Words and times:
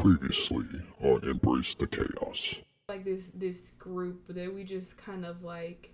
Previously 0.00 0.64
on 1.02 1.24
Embrace 1.24 1.74
the 1.74 1.86
Chaos. 1.86 2.54
like 2.88 3.04
this 3.04 3.30
this 3.34 3.72
group 3.78 4.22
that 4.28 4.52
we 4.54 4.62
just 4.64 4.96
kind 4.96 5.24
of 5.26 5.42
like 5.44 5.90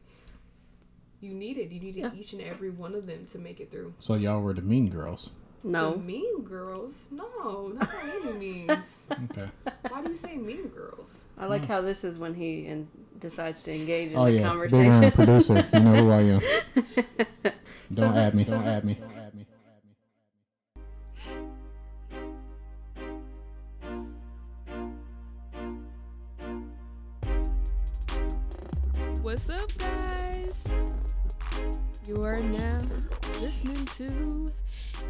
you 1.20 1.32
needed 1.32 1.72
you 1.72 1.80
needed 1.80 2.12
each 2.14 2.32
and 2.34 2.42
every 2.42 2.70
one 2.70 2.94
of 2.94 3.06
them 3.06 3.24
to 3.26 3.38
make 3.38 3.60
it 3.60 3.70
through 3.70 3.94
So 3.98 4.14
y'all 4.14 4.42
were 4.42 4.52
the 4.52 4.60
mean 4.62 4.90
girls. 4.90 5.32
the 5.62 5.70
No. 5.70 5.96
mean 5.96 6.42
girls 6.42 7.08
no 7.10 7.68
not 7.68 7.88
by 7.90 8.12
any 8.22 8.32
means 8.66 9.06
Okay. 9.30 9.48
why 9.88 10.02
do 10.02 10.10
you 10.10 10.16
say 10.18 10.36
mean 10.36 10.68
girls 10.68 11.24
I 11.38 11.46
like 11.46 11.64
how 11.64 11.80
this 11.80 12.04
is 12.04 12.18
when 12.18 12.34
he 12.34 12.66
in, 12.66 12.86
decides 13.18 13.62
to 13.64 13.74
engage 13.74 14.12
in 14.12 14.18
Oh 14.18 14.24
the 14.26 14.32
yeah, 14.32 14.38
big 14.40 14.46
conversation. 14.48 15.00
room 15.00 15.10
producer. 15.12 15.66
You 15.72 15.80
know 15.80 15.94
who 15.94 16.10
I 16.10 16.20
am. 16.20 16.40
Don't 17.92 17.92
So 17.92 18.06
add 18.10 18.34
me. 18.34 18.44
so 18.44 18.52
Don't 18.52 18.64
the- 18.64 18.70
add 18.70 18.84
me. 18.84 18.96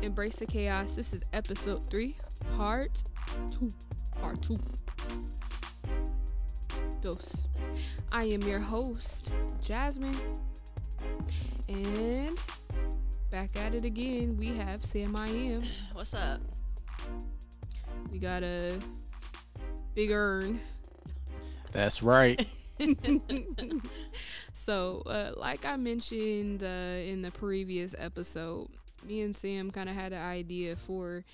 Embrace 0.04 0.36
the 0.36 0.46
chaos. 0.46 0.92
This 0.92 1.14
is 1.14 1.22
episode 1.32 1.82
three 1.88 2.16
part 2.56 3.02
two. 3.50 3.70
Part 4.20 4.42
two. 4.42 4.58
Dose 7.00 7.46
i 8.12 8.24
am 8.24 8.42
your 8.42 8.60
host 8.60 9.32
jasmine. 9.62 10.16
And 11.68 12.30
back 13.30 13.56
at 13.56 13.74
it 13.74 13.84
again 13.84 14.36
we 14.36 14.48
have 14.48 14.84
sam 14.84 15.16
i 15.16 15.28
am. 15.28 15.62
What's 15.94 16.12
up? 16.12 16.40
we 18.12 18.18
got 18.18 18.42
a 18.42 18.78
big 19.94 20.10
urn. 20.10 20.60
That's 21.72 22.02
right. 22.02 22.46
so, 24.52 25.02
uh, 25.06 25.32
like 25.36 25.64
I 25.64 25.76
mentioned 25.76 26.62
uh, 26.62 26.66
in 26.66 27.22
the 27.22 27.30
previous 27.30 27.94
episode, 27.98 28.68
me 29.04 29.20
and 29.20 29.34
Sam 29.34 29.70
kind 29.70 29.88
of 29.88 29.94
had 29.94 30.12
an 30.12 30.22
idea 30.22 30.76
for 30.76 31.24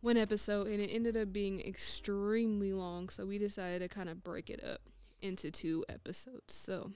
one 0.00 0.16
episode, 0.16 0.68
and 0.68 0.80
it 0.80 0.90
ended 0.92 1.16
up 1.16 1.32
being 1.32 1.60
extremely 1.60 2.72
long. 2.72 3.08
So, 3.08 3.26
we 3.26 3.38
decided 3.38 3.80
to 3.80 3.88
kind 3.88 4.08
of 4.08 4.22
break 4.22 4.48
it 4.50 4.62
up 4.62 4.80
into 5.20 5.50
two 5.50 5.84
episodes. 5.88 6.54
So, 6.54 6.92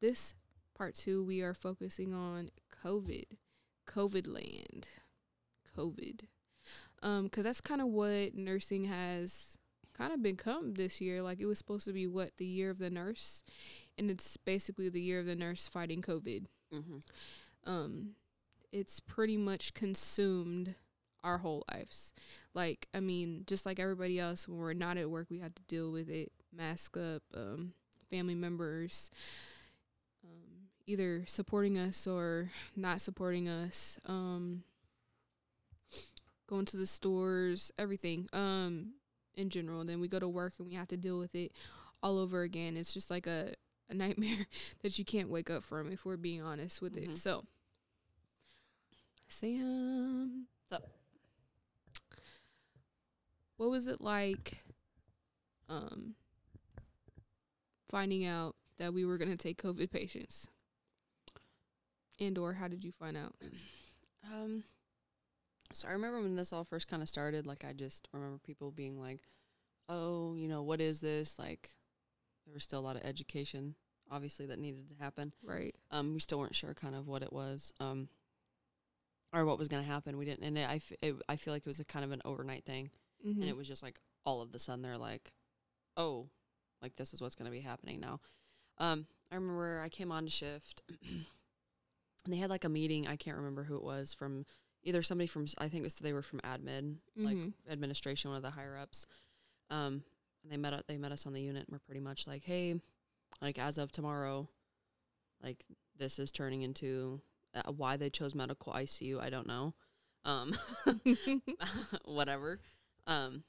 this 0.00 0.34
part 0.76 0.94
two, 0.94 1.24
we 1.24 1.40
are 1.42 1.54
focusing 1.54 2.12
on 2.12 2.50
COVID, 2.84 3.24
COVID 3.86 4.26
land, 4.26 4.88
COVID, 5.76 6.22
um, 7.02 7.24
because 7.24 7.44
that's 7.44 7.60
kind 7.60 7.80
of 7.80 7.88
what 7.88 8.34
nursing 8.34 8.84
has 8.84 9.58
kind 9.96 10.12
of 10.12 10.22
become 10.22 10.74
this 10.74 11.00
year. 11.00 11.22
Like 11.22 11.40
it 11.40 11.46
was 11.46 11.58
supposed 11.58 11.86
to 11.86 11.92
be 11.92 12.06
what 12.06 12.36
the 12.36 12.44
year 12.44 12.70
of 12.70 12.78
the 12.78 12.90
nurse, 12.90 13.42
and 13.96 14.10
it's 14.10 14.36
basically 14.36 14.88
the 14.88 15.00
year 15.00 15.20
of 15.20 15.26
the 15.26 15.36
nurse 15.36 15.66
fighting 15.66 16.02
COVID. 16.02 16.46
Mm-hmm. 16.72 16.98
Um, 17.64 18.10
it's 18.72 19.00
pretty 19.00 19.36
much 19.36 19.74
consumed 19.74 20.74
our 21.24 21.38
whole 21.38 21.64
lives. 21.72 22.12
Like 22.54 22.88
I 22.94 23.00
mean, 23.00 23.44
just 23.46 23.66
like 23.66 23.78
everybody 23.80 24.18
else, 24.18 24.46
when 24.48 24.58
we're 24.58 24.72
not 24.74 24.96
at 24.96 25.10
work, 25.10 25.26
we 25.30 25.38
have 25.40 25.54
to 25.54 25.62
deal 25.62 25.90
with 25.90 26.08
it. 26.08 26.32
Mask 26.54 26.96
up. 26.96 27.22
Um, 27.34 27.72
family 28.10 28.34
members. 28.34 29.10
Um, 30.24 30.68
either 30.86 31.24
supporting 31.26 31.76
us 31.78 32.06
or 32.06 32.50
not 32.76 33.00
supporting 33.00 33.48
us. 33.48 33.98
Um, 34.06 34.62
going 36.46 36.64
to 36.66 36.76
the 36.76 36.86
stores, 36.86 37.72
everything. 37.78 38.28
Um, 38.32 38.92
in 39.34 39.50
general. 39.50 39.84
Then 39.84 40.00
we 40.00 40.08
go 40.08 40.18
to 40.18 40.28
work 40.28 40.54
and 40.58 40.66
we 40.68 40.74
have 40.74 40.88
to 40.88 40.96
deal 40.96 41.18
with 41.18 41.34
it 41.34 41.52
all 42.02 42.18
over 42.18 42.42
again. 42.42 42.76
It's 42.76 42.94
just 42.94 43.10
like 43.10 43.26
a, 43.26 43.52
a 43.90 43.94
nightmare 44.02 44.46
that 44.82 44.98
you 44.98 45.04
can't 45.04 45.28
wake 45.28 45.50
up 45.50 45.62
from 45.62 45.92
if 45.92 46.04
we're 46.06 46.16
being 46.16 46.40
honest 46.40 46.80
with 46.80 46.94
Mhm. 46.96 47.10
it. 47.12 47.18
So 47.18 47.44
Sam 49.28 50.46
What's 50.68 50.82
up? 50.82 50.90
What 53.56 53.70
was 53.70 53.86
it 53.86 54.00
like 54.00 54.62
um 55.68 56.14
finding 57.90 58.24
out 58.24 58.54
that 58.78 58.92
we 58.92 59.04
were 59.04 59.18
gonna 59.18 59.36
take 59.36 59.62
COVID 59.62 59.90
patients? 59.90 60.48
And 62.18 62.38
or 62.38 62.54
how 62.54 62.68
did 62.68 62.84
you 62.84 62.92
find 62.92 63.16
out? 63.16 63.34
Um, 64.32 64.64
so 65.72 65.88
I 65.88 65.92
remember 65.92 66.20
when 66.20 66.34
this 66.36 66.52
all 66.52 66.64
first 66.64 66.88
kind 66.88 67.02
of 67.02 67.08
started, 67.08 67.46
like 67.46 67.64
I 67.64 67.72
just 67.72 68.08
remember 68.12 68.38
people 68.38 68.70
being 68.70 68.98
like, 69.00 69.20
"Oh, 69.88 70.34
you 70.34 70.48
know, 70.48 70.62
what 70.62 70.80
is 70.80 71.00
this?" 71.00 71.38
Like 71.38 71.70
there 72.44 72.54
was 72.54 72.64
still 72.64 72.80
a 72.80 72.86
lot 72.88 72.96
of 72.96 73.04
education, 73.04 73.74
obviously, 74.10 74.46
that 74.46 74.58
needed 74.58 74.88
to 74.88 75.02
happen. 75.02 75.32
Right. 75.42 75.76
Um, 75.90 76.14
we 76.14 76.20
still 76.20 76.38
weren't 76.38 76.54
sure 76.54 76.74
kind 76.74 76.94
of 76.94 77.06
what 77.06 77.22
it 77.22 77.32
was, 77.32 77.72
um, 77.80 78.08
or 79.32 79.44
what 79.44 79.58
was 79.58 79.68
going 79.68 79.82
to 79.82 79.88
happen. 79.88 80.16
We 80.16 80.24
didn't, 80.24 80.44
and 80.44 80.56
it, 80.58 80.68
I, 80.68 80.76
f- 80.76 80.92
it, 81.02 81.14
I 81.28 81.36
feel 81.36 81.52
like 81.52 81.62
it 81.62 81.68
was 81.68 81.80
a 81.80 81.84
kind 81.84 82.04
of 82.04 82.12
an 82.12 82.22
overnight 82.24 82.64
thing, 82.64 82.90
Mm-hmm. 83.26 83.40
and 83.40 83.50
it 83.50 83.56
was 83.56 83.66
just 83.66 83.82
like 83.82 83.98
all 84.24 84.40
of 84.42 84.52
the 84.52 84.58
sudden 84.58 84.82
they're 84.82 84.98
like, 84.98 85.32
"Oh, 85.96 86.28
like 86.82 86.96
this 86.96 87.12
is 87.14 87.20
what's 87.20 87.34
going 87.34 87.46
to 87.46 87.50
be 87.56 87.60
happening 87.62 87.98
now." 87.98 88.20
Um, 88.78 89.06
I 89.32 89.34
remember 89.36 89.80
I 89.84 89.88
came 89.88 90.12
on 90.12 90.24
to 90.26 90.30
shift, 90.30 90.82
and 92.24 92.32
they 92.32 92.36
had 92.36 92.50
like 92.50 92.64
a 92.64 92.68
meeting. 92.68 93.06
I 93.06 93.16
can't 93.16 93.36
remember 93.36 93.64
who 93.64 93.76
it 93.76 93.82
was 93.82 94.14
from 94.14 94.44
either 94.82 95.02
somebody 95.02 95.26
from 95.26 95.46
I 95.58 95.68
think 95.68 95.80
it 95.80 95.84
was 95.84 95.96
they 95.98 96.12
were 96.12 96.22
from 96.22 96.40
admin, 96.40 96.96
like 97.16 97.36
Mhm. 97.36 97.52
administration, 97.70 98.30
one 98.30 98.36
of 98.36 98.42
the 98.42 98.50
higher 98.50 98.76
ups. 98.78 99.06
Um, 99.70 100.04
and 100.42 100.52
they 100.52 100.56
met 100.56 100.86
they 100.86 100.98
met 100.98 101.12
us 101.12 101.26
on 101.26 101.32
the 101.32 101.40
unit 101.42 101.66
and 101.66 101.72
were 101.72 101.80
pretty 101.80 102.00
much 102.00 102.26
like, 102.26 102.44
"Hey, 102.44 102.80
like 103.40 103.58
as 103.58 103.78
of 103.78 103.90
tomorrow, 103.92 104.48
like 105.42 105.64
this 105.96 106.18
is 106.18 106.30
turning 106.30 106.62
into 106.62 107.20
uh, 107.56 107.72
why 107.72 107.96
they 107.96 108.10
chose 108.10 108.34
medical 108.34 108.72
ICU. 108.72 109.20
I 109.20 109.30
don't 109.30 109.46
know. 109.46 109.74
Um, 110.24 110.56
whatever. 112.04 112.60
Um, 113.06 113.42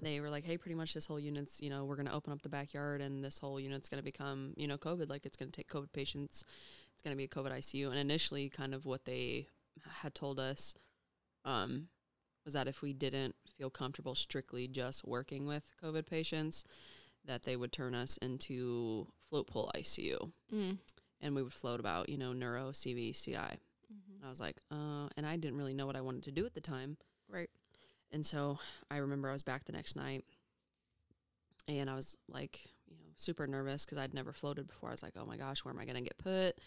they 0.00 0.20
were 0.20 0.30
like, 0.30 0.44
hey, 0.44 0.56
pretty 0.56 0.74
much 0.74 0.94
this 0.94 1.06
whole 1.06 1.20
unit's, 1.20 1.60
you 1.60 1.70
know, 1.70 1.84
we're 1.84 1.96
going 1.96 2.08
to 2.08 2.14
open 2.14 2.32
up 2.32 2.42
the 2.42 2.48
backyard 2.48 3.00
and 3.00 3.24
this 3.24 3.38
whole 3.38 3.60
unit's 3.60 3.88
going 3.88 4.00
to 4.00 4.04
become, 4.04 4.52
you 4.56 4.66
know, 4.66 4.76
COVID. 4.76 5.08
Like 5.08 5.24
it's 5.24 5.36
going 5.36 5.50
to 5.50 5.56
take 5.56 5.68
COVID 5.68 5.92
patients. 5.92 6.44
It's 6.94 7.02
going 7.02 7.12
to 7.12 7.16
be 7.16 7.24
a 7.24 7.28
COVID 7.28 7.52
ICU. 7.52 7.88
And 7.88 7.98
initially, 7.98 8.48
kind 8.48 8.74
of 8.74 8.84
what 8.84 9.04
they 9.04 9.48
had 10.02 10.14
told 10.14 10.40
us 10.40 10.74
um, 11.44 11.88
was 12.44 12.54
that 12.54 12.68
if 12.68 12.82
we 12.82 12.92
didn't 12.92 13.36
feel 13.56 13.70
comfortable 13.70 14.14
strictly 14.14 14.66
just 14.66 15.06
working 15.06 15.46
with 15.46 15.72
COVID 15.82 16.06
patients, 16.06 16.64
that 17.24 17.44
they 17.44 17.56
would 17.56 17.72
turn 17.72 17.94
us 17.94 18.16
into 18.18 19.06
float 19.30 19.46
pool 19.46 19.70
ICU 19.74 20.30
Mm. 20.52 20.78
And 21.20 21.34
we 21.34 21.42
would 21.42 21.52
float 21.52 21.80
about, 21.80 22.08
you 22.08 22.18
know, 22.18 22.32
neuro, 22.32 22.70
CV, 22.72 23.12
CI. 23.12 23.58
Mhm. 23.92 24.16
And 24.16 24.24
I 24.24 24.30
was 24.30 24.40
like, 24.40 24.60
uh, 24.70 25.08
and 25.16 25.26
I 25.26 25.36
didn't 25.36 25.58
really 25.58 25.74
know 25.74 25.86
what 25.86 25.96
I 25.96 26.00
wanted 26.00 26.24
to 26.24 26.32
do 26.32 26.44
at 26.46 26.54
the 26.54 26.60
time. 26.60 26.96
Right. 27.28 27.50
And 28.10 28.24
so 28.24 28.58
I 28.90 28.98
remember 28.98 29.28
I 29.28 29.32
was 29.32 29.42
back 29.42 29.64
the 29.64 29.72
next 29.72 29.96
night 29.96 30.24
and 31.66 31.88
I 31.90 31.94
was 31.94 32.16
like, 32.28 32.60
you 32.86 32.96
know, 32.96 33.12
super 33.16 33.46
nervous 33.46 33.84
because 33.84 33.98
I'd 33.98 34.14
never 34.14 34.32
floated 34.32 34.68
before. 34.68 34.90
I 34.90 34.92
was 34.92 35.02
like, 35.02 35.14
oh 35.16 35.26
my 35.26 35.36
gosh, 35.36 35.64
where 35.64 35.72
am 35.72 35.80
I 35.80 35.84
going 35.84 35.96
to 35.96 36.02
get 36.02 36.18
put? 36.18 36.58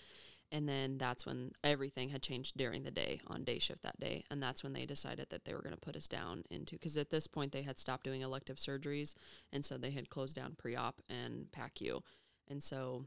And 0.52 0.68
then 0.68 0.98
that's 0.98 1.26
when 1.26 1.52
everything 1.64 2.10
had 2.10 2.22
changed 2.22 2.56
during 2.56 2.84
the 2.84 2.92
day 2.92 3.20
on 3.28 3.44
day 3.44 3.60
shift 3.60 3.84
that 3.84 4.00
day. 4.00 4.24
And 4.32 4.42
that's 4.42 4.64
when 4.64 4.74
they 4.74 4.86
decided 4.86 5.30
that 5.30 5.44
they 5.44 5.54
were 5.54 5.62
going 5.62 5.76
to 5.76 5.80
put 5.80 5.98
us 5.98 6.08
down 6.08 6.44
into, 6.50 6.76
because 6.76 6.98
at 6.98 7.10
this 7.10 7.28
point 7.28 7.52
they 7.52 7.64
had 7.64 7.78
stopped 7.78 8.06
doing 8.06 8.22
elective 8.22 8.56
surgeries. 8.56 9.14
And 9.52 9.66
so 9.66 9.78
they 9.78 9.92
had 9.92 10.10
closed 10.10 10.36
down 10.36 10.56
pre 10.58 10.76
op 10.76 11.02
and 11.10 11.48
PACU. 11.52 12.02
And 12.50 12.64
so 12.64 13.06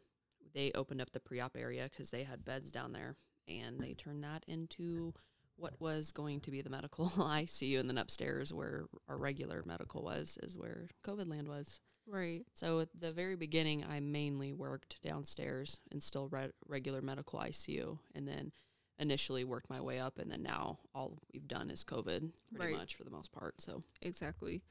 they 0.55 0.73
opened 0.75 1.01
up 1.01 1.11
the 1.13 1.21
pre 1.21 1.41
op 1.41 1.57
area 1.57 1.89
because 1.91 2.11
they 2.11 2.25
had 2.25 2.45
beds 2.45 2.71
down 2.73 2.93
there. 2.93 3.17
And 3.49 3.81
they 3.81 3.95
turned 3.95 4.23
that 4.23 4.45
into 4.47 5.13
what 5.57 5.81
was 5.81 6.13
going 6.13 6.41
to 6.43 6.51
be 6.51 6.63
the 6.63 6.71
medical 6.71 7.07
ICU. 7.17 7.81
And 7.81 7.89
then 7.89 7.99
upstairs, 7.99 8.53
where 8.53 8.85
our 9.09 9.19
regular 9.19 9.63
medical 9.67 10.03
was, 10.05 10.39
is 10.43 10.57
where 10.57 10.89
COVID 11.05 11.29
land 11.29 11.49
was. 11.49 11.81
Right. 12.07 12.43
So 12.55 12.81
at 12.81 12.89
the 12.99 13.11
very 13.11 13.37
beginning, 13.37 13.85
I 13.89 14.01
mainly 14.01 14.53
worked 14.53 15.03
downstairs 15.03 15.81
and 15.91 16.03
still 16.03 16.29
re- 16.29 16.51
regular 16.67 17.03
medical 17.03 17.39
ICU, 17.41 17.99
and 18.15 18.27
then 18.27 18.53
initially 18.99 19.45
worked 19.45 19.71
my 19.71 19.81
way 19.81 19.99
up, 19.99 20.19
and 20.19 20.31
then 20.31 20.43
now 20.43 20.79
all 20.95 21.19
we've 21.33 21.47
done 21.49 21.71
is 21.71 21.85
COVID, 21.85 22.31
pretty 22.55 22.73
Right. 22.73 22.77
much 22.77 22.95
for 22.97 23.05
the 23.05 23.11
most 23.11 23.33
part. 23.33 23.61
So 23.61 23.83
Exactly. 24.03 24.63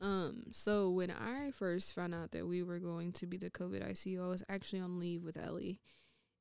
Um, 0.00 0.44
so 0.50 0.90
when 0.90 1.10
I 1.10 1.50
first 1.52 1.94
found 1.94 2.14
out 2.14 2.32
that 2.32 2.46
we 2.46 2.62
were 2.62 2.78
going 2.78 3.12
to 3.12 3.26
be 3.26 3.38
the 3.38 3.50
COVID 3.50 3.90
ICU, 3.92 4.22
I 4.22 4.28
was 4.28 4.42
actually 4.48 4.80
on 4.80 4.98
leave 4.98 5.22
with 5.22 5.36
Ellie. 5.36 5.80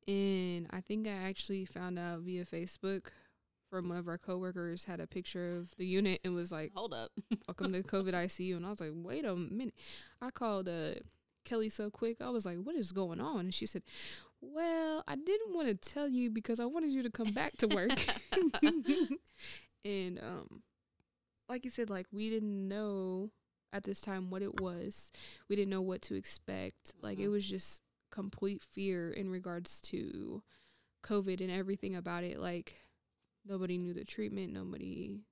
And 0.08 0.68
I 0.72 0.82
think 0.82 1.08
I 1.08 1.12
actually 1.12 1.66
found 1.66 1.98
out 1.98 2.22
via 2.22 2.46
Facebook 2.46 3.08
from 3.70 3.90
one 3.90 3.98
of 3.98 4.08
our 4.08 4.18
coworkers 4.18 4.86
had 4.86 5.00
a 5.00 5.08
picture 5.08 5.58
of 5.58 5.76
the 5.78 5.86
unit 5.86 6.22
and 6.24 6.36
was 6.36 6.52
like, 6.52 6.72
hold 6.76 6.94
up, 6.94 7.12
Welcome 7.48 7.74
to 7.74 7.82
COVID 7.82 8.14
ICU. 8.14 8.56
And 8.56 8.66
I 8.66 8.70
was 8.70 8.80
like, 8.80 8.92
wait 8.94 9.26
a 9.26 9.36
minute. 9.36 9.74
I 10.22 10.30
called 10.32 10.70
uh 10.70 10.96
Kelly 11.44 11.70
so 11.70 11.90
quick. 11.90 12.18
I 12.22 12.30
was 12.30 12.46
like, 12.46 12.58
what 12.58 12.76
is 12.76 12.92
going 12.92 13.20
on? 13.20 13.40
And 13.40 13.54
she 13.54 13.66
said, 13.66 13.84
Well, 14.42 15.04
I 15.08 15.16
didn't 15.16 15.54
want 15.54 15.68
to 15.68 15.76
tell 15.76 16.08
you 16.08 16.30
because 16.30 16.60
I 16.60 16.66
wanted 16.66 16.92
you 16.92 17.04
to 17.04 17.10
come 17.10 17.32
back 17.32 17.58
to 17.58 17.68
work. 17.68 17.92
and 19.86 20.20
um 20.20 20.64
like 21.48 21.64
you 21.64 21.70
said, 21.70 21.90
like 21.90 22.08
we 22.12 22.30
didn't 22.30 22.68
know 22.68 23.32
at 23.76 23.84
this 23.84 24.02
time 24.02 24.30
what 24.30 24.42
it 24.42 24.60
was. 24.62 25.12
We 25.50 25.56
didn't 25.56 25.72
know 25.72 25.82
what 25.82 26.02
to 26.04 26.16
expect. 26.16 26.96
Like 27.02 27.20
it 27.20 27.28
Mhm. 27.28 27.32
was 27.32 27.48
just 27.50 27.82
complete 28.10 28.64
fear 28.64 29.12
in 29.12 29.30
regards 29.30 29.82
to 29.82 30.44
COVID 31.04 31.42
and 31.42 31.52
everything 31.52 31.96
about 31.96 32.24
it. 32.24 32.40
Like 32.40 32.78
nobody 33.46 33.78
knew 33.78 33.94
the 33.94 34.06
treatment. 34.06 34.54
Nobody. 34.54 35.26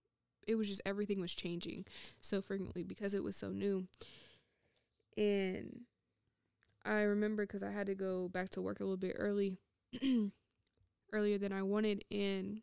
It 0.46 0.56
was 0.56 0.68
just 0.68 0.82
everything 0.86 1.22
was 1.22 1.34
changing 1.34 1.86
so 2.22 2.42
frequently 2.42 2.84
because 2.84 3.14
it 3.14 3.24
was 3.24 3.36
so 3.38 3.50
new. 3.52 3.88
And 5.18 5.86
I 6.84 7.02
remember 7.02 7.44
because 7.46 7.64
I 7.64 7.72
had 7.72 7.88
to 7.88 7.96
go 7.96 8.28
back 8.28 8.50
to 8.50 8.62
work 8.62 8.80
a 8.80 8.84
little 8.84 8.98
bit 8.98 9.16
early, 9.18 9.58
earlier 11.14 11.38
than 11.38 11.54
I 11.54 11.64
wanted. 11.64 12.04
And 12.12 12.62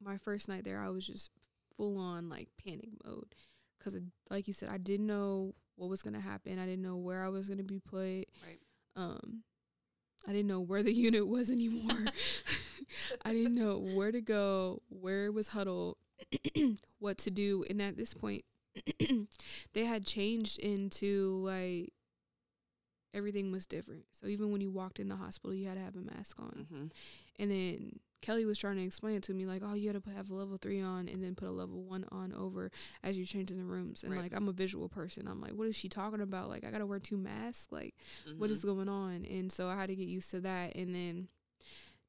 my 0.00 0.16
first 0.16 0.48
night 0.48 0.64
there, 0.64 0.80
I 0.80 0.88
was 0.90 1.06
just 1.06 1.30
full 1.76 1.98
on 1.98 2.28
like 2.28 2.48
panic 2.64 2.88
mode 3.04 3.34
because, 3.78 3.98
like 4.30 4.46
you 4.46 4.54
said, 4.54 4.70
I 4.70 4.78
didn't 4.78 5.06
know 5.06 5.54
what 5.76 5.90
was 5.90 6.02
gonna 6.02 6.20
happen. 6.20 6.58
I 6.58 6.66
didn't 6.66 6.82
know 6.82 6.96
where 6.96 7.24
I 7.24 7.28
was 7.28 7.48
gonna 7.48 7.62
be 7.62 7.80
put. 7.80 8.26
Right. 8.44 8.60
Um, 8.96 9.42
I 10.26 10.32
didn't 10.32 10.48
know 10.48 10.60
where 10.60 10.82
the 10.82 10.92
unit 10.94 11.26
was 11.26 11.50
anymore. 11.50 12.04
I 13.24 13.32
didn't 13.32 13.54
know 13.54 13.78
where 13.78 14.12
to 14.12 14.20
go, 14.20 14.82
where 14.88 15.26
it 15.26 15.34
was 15.34 15.48
huddled, 15.48 15.96
what 16.98 17.18
to 17.18 17.30
do. 17.30 17.64
And 17.68 17.80
at 17.82 17.96
this 17.96 18.14
point, 18.14 18.44
they 19.74 19.84
had 19.84 20.06
changed 20.06 20.58
into 20.58 21.42
like 21.44 21.92
everything 23.14 23.50
was 23.50 23.66
different. 23.66 24.04
So 24.12 24.26
even 24.26 24.52
when 24.52 24.60
you 24.60 24.70
walked 24.70 25.00
in 25.00 25.08
the 25.08 25.16
hospital, 25.16 25.54
you 25.54 25.66
had 25.66 25.76
to 25.76 25.80
have 25.80 25.96
a 25.96 26.00
mask 26.00 26.40
on. 26.40 26.66
Mm-hmm. 26.66 26.86
And 27.38 27.50
then 27.50 28.00
Kelly 28.26 28.44
was 28.44 28.58
trying 28.58 28.74
to 28.76 28.82
explain 28.82 29.14
it 29.14 29.22
to 29.22 29.34
me, 29.34 29.46
like, 29.46 29.62
oh, 29.64 29.74
you 29.74 29.86
had 29.88 29.94
to 29.94 30.00
put, 30.00 30.12
have 30.14 30.30
a 30.30 30.34
level 30.34 30.58
three 30.60 30.80
on 30.82 31.08
and 31.08 31.22
then 31.22 31.36
put 31.36 31.46
a 31.46 31.52
level 31.52 31.84
one 31.84 32.04
on 32.10 32.32
over 32.32 32.72
as 33.04 33.16
you 33.16 33.24
change 33.24 33.52
in 33.52 33.56
the 33.58 33.64
rooms. 33.64 34.02
And 34.02 34.10
Right. 34.12 34.22
like, 34.22 34.34
I'm 34.34 34.48
a 34.48 34.52
visual 34.52 34.88
person. 34.88 35.28
I'm 35.28 35.40
like, 35.40 35.52
what 35.52 35.68
is 35.68 35.76
she 35.76 35.88
talking 35.88 36.20
about? 36.20 36.48
Like, 36.48 36.64
I 36.64 36.72
got 36.72 36.78
to 36.78 36.86
wear 36.86 36.98
two 36.98 37.16
masks? 37.16 37.68
Like, 37.70 37.94
Mm-hmm. 38.28 38.38
what 38.40 38.50
is 38.50 38.64
going 38.64 38.88
on? 38.88 39.24
And 39.24 39.52
so 39.52 39.68
I 39.68 39.76
had 39.76 39.90
to 39.90 39.94
get 39.96 40.08
used 40.08 40.30
to 40.32 40.40
that. 40.40 40.74
And 40.74 40.92
then 40.92 41.28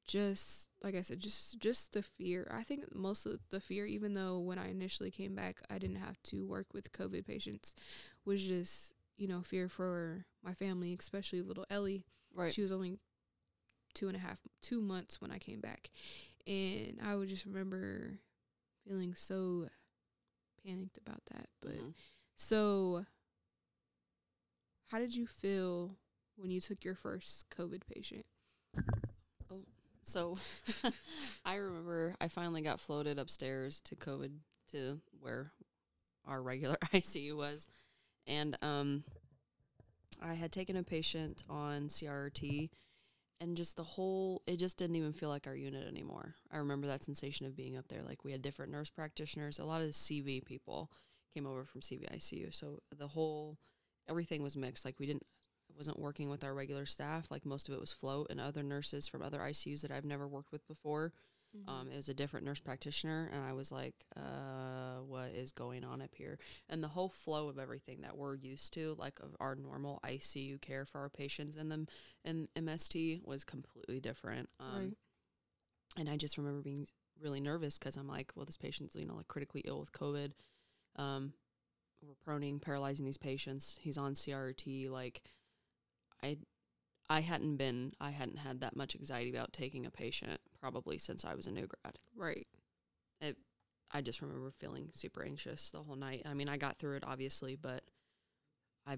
just, 0.08 0.70
like 0.84 0.96
I 0.96 1.02
said, 1.02 1.20
just, 1.20 1.60
just 1.60 1.94
the 1.94 2.02
fear. 2.02 2.50
I 2.52 2.64
think 2.64 2.96
most 2.96 3.26
of 3.26 3.40
the 3.50 3.60
fear, 3.60 3.86
even 3.86 4.14
though 4.14 4.40
when 4.40 4.58
I 4.58 4.70
initially 4.70 5.12
came 5.12 5.36
back, 5.36 5.62
I 5.70 5.78
didn't 5.78 5.98
have 5.98 6.22
to 6.24 6.48
work 6.48 6.74
with 6.74 6.92
COVID 6.94 7.26
patients, 7.28 7.76
was 8.26 8.42
just, 8.42 8.94
you 9.18 9.28
know, 9.28 9.42
fear 9.42 9.68
for 9.70 10.26
my 10.44 10.54
family, 10.54 10.96
especially 10.98 11.42
little 11.42 11.66
Ellie. 11.70 12.06
right? 12.34 12.54
She 12.54 12.62
was 12.62 12.72
only 12.72 12.98
two 13.98 14.08
and 14.08 14.16
a 14.16 14.20
half, 14.20 14.40
two 14.62 14.80
months 14.82 15.20
when 15.22 15.32
I 15.32 15.40
came 15.40 15.60
back. 15.60 15.90
And 16.46 17.00
I 17.04 17.16
would 17.16 17.28
just 17.30 17.46
remember 17.46 18.20
feeling 18.88 19.16
so 19.16 19.68
panicked 20.66 20.98
about 20.98 21.22
that. 21.32 21.50
But 21.62 21.76
Mhm. 21.76 21.94
so, 22.36 23.06
how 24.88 25.00
did 25.00 25.16
you 25.16 25.26
feel 25.28 25.98
when 26.36 26.52
you 26.52 26.62
took 26.62 26.86
your 26.86 26.96
first 26.96 27.50
COVID 27.50 27.82
patient? 27.94 28.26
Oh, 29.52 29.66
So 30.04 30.38
I 31.46 31.56
remember 31.56 32.16
I 32.22 32.28
finally 32.28 32.62
got 32.62 32.80
floated 32.80 33.20
upstairs 33.20 33.82
to 33.82 33.96
COVID 33.96 34.32
to 34.72 35.02
where 35.20 35.52
our 36.26 36.42
regular 36.42 36.78
ICU 36.94 37.36
was. 37.36 37.68
And 38.26 38.58
um 38.62 39.04
I 40.22 40.34
had 40.34 40.52
taken 40.52 40.76
a 40.78 40.84
patient 40.84 41.44
on 41.50 41.90
CRT 41.90 42.70
and 43.40 43.56
just 43.56 43.76
the 43.76 43.84
whole 43.84 44.42
it 44.48 44.58
just 44.58 44.78
didn't 44.78 44.96
even 44.96 45.14
feel 45.14 45.30
like 45.30 45.48
our 45.48 45.56
unit 45.56 45.88
anymore. 45.88 46.36
I 46.52 46.58
remember 46.58 46.88
that 46.88 47.04
sensation 47.04 47.46
of 47.46 47.56
being 47.56 47.78
up 47.78 47.88
there. 47.88 48.04
Like 48.04 48.24
we 48.24 48.32
had 48.32 48.42
different 48.42 48.72
nurse 48.72 48.90
practitioners, 48.90 49.60
a 49.60 49.66
lot 49.66 49.82
of 49.82 49.90
CV 49.92 50.44
people 50.44 50.92
came 51.34 51.46
over 51.46 51.66
from 51.66 51.82
CV 51.82 52.12
ICU. 52.14 52.54
So 52.54 52.80
the 52.98 53.08
whole 53.08 53.58
everything 54.10 54.42
was 54.42 54.58
mixed. 54.58 54.86
Like 54.86 55.00
we 55.00 55.06
didn't 55.06 55.26
I 55.70 55.74
wasn't 55.78 56.00
working 56.00 56.30
with 56.30 56.44
our 56.44 56.54
regular 56.54 56.86
staff. 56.86 57.30
Like 57.30 57.46
most 57.46 57.68
of 57.68 57.76
it 57.76 57.80
was 57.82 57.92
float 57.92 58.28
and 58.30 58.40
other 58.40 58.64
nurses 58.64 59.08
from 59.08 59.22
other 59.22 59.40
ICUs 59.40 59.82
that 59.82 59.92
I've 59.92 60.06
never 60.06 60.28
worked 60.28 60.52
with 60.52 60.68
before. 60.68 61.14
Um, 61.68 61.90
it 61.92 61.96
was 61.96 62.10
a 62.10 62.14
different 62.14 62.46
nurse 62.46 62.60
practitioner, 62.60 63.30
and 63.34 63.44
I 63.44 63.54
was 63.54 63.72
like, 63.72 63.96
uh, 64.16 65.02
what 65.08 65.30
is 65.32 65.52
going 65.52 65.84
on 65.84 66.02
up 66.02 66.14
here? 66.14 66.38
And 66.70 66.84
the 66.84 66.88
whole 66.88 67.10
flow 67.10 67.48
of 67.50 67.58
everything 67.58 68.02
that 68.02 68.18
we're 68.18 68.36
used 68.36 68.74
to, 68.74 68.96
like 69.00 69.20
of 69.22 69.36
our 69.40 69.56
normal 69.56 70.00
ICU 70.06 70.62
care 70.62 70.86
for 70.86 71.00
our 71.00 71.10
patients 71.10 71.58
in 71.58 71.70
them 71.70 71.88
in 72.24 72.48
MST, 72.56 73.26
was 73.26 73.44
completely 73.44 74.00
different. 74.00 74.50
Um, 74.60 74.76
Right. 74.78 74.94
And 75.98 76.10
I 76.10 76.18
just 76.18 76.38
remember 76.38 76.62
being 76.62 76.86
really 77.20 77.40
nervous 77.40 77.80
because 77.80 77.96
I'm 77.96 78.08
like, 78.08 78.32
well, 78.36 78.46
this 78.46 78.58
patient's 78.58 78.94
you 78.96 79.06
know 79.06 79.16
like 79.16 79.28
critically 79.28 79.62
ill 79.66 79.80
with 79.80 79.92
COVID. 79.94 80.32
Um, 80.98 81.34
we're 82.04 82.14
proning, 82.34 82.62
paralyzing 82.62 83.06
these 83.06 83.18
patients. 83.18 83.78
He's 83.80 83.98
on 83.98 84.14
CRT. 84.14 84.90
Like, 84.90 85.22
I 86.22 86.38
I 87.10 87.22
hadn't 87.22 87.58
been 87.58 87.94
I 88.02 88.12
hadn't 88.12 88.38
had 88.38 88.62
that 88.62 88.76
much 88.76 88.96
anxiety 88.96 89.30
about 89.30 89.54
taking 89.54 89.86
a 89.86 89.92
patient 89.92 90.40
probably 90.60 90.98
since 90.98 91.24
I 91.26 91.34
was 91.36 91.48
a 91.48 91.52
new 91.52 91.68
grad. 91.68 91.98
right. 92.16 92.48
It, 93.22 93.38
I 93.92 94.02
just 94.02 94.22
remember 94.22 94.52
feeling 94.52 94.90
super 94.94 95.24
anxious 95.24 95.72
the 95.72 95.80
whole 95.84 95.96
night. 95.96 96.24
I 96.26 96.34
mean, 96.34 96.50
I 96.50 96.58
got 96.58 96.78
through 96.78 96.98
it 96.98 97.04
obviously, 97.06 97.56
but 97.56 97.84
I 98.86 98.98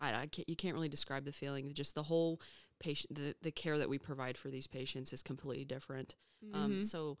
I, 0.00 0.14
I 0.14 0.26
can't, 0.26 0.48
you 0.48 0.56
can't 0.56 0.74
really 0.74 0.88
describe 0.88 1.24
the 1.24 1.32
feeling. 1.32 1.72
Just 1.74 1.94
the 1.94 2.04
whole 2.04 2.40
patient, 2.78 3.14
the, 3.14 3.34
the 3.42 3.50
care 3.50 3.78
that 3.78 3.88
we 3.88 3.98
provide 3.98 4.38
for 4.38 4.50
these 4.50 4.66
patients 4.66 5.12
is 5.12 5.22
completely 5.22 5.64
different. 5.64 6.14
Um, 6.54 6.74
Mhm. 6.74 6.84
so 6.84 7.18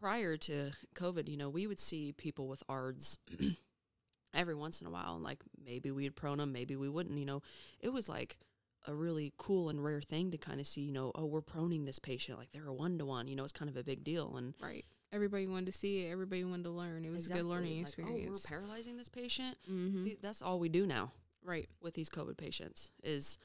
prior 0.00 0.36
to 0.36 0.72
COVID, 0.94 1.28
you 1.28 1.36
know, 1.36 1.48
we 1.48 1.66
would 1.66 1.78
see 1.80 2.12
people 2.12 2.48
with 2.48 2.62
ARDS 2.68 3.18
every 4.34 4.54
once 4.54 4.80
in 4.80 4.86
a 4.86 4.90
while, 4.90 5.14
and 5.14 5.24
like 5.24 5.42
maybe 5.64 5.90
we'd 5.90 6.16
prone 6.16 6.38
them, 6.38 6.52
maybe 6.52 6.76
we 6.76 6.88
wouldn't. 6.88 7.18
You 7.18 7.24
know, 7.24 7.42
it 7.80 7.90
was 7.92 8.08
like 8.08 8.38
a 8.86 8.94
really 8.94 9.32
cool 9.36 9.68
and 9.68 9.82
rare 9.82 10.00
thing 10.00 10.30
to 10.30 10.38
kind 10.38 10.60
of 10.60 10.66
see. 10.66 10.82
You 10.82 10.92
know, 10.92 11.12
oh, 11.14 11.26
we're 11.26 11.42
proning 11.42 11.84
this 11.86 11.98
patient, 11.98 12.38
like 12.38 12.50
they're 12.52 12.68
a 12.68 12.72
one 12.74 12.98
to 12.98 13.04
one. 13.06 13.28
You 13.28 13.36
know, 13.36 13.44
it's 13.44 13.52
kind 13.52 13.68
of 13.68 13.76
a 13.76 13.84
big 13.84 14.04
deal, 14.04 14.36
and 14.36 14.54
right. 14.60 14.84
Everybody 15.12 15.46
wanted 15.46 15.66
to 15.66 15.72
see 15.72 16.04
it. 16.04 16.10
Everybody 16.10 16.42
wanted 16.44 16.64
to 16.64 16.70
learn. 16.70 17.04
It 17.04 17.10
was 17.10 17.30
a 17.30 17.34
good 17.34 17.44
learning 17.44 17.74
like, 17.78 17.82
experience. 17.82 18.26
Oh, 18.28 18.32
we're 18.32 18.58
paralyzing 18.58 18.96
this 18.96 19.08
patient. 19.08 19.56
mm-hmm. 19.70 20.04
Th- 20.04 20.18
That's 20.20 20.42
all 20.42 20.58
we 20.58 20.68
do 20.68 20.84
now 20.84 21.12
right. 21.44 21.68
with 21.80 21.94
these 21.94 22.10
COVID 22.10 22.36
patients. 22.36 22.90
Is 23.04 23.38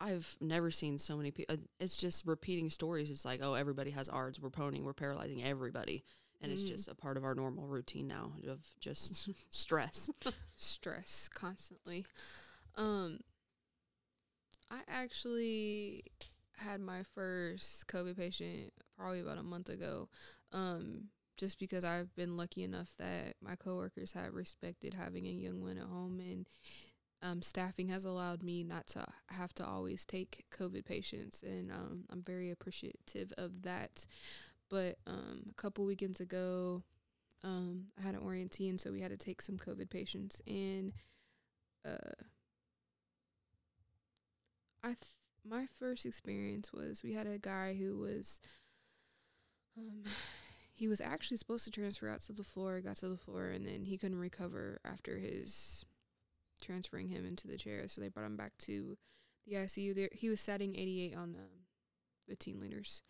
I've 0.00 0.36
never 0.40 0.70
seen 0.72 0.98
so 0.98 1.16
many 1.16 1.30
people. 1.30 1.56
It's 1.78 1.96
just 1.96 2.26
repeating 2.26 2.68
stories. 2.68 3.10
It's 3.12 3.24
like, 3.24 3.40
oh, 3.42 3.54
everybody 3.54 3.92
has 3.92 4.08
ARDS. 4.08 4.40
We're 4.40 4.50
proning. 4.50 4.82
We're 4.82 4.92
paralyzing 4.92 5.42
everybody, 5.44 6.02
and 6.40 6.50
it's 6.52 6.64
Mhm. 6.64 6.68
just 6.68 6.88
a 6.88 6.94
part 6.96 7.16
of 7.16 7.24
our 7.24 7.34
normal 7.34 7.66
routine 7.68 8.08
now 8.08 8.32
of 8.48 8.66
just 8.80 9.28
stress. 9.50 10.10
stress 10.56 11.28
constantly. 11.32 12.06
Um, 12.76 13.20
I 14.70 14.80
actually 14.88 16.04
had 16.56 16.80
my 16.80 17.02
first 17.14 17.86
COVID 17.86 18.16
patient 18.16 18.72
probably 18.96 19.20
about 19.20 19.38
a 19.38 19.42
month 19.42 19.68
ago. 19.68 20.08
Um, 20.52 21.08
just 21.36 21.60
because 21.60 21.84
I've 21.84 22.14
been 22.16 22.36
lucky 22.36 22.64
enough 22.64 22.94
that 22.98 23.36
my 23.40 23.54
coworkers 23.54 24.12
have 24.12 24.34
respected 24.34 24.94
having 24.94 25.24
a 25.24 25.30
young 25.30 25.62
one 25.62 25.78
at 25.78 25.84
home 25.84 26.18
and 26.18 26.48
um, 27.22 27.42
staffing 27.42 27.88
has 27.88 28.04
allowed 28.04 28.42
me 28.42 28.62
not 28.62 28.86
to 28.88 29.06
have 29.28 29.52
to 29.54 29.66
always 29.66 30.04
take 30.04 30.44
COVID 30.56 30.84
patients, 30.84 31.42
and 31.42 31.70
um, 31.72 32.04
I'm 32.10 32.22
very 32.22 32.50
appreciative 32.50 33.32
of 33.36 33.62
that. 33.62 34.06
But 34.70 34.98
um, 35.06 35.46
a 35.50 35.54
couple 35.54 35.84
weekends 35.84 36.20
ago, 36.20 36.82
um, 37.42 37.86
I 37.98 38.02
had 38.02 38.14
an 38.14 38.20
orientee, 38.20 38.78
so 38.80 38.92
we 38.92 39.00
had 39.00 39.10
to 39.10 39.16
take 39.16 39.42
some 39.42 39.56
COVID 39.56 39.90
patients, 39.90 40.40
and 40.46 40.92
uh, 41.84 42.22
I 44.82 44.88
th- 44.88 44.98
my 45.44 45.66
first 45.66 46.04
experience 46.06 46.72
was 46.72 47.02
we 47.02 47.14
had 47.14 47.26
a 47.26 47.38
guy 47.38 47.74
who 47.74 47.96
was, 47.98 48.40
um, 49.76 50.04
he 50.74 50.88
was 50.88 51.00
actually 51.00 51.36
supposed 51.36 51.64
to 51.64 51.70
transfer 51.70 52.08
out 52.08 52.20
to 52.22 52.32
the 52.32 52.44
floor, 52.44 52.80
got 52.80 52.96
to 52.96 53.08
the 53.08 53.16
floor, 53.16 53.48
and 53.48 53.66
then 53.66 53.84
he 53.84 53.96
couldn't 53.98 54.18
recover 54.18 54.78
after 54.84 55.18
his 55.18 55.84
transferring 56.60 57.08
him 57.08 57.24
into 57.26 57.46
the 57.46 57.56
chair, 57.56 57.86
so 57.88 58.00
they 58.00 58.08
brought 58.08 58.26
him 58.26 58.36
back 58.36 58.52
to 58.58 58.96
the 59.46 59.54
ICU. 59.54 59.94
There, 59.94 60.08
he 60.12 60.28
was 60.28 60.40
setting 60.40 60.74
88 60.76 61.14
on 61.16 61.22
um, 61.36 61.64
15 62.28 62.60
liters 62.60 63.02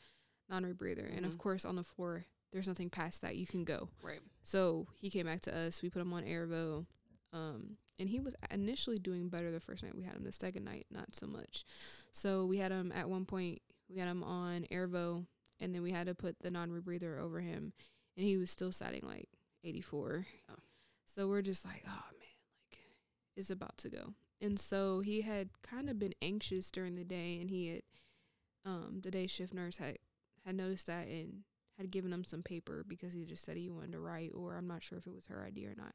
non-rebreather, 0.49 1.15
and 1.15 1.27
of 1.27 1.35
Mhm. 1.35 1.39
course 1.39 1.65
on 1.65 1.77
the 1.77 1.85
floor 1.85 2.27
there's 2.53 2.69
nothing 2.69 2.89
past 2.89 3.21
that 3.23 3.37
you 3.37 3.47
can 3.47 3.65
go. 3.65 3.91
right. 4.03 4.21
So 4.45 4.89
he 4.95 5.11
came 5.11 5.27
back 5.27 5.43
to 5.43 5.55
us. 5.55 5.83
We 5.83 5.91
put 5.91 6.01
him 6.01 6.13
on 6.15 6.25
Airvo. 6.25 6.87
Um, 7.33 7.77
and 7.99 8.09
he 8.09 8.21
was 8.21 8.35
initially 8.51 8.99
doing 8.99 9.29
better 9.29 9.51
the 9.51 9.61
first 9.61 9.83
night 9.83 9.97
we 9.97 10.05
had 10.05 10.15
him. 10.15 10.25
The 10.25 10.33
second 10.33 10.65
night, 10.65 10.87
not 10.91 11.15
so 11.15 11.27
much. 11.27 11.65
So 12.13 12.47
we 12.47 12.59
had 12.59 12.73
him 12.73 12.93
at 12.95 13.09
one 13.09 13.25
point, 13.25 13.61
we 13.91 13.99
had 13.99 14.09
him 14.09 14.23
on 14.23 14.67
Airvo, 14.71 15.27
and 15.61 15.75
then 15.75 15.83
we 15.83 15.91
had 15.91 16.07
to 16.07 16.15
put 16.15 16.41
the 16.41 16.51
non 16.51 16.71
rebreather 16.71 17.21
over 17.21 17.41
him, 17.41 17.73
and 18.17 18.27
he 18.27 18.37
was 18.37 18.51
still 18.51 18.73
sitting 18.73 19.03
like 19.05 19.29
84. 19.65 20.27
Oh. 20.51 20.55
So 21.07 21.29
we're 21.29 21.43
just 21.43 21.65
like, 21.65 21.83
oh 21.87 21.91
man, 21.91 22.71
like 22.71 22.81
it's 23.37 23.51
about 23.51 23.77
to 23.79 23.91
go. 23.91 24.15
And 24.41 24.59
so 24.59 25.01
he 25.01 25.23
had 25.23 25.49
kind 25.63 25.91
of 25.91 25.99
been 25.99 26.15
anxious 26.23 26.71
during 26.71 26.95
the 26.95 27.05
day, 27.05 27.39
and 27.41 27.51
he 27.51 27.69
had, 27.69 27.83
um, 28.65 29.01
the 29.03 29.11
day 29.11 29.27
shift 29.27 29.53
nurse 29.53 29.79
had 29.79 29.99
had 30.45 30.55
noticed 30.55 30.87
that 30.87 31.09
and 31.09 31.43
had 31.77 31.91
given 31.91 32.13
him 32.13 32.25
some 32.25 32.43
paper 32.43 32.85
because 32.87 33.13
he 33.13 33.25
just 33.25 33.45
said 33.45 33.57
he 33.57 33.71
wanted 33.71 33.93
to 33.93 34.01
write, 34.01 34.33
or 34.35 34.57
I'm 34.57 34.67
not 34.67 34.83
sure 34.83 34.99
if 34.99 35.07
it 35.07 35.15
was 35.15 35.27
her 35.27 35.45
idea 35.45 35.69
or 35.69 35.75
not. 35.77 35.95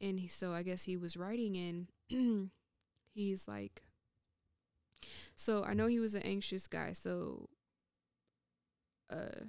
And 0.00 0.20
he, 0.20 0.28
so 0.28 0.52
I 0.52 0.62
guess 0.62 0.84
he 0.84 0.96
was 0.96 1.16
writing, 1.16 1.56
and 2.10 2.50
he's 3.14 3.48
like, 3.48 3.82
so 5.36 5.64
I 5.64 5.74
know 5.74 5.86
he 5.86 6.00
was 6.00 6.14
an 6.14 6.22
anxious 6.22 6.66
guy, 6.66 6.92
so 6.92 7.48
uh, 9.10 9.44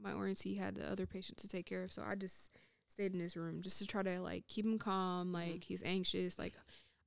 my 0.00 0.12
orientee 0.12 0.58
had 0.58 0.74
the 0.74 0.90
other 0.90 1.06
patient 1.06 1.38
to 1.38 1.48
take 1.48 1.66
care 1.66 1.82
of, 1.82 1.92
so 1.92 2.02
I 2.06 2.14
just 2.14 2.50
stayed 2.88 3.14
in 3.14 3.20
his 3.20 3.36
room 3.36 3.60
just 3.62 3.78
to 3.78 3.86
try 3.86 4.02
to 4.02 4.20
like 4.20 4.46
keep 4.46 4.64
him 4.64 4.78
calm. 4.78 5.32
Like 5.32 5.64
he's 5.64 5.82
anxious, 5.82 6.38
like 6.38 6.54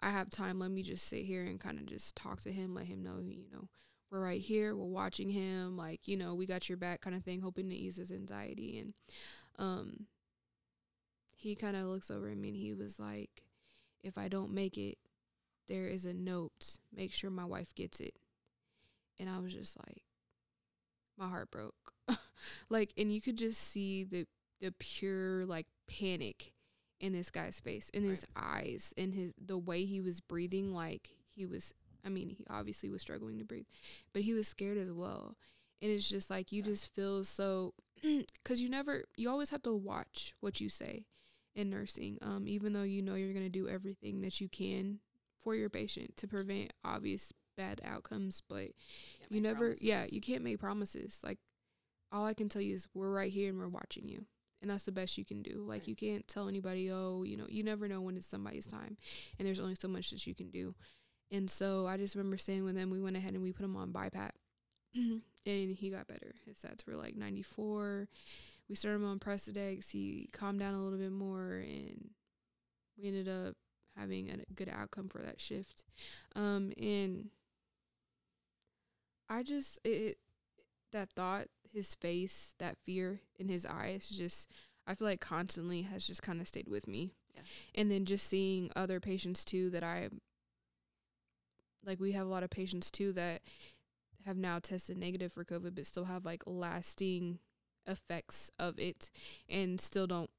I 0.02 0.10
have 0.12 0.30
time. 0.30 0.60
Let 0.60 0.72
me 0.72 0.84
just 0.84 1.08
sit 1.08 1.26
here 1.26 1.44
and 1.44 1.60
kind 1.60 1.80
of 1.80 1.86
just 1.86 2.16
talk 2.16 2.42
to 2.42 2.52
him, 2.52 2.74
let 2.74 2.86
him 2.86 3.04
know, 3.04 3.20
you 3.20 3.46
know, 3.52 3.68
we're 4.12 4.22
right 4.22 4.42
here, 4.42 4.76
we're 4.76 4.86
watching 4.86 5.30
him, 5.30 5.76
like, 5.78 6.08
you 6.08 6.18
know, 6.18 6.36
we 6.36 6.46
got 6.46 6.70
your 6.70 6.78
back 6.78 7.02
kind 7.02 7.16
of 7.16 7.24
thing, 7.24 7.42
hoping 7.42 7.70
to 7.70 7.76
ease 7.76 7.98
his 7.98 8.12
anxiety. 8.12 8.80
And 8.80 8.94
um 9.60 10.08
he 11.44 11.56
kind 11.56 11.76
of 11.76 11.88
looks 11.88 12.10
over 12.10 12.30
at 12.30 12.38
me 12.38 12.50
and 12.50 12.58
he 12.58 12.74
was 12.74 13.00
like, 13.00 13.44
if 14.02 14.18
I 14.18 14.30
don't 14.30 14.54
make 14.54 14.78
it, 14.78 14.98
there 15.68 15.88
is 15.88 16.06
a 16.06 16.14
note. 16.14 16.78
Make 16.96 17.12
sure 17.12 17.30
my 17.30 17.44
wife 17.44 17.76
gets 17.76 18.00
it. 18.00 18.16
And 19.20 19.30
I 19.30 19.40
was 19.40 19.54
just 19.54 19.78
like, 19.86 20.04
my 21.18 21.28
heart 21.28 21.52
broke. 21.52 21.94
like, 22.70 22.94
and 22.98 23.12
you 23.12 23.22
could 23.22 23.38
just 23.38 23.62
see 23.62 24.04
the 24.04 24.26
the 24.62 24.74
pure 24.80 25.46
like 25.46 25.68
panic 25.88 26.54
in 27.02 27.12
this 27.12 27.30
guy's 27.30 27.60
face, 27.60 27.90
in 27.90 28.04
his 28.04 28.26
eyes, 28.38 28.94
in 28.96 29.12
his 29.12 29.34
the 29.38 29.58
way 29.58 29.84
he 29.84 30.00
was 30.00 30.22
breathing. 30.22 30.74
Like 30.74 31.12
he 31.36 31.46
was, 31.46 31.74
I 32.06 32.10
mean, 32.10 32.30
he 32.30 32.46
obviously 32.50 32.90
was 32.90 33.02
struggling 33.02 33.38
to 33.40 33.46
breathe, 33.46 33.66
but 34.14 34.22
he 34.22 34.34
was 34.34 34.48
scared 34.48 34.78
as 34.78 34.92
well. 34.92 35.36
And 35.82 35.92
it's 35.92 36.10
just 36.10 36.30
like 36.30 36.54
you 36.54 36.62
just 36.62 36.96
feel 36.96 37.26
so, 37.26 37.74
because 38.02 38.62
you 38.62 38.70
never, 38.70 39.04
you 39.18 39.30
always 39.30 39.50
have 39.50 39.64
to 39.64 39.74
watch 39.74 40.34
what 40.40 40.62
you 40.62 40.70
say 40.70 41.04
in 41.56 41.70
nursing. 41.70 42.18
Um, 42.22 42.46
even 42.48 42.74
though 42.74 42.84
you 42.84 43.02
know 43.02 43.16
you're 43.16 43.34
gonna 43.34 43.50
do 43.50 43.68
everything 43.68 44.22
that 44.22 44.40
you 44.42 44.50
can 44.50 45.00
for 45.44 45.56
your 45.56 45.70
patient 45.70 46.16
to 46.18 46.28
prevent 46.28 46.74
obvious 46.84 47.34
bad 47.58 47.82
outcomes, 47.84 48.42
but 48.48 48.58
Can't 49.20 49.32
you 49.32 49.42
never, 49.42 49.76
yeah, 49.80 50.06
you 50.10 50.22
can't 50.22 50.44
make 50.44 50.60
promises. 50.60 51.20
Like 51.24 51.38
all 52.12 52.26
I 52.26 52.34
can 52.34 52.50
tell 52.50 52.62
you 52.62 52.76
is 52.76 52.88
we're 52.94 53.12
right 53.12 53.32
here 53.32 53.50
and 53.50 53.60
we're 53.60 53.68
watching 53.68 54.08
you. 54.08 54.26
And 54.62 54.72
that's 54.72 54.86
the 54.86 54.92
best 54.94 55.18
you 55.18 55.26
can 55.26 55.42
do. 55.42 55.66
Like 55.68 55.82
Right. 55.82 55.88
you 55.90 55.96
can't 55.96 56.26
tell 56.28 56.48
anybody, 56.48 56.90
oh, 56.90 57.24
you 57.24 57.36
know, 57.36 57.46
you 57.50 57.64
never 57.64 57.88
know 57.90 58.00
when 58.02 58.16
it's 58.16 58.26
somebody's 58.26 58.66
time. 58.66 58.98
And 59.38 59.46
there's 59.46 59.60
only 59.60 59.76
so 59.76 59.90
much 59.90 60.12
that 60.12 60.26
you 60.26 60.34
can 60.34 60.50
do. 60.52 60.74
And 61.32 61.50
so 61.50 61.86
I 61.86 61.98
just 61.98 62.16
remember 62.16 62.38
saying 62.38 62.64
with 62.64 62.78
him. 62.78 62.90
We 62.90 63.02
went 63.02 63.18
ahead 63.18 63.34
and 63.34 63.44
we 63.44 63.52
put 63.52 63.66
him 63.66 63.76
on 63.76 63.92
BiPAP. 63.92 64.30
and 64.96 65.22
he 65.46 65.90
got 65.90 66.08
better. 66.08 66.34
His 66.46 66.58
stats 66.58 66.86
were 66.88 66.96
like 66.96 67.16
94. 67.16 68.08
We 68.74 68.78
started 68.78 69.04
him 69.04 69.06
on 69.06 69.20
Precedex. 69.20 69.92
He 69.92 70.28
calmed 70.34 70.60
down 70.60 70.74
a 70.74 70.82
little 70.82 70.98
bit 70.98 71.12
more 71.12 71.58
and 71.58 72.10
we 72.98 73.08
ended 73.08 73.30
up 73.30 73.54
having 73.96 74.32
a 74.32 74.52
good 74.56 74.68
outcome 74.68 75.10
for 75.10 75.20
that 75.20 75.40
shift. 75.40 75.84
Um, 76.36 76.74
and 76.82 77.30
I 79.30 79.44
just 79.44 79.80
it 79.84 80.18
that 80.92 81.10
thought, 81.10 81.50
his 81.72 81.94
face, 81.94 82.56
that 82.58 82.80
fear 82.84 83.20
in 83.38 83.48
his 83.48 83.64
eyes, 83.64 84.10
just 84.10 84.52
I 84.88 84.96
feel 84.96 85.08
like 85.08 85.22
constantly 85.22 85.84
has 85.84 86.08
just 86.08 86.24
kind 86.24 86.42
of 86.42 86.48
stayed 86.48 86.68
with 86.68 86.88
me. 86.88 87.12
Yeah. 87.36 87.42
And 87.76 87.92
then 87.92 88.06
just 88.06 88.28
seeing 88.28 88.72
other 88.76 89.00
patients 89.00 89.46
too 89.46 89.70
that 89.70 89.84
I 89.84 90.10
like, 91.86 92.00
we 92.00 92.14
have 92.14 92.26
a 92.26 92.32
lot 92.32 92.42
of 92.42 92.50
patients 92.50 92.90
too 92.90 93.14
that 93.14 93.44
have 94.26 94.36
now 94.36 94.58
tested 94.58 94.98
negative 94.98 95.32
for 95.32 95.46
COVID, 95.46 95.76
but 95.76 95.86
still 95.86 96.06
have 96.06 96.26
like 96.26 96.42
lasting 96.48 97.38
effects 97.88 98.50
of 98.60 98.80
it, 98.80 99.10
and 99.50 99.80
still 99.80 100.08
don't. 100.08 100.30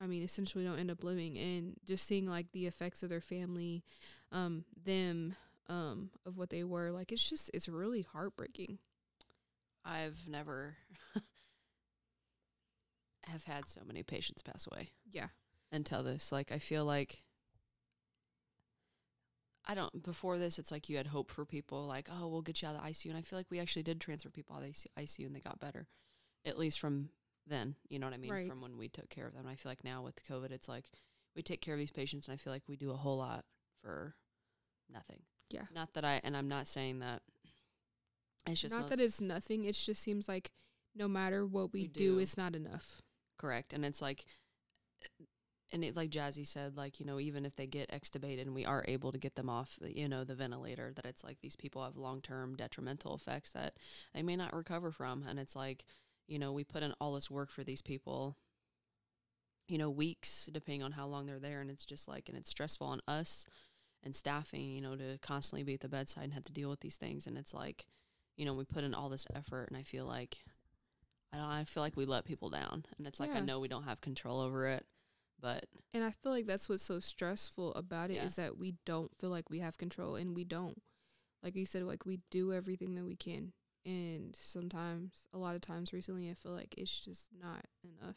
I 0.00 0.06
mean, 0.06 0.22
essentially 0.22 0.64
don't 0.64 0.78
end 0.78 0.90
up 0.90 1.04
living, 1.04 1.38
and 1.38 1.74
just 1.84 2.06
seeing 2.06 2.26
like 2.26 2.52
the 2.52 2.66
effects 2.66 3.02
of 3.02 3.08
their 3.08 3.20
family, 3.20 3.84
um, 4.32 4.64
them, 4.84 5.36
um, 5.68 6.10
of 6.26 6.36
what 6.36 6.50
they 6.50 6.64
were 6.64 6.90
like. 6.90 7.12
It's 7.12 7.28
just 7.28 7.50
it's 7.54 7.68
really 7.68 8.02
heartbreaking. 8.02 8.78
I've 9.84 10.26
never 10.28 10.76
have 13.26 13.44
had 13.44 13.68
so 13.68 13.80
many 13.86 14.02
patients 14.02 14.42
pass 14.42 14.66
away 14.70 14.90
Yeah. 15.10 15.28
until 15.72 16.02
this. 16.02 16.32
Like 16.32 16.52
I 16.52 16.58
feel 16.58 16.84
like 16.84 17.18
I 19.66 19.74
don't 19.74 20.02
before 20.02 20.38
this 20.38 20.58
it's 20.58 20.70
like 20.70 20.88
you 20.90 20.96
had 20.98 21.06
hope 21.08 21.30
for 21.30 21.44
people 21.46 21.86
like, 21.86 22.08
oh, 22.12 22.28
we'll 22.28 22.42
get 22.42 22.60
you 22.62 22.68
out 22.68 22.76
of 22.76 22.82
the 22.82 22.88
ICU 22.90 23.06
and 23.10 23.16
I 23.16 23.22
feel 23.22 23.38
like 23.38 23.50
we 23.50 23.60
actually 23.60 23.82
did 23.82 24.00
transfer 24.00 24.30
people 24.30 24.56
out 24.56 24.62
of 24.62 24.68
the 24.68 25.02
ICU 25.02 25.26
and 25.26 25.34
they 25.34 25.40
got 25.40 25.58
better. 25.60 25.86
At 26.44 26.58
least 26.58 26.78
from 26.80 27.08
then, 27.46 27.74
you 27.88 27.98
know 27.98 28.06
what 28.06 28.14
I 28.14 28.18
mean, 28.18 28.30
Right. 28.30 28.48
from 28.48 28.60
when 28.60 28.76
we 28.78 28.88
took 28.88 29.08
care 29.10 29.26
of 29.26 29.34
them. 29.34 29.46
I 29.46 29.54
feel 29.56 29.70
like 29.70 29.84
now 29.84 30.02
with 30.02 30.22
COVID 30.24 30.50
it's 30.50 30.68
like 30.68 30.90
we 31.36 31.42
take 31.42 31.60
care 31.60 31.74
of 31.74 31.78
these 31.80 31.90
patients 31.90 32.26
and 32.26 32.34
I 32.34 32.36
feel 32.36 32.52
like 32.52 32.62
we 32.68 32.76
do 32.76 32.90
a 32.90 32.96
whole 32.96 33.18
lot 33.18 33.44
for 33.82 34.14
nothing. 34.90 35.20
Yeah. 35.50 35.64
Not 35.74 35.92
that 35.94 36.04
I 36.04 36.20
and 36.24 36.36
I'm 36.36 36.48
not 36.48 36.66
saying 36.66 37.00
that 37.00 37.22
it's 38.46 38.60
just 38.60 38.74
not 38.74 38.88
that 38.88 39.00
it's 39.00 39.20
nothing. 39.20 39.64
It 39.64 39.74
just 39.74 40.02
seems 40.02 40.28
like 40.28 40.50
no 40.94 41.08
matter 41.08 41.44
what 41.46 41.72
we, 41.72 41.82
We 41.82 41.88
do, 41.88 42.12
do. 42.14 42.18
it's 42.18 42.36
not 42.36 42.54
enough. 42.54 43.02
correct 43.38 43.72
and 43.72 43.84
it's 43.84 44.00
like 44.00 44.24
and 45.72 45.82
it's 45.84 45.96
like 45.96 46.10
jazzy 46.10 46.46
said 46.46 46.76
like 46.76 47.00
you 47.00 47.04
know 47.06 47.18
even 47.18 47.44
if 47.44 47.56
they 47.56 47.66
get 47.66 47.90
extubated 47.90 48.42
and 48.42 48.54
we 48.54 48.64
are 48.64 48.84
able 48.86 49.10
to 49.12 49.18
get 49.18 49.34
them 49.34 49.50
off 49.50 49.78
you 49.82 50.08
know 50.08 50.22
the 50.24 50.34
ventilator 50.36 50.92
that 50.94 51.04
it's 51.04 51.24
like 51.24 51.38
these 51.42 51.56
people 51.56 51.82
have 51.82 51.96
long-term 51.96 52.54
detrimental 52.54 53.14
effects 53.14 53.50
that 53.50 53.74
they 54.14 54.22
may 54.22 54.36
not 54.36 54.54
recover 54.54 54.90
from 54.92 55.24
and 55.26 55.38
it's 55.38 55.56
like 55.56 55.84
you 56.26 56.38
know 56.38 56.52
we 56.52 56.64
put 56.64 56.82
in 56.82 56.92
all 57.00 57.12
this 57.14 57.30
work 57.30 57.50
for 57.50 57.64
these 57.64 57.82
people 57.82 58.36
you 59.68 59.78
know 59.78 59.90
weeks 59.90 60.48
depending 60.52 60.82
on 60.82 60.92
how 60.92 61.06
long 61.06 61.26
they're 61.26 61.38
there 61.38 61.60
and 61.60 61.70
it's 61.70 61.84
just 61.84 62.06
like 62.08 62.28
and 62.28 62.36
it's 62.36 62.50
stressful 62.50 62.86
on 62.86 63.00
us 63.08 63.46
and 64.02 64.14
staffing 64.14 64.64
you 64.74 64.80
know 64.80 64.96
to 64.96 65.18
constantly 65.22 65.62
be 65.62 65.74
at 65.74 65.80
the 65.80 65.88
bedside 65.88 66.24
and 66.24 66.34
have 66.34 66.44
to 66.44 66.52
deal 66.52 66.68
with 66.68 66.80
these 66.80 66.96
things 66.96 67.26
and 67.26 67.38
it's 67.38 67.54
like 67.54 67.86
you 68.36 68.44
know 68.44 68.52
we 68.54 68.64
put 68.64 68.84
in 68.84 68.94
all 68.94 69.08
this 69.08 69.26
effort 69.34 69.66
and 69.68 69.76
i 69.76 69.82
feel 69.82 70.04
like 70.06 70.38
I 71.32 71.36
don't. 71.36 71.46
I 71.46 71.64
feel 71.64 71.82
like 71.82 71.96
we 71.96 72.04
let 72.04 72.24
people 72.24 72.48
down, 72.48 72.84
and 72.96 73.08
it's 73.08 73.18
like 73.18 73.34
I 73.34 73.40
know 73.40 73.58
we 73.58 73.66
don't 73.66 73.82
have 73.82 74.00
control 74.00 74.40
over 74.40 74.68
it, 74.68 74.86
but 75.40 75.64
And 75.92 76.04
I 76.04 76.12
feel 76.12 76.30
like 76.30 76.46
that's 76.46 76.68
what's 76.68 76.84
so 76.84 77.00
stressful 77.00 77.74
about 77.74 78.12
it 78.12 78.18
is 78.22 78.38
Yeah. 78.38 78.44
that 78.44 78.56
we 78.56 78.76
don't 78.84 79.10
feel 79.18 79.30
like 79.30 79.50
we 79.50 79.58
have 79.58 79.76
control 79.76 80.14
and 80.14 80.36
we 80.36 80.44
don't. 80.44 80.80
Like 81.42 81.56
you 81.56 81.66
said, 81.66 81.82
like 81.82 82.06
we 82.06 82.20
do 82.30 82.52
everything 82.52 82.94
that 82.94 83.04
we 83.04 83.16
can. 83.16 83.52
And 83.86 84.36
sometimes, 84.40 85.26
a 85.34 85.38
lot 85.38 85.54
of 85.54 85.60
times 85.60 85.92
recently, 85.92 86.30
I 86.30 86.34
feel 86.34 86.52
like 86.52 86.74
it's 86.78 87.00
just 87.00 87.26
not 87.40 87.64
enough. 87.82 88.16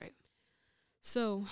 Right. 0.00 0.14
So, 1.02 1.46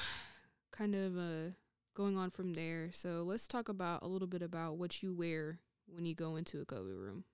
kind 0.70 0.94
of 0.94 1.18
uh, 1.18 1.50
going 1.94 2.16
on 2.16 2.30
from 2.30 2.54
there. 2.54 2.90
So, 2.92 3.22
let's 3.26 3.46
talk 3.46 3.68
about 3.68 4.02
a 4.02 4.08
little 4.08 4.28
bit 4.28 4.40
about 4.40 4.78
what 4.78 5.02
you 5.02 5.12
wear 5.12 5.58
when 5.86 6.06
you 6.06 6.14
go 6.14 6.36
into 6.36 6.60
a 6.60 6.64
COVID 6.64 6.96
room. 6.96 7.24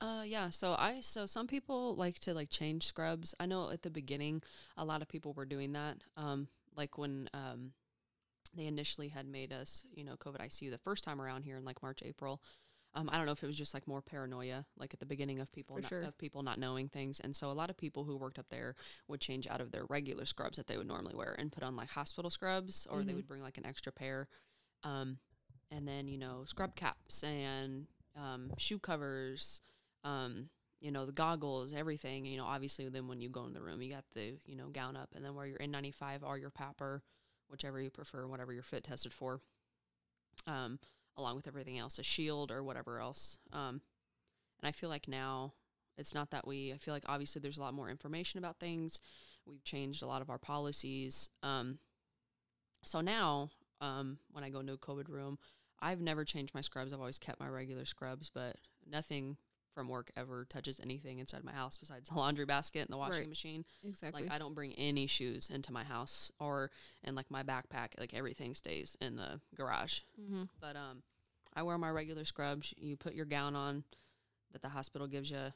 Uh 0.00 0.24
yeah, 0.26 0.50
so 0.50 0.74
I 0.76 1.00
so 1.00 1.26
some 1.26 1.46
people 1.46 1.94
like 1.94 2.18
to 2.20 2.34
like 2.34 2.50
change 2.50 2.86
scrubs. 2.86 3.36
I 3.38 3.46
know 3.46 3.70
at 3.70 3.82
the 3.82 3.90
beginning 3.90 4.42
a 4.76 4.84
lot 4.84 5.00
of 5.00 5.06
people 5.06 5.32
were 5.32 5.44
doing 5.44 5.74
that. 5.74 5.98
Um 6.16 6.48
like 6.76 6.98
when 6.98 7.28
um 7.32 7.70
they 8.56 8.66
initially 8.66 9.08
had 9.08 9.26
made 9.26 9.52
us, 9.52 9.84
you 9.94 10.02
know, 10.04 10.16
COVID 10.16 10.40
ICU 10.40 10.70
the 10.70 10.78
first 10.78 11.04
time 11.04 11.20
around 11.20 11.44
here 11.44 11.56
in 11.56 11.64
like 11.64 11.82
March, 11.82 12.02
April. 12.04 12.42
Um, 12.94 13.08
I 13.10 13.16
don't 13.16 13.24
know 13.24 13.32
if 13.32 13.42
it 13.42 13.46
was 13.46 13.56
just 13.56 13.72
like 13.72 13.86
more 13.88 14.02
paranoia, 14.02 14.66
like 14.76 14.92
at 14.92 15.00
the 15.00 15.06
beginning 15.06 15.40
of 15.40 15.50
people 15.50 15.76
not, 15.76 15.88
sure. 15.88 16.02
of 16.02 16.18
people 16.18 16.42
not 16.42 16.58
knowing 16.58 16.88
things, 16.88 17.20
and 17.20 17.34
so 17.34 17.50
a 17.50 17.52
lot 17.52 17.70
of 17.70 17.76
people 17.78 18.04
who 18.04 18.16
worked 18.16 18.38
up 18.38 18.50
there 18.50 18.74
would 19.08 19.20
change 19.20 19.46
out 19.46 19.60
of 19.62 19.72
their 19.72 19.84
regular 19.86 20.26
scrubs 20.26 20.56
that 20.58 20.66
they 20.66 20.76
would 20.76 20.86
normally 20.86 21.14
wear 21.14 21.34
and 21.38 21.50
put 21.50 21.62
on 21.62 21.74
like 21.74 21.88
hospital 21.88 22.30
scrubs, 22.30 22.86
or 22.90 23.02
they 23.02 23.12
Mhm. 23.12 23.16
would 23.16 23.26
bring 23.28 23.42
like 23.42 23.56
an 23.56 23.64
extra 23.64 23.90
pair, 23.92 24.28
um, 24.82 25.18
and 25.70 25.88
then 25.88 26.06
you 26.06 26.18
know 26.18 26.44
scrub 26.44 26.74
caps 26.76 27.22
and 27.22 27.86
um, 28.14 28.52
shoe 28.58 28.78
covers, 28.78 29.62
um, 30.04 30.50
you 30.80 30.90
know, 30.90 31.06
the 31.06 31.12
goggles, 31.12 31.72
everything. 31.72 32.26
You 32.26 32.36
know, 32.36 32.44
obviously, 32.44 32.86
then 32.90 33.08
when 33.08 33.22
you 33.22 33.30
go 33.30 33.46
in 33.46 33.54
the 33.54 33.62
room, 33.62 33.80
you 33.80 33.90
got 33.90 34.04
the, 34.12 34.36
you 34.44 34.54
know, 34.54 34.68
gown 34.68 34.96
up 34.96 35.08
and 35.14 35.24
then 35.24 35.34
wear 35.34 35.46
your 35.46 35.58
N95 35.60 36.22
or 36.22 36.36
your 36.36 36.50
PAPR, 36.50 37.00
whichever 37.48 37.80
you 37.80 37.88
prefer, 37.88 38.26
whatever 38.26 38.52
you're 38.52 38.62
fit 38.62 38.84
tested 38.84 39.14
for, 39.14 39.40
um, 40.46 40.78
along 41.16 41.36
with 41.36 41.46
everything 41.46 41.78
else, 41.78 41.98
a 41.98 42.02
shield 42.02 42.50
or 42.50 42.62
whatever 42.62 43.00
else. 43.00 43.38
Um, 43.52 43.80
and 44.60 44.68
I 44.68 44.72
feel 44.72 44.88
like 44.88 45.08
now 45.08 45.52
it's 45.98 46.14
not 46.14 46.30
that 46.30 46.46
we, 46.46 46.72
I 46.72 46.78
feel 46.78 46.94
like 46.94 47.04
obviously 47.06 47.40
there's 47.40 47.58
a 47.58 47.62
lot 47.62 47.74
more 47.74 47.90
information 47.90 48.38
about 48.38 48.58
things. 48.58 49.00
We've 49.46 49.64
changed 49.64 50.02
a 50.02 50.06
lot 50.06 50.22
of 50.22 50.30
our 50.30 50.38
policies. 50.38 51.28
Um, 51.42 51.78
so 52.84 53.00
now, 53.00 53.50
um, 53.80 54.18
when 54.30 54.44
I 54.44 54.50
go 54.50 54.60
into 54.60 54.72
a 54.72 54.78
COVID 54.78 55.08
room, 55.08 55.38
I've 55.80 56.00
never 56.00 56.24
changed 56.24 56.54
my 56.54 56.60
scrubs. 56.60 56.92
I've 56.92 57.00
always 57.00 57.18
kept 57.18 57.40
my 57.40 57.48
regular 57.48 57.84
scrubs, 57.84 58.30
but 58.32 58.56
nothing 58.88 59.36
from 59.74 59.88
work 59.88 60.10
ever 60.16 60.44
touches 60.48 60.80
anything 60.80 61.18
inside 61.18 61.44
my 61.44 61.52
house 61.52 61.76
besides 61.76 62.08
the 62.08 62.14
laundry 62.14 62.44
basket 62.44 62.80
and 62.80 62.90
the 62.90 62.96
washing 62.96 63.20
Right. 63.20 63.28
machine. 63.28 63.64
Exactly. 63.82 64.22
Like 64.24 64.32
I 64.32 64.38
don't 64.38 64.54
bring 64.54 64.72
any 64.74 65.06
shoes 65.06 65.50
into 65.50 65.72
my 65.72 65.84
house 65.84 66.30
or 66.38 66.70
in 67.02 67.14
like 67.14 67.30
my 67.30 67.42
backpack. 67.42 67.88
Like 67.98 68.14
everything 68.14 68.54
stays 68.54 68.96
in 69.00 69.16
the 69.16 69.40
garage. 69.56 70.00
mm-hmm. 70.20 70.44
But 70.60 70.76
um, 70.76 71.02
I 71.54 71.62
wear 71.62 71.78
my 71.78 71.90
regular 71.90 72.24
scrubs. 72.24 72.74
You 72.76 72.96
put 72.96 73.14
your 73.14 73.26
gown 73.26 73.56
on 73.56 73.84
that 74.52 74.62
the 74.62 74.68
hospital 74.68 75.06
gives 75.06 75.30
you, 75.30 75.52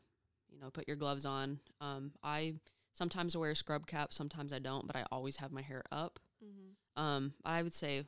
you 0.50 0.58
know, 0.60 0.70
put 0.70 0.86
your 0.88 0.96
gloves 0.96 1.26
on. 1.26 1.60
Um, 1.80 2.12
I 2.22 2.54
sometimes 2.92 3.36
wear 3.36 3.50
a 3.50 3.56
scrub 3.56 3.86
cap, 3.86 4.12
sometimes 4.12 4.52
I 4.52 4.58
don't, 4.58 4.86
but 4.86 4.96
I 4.96 5.04
always 5.12 5.36
have 5.36 5.52
my 5.52 5.62
hair 5.62 5.82
up. 5.92 6.18
Mm-hmm. 6.42 7.02
Um, 7.02 7.34
I 7.44 7.62
would 7.62 7.74
say, 7.74 8.04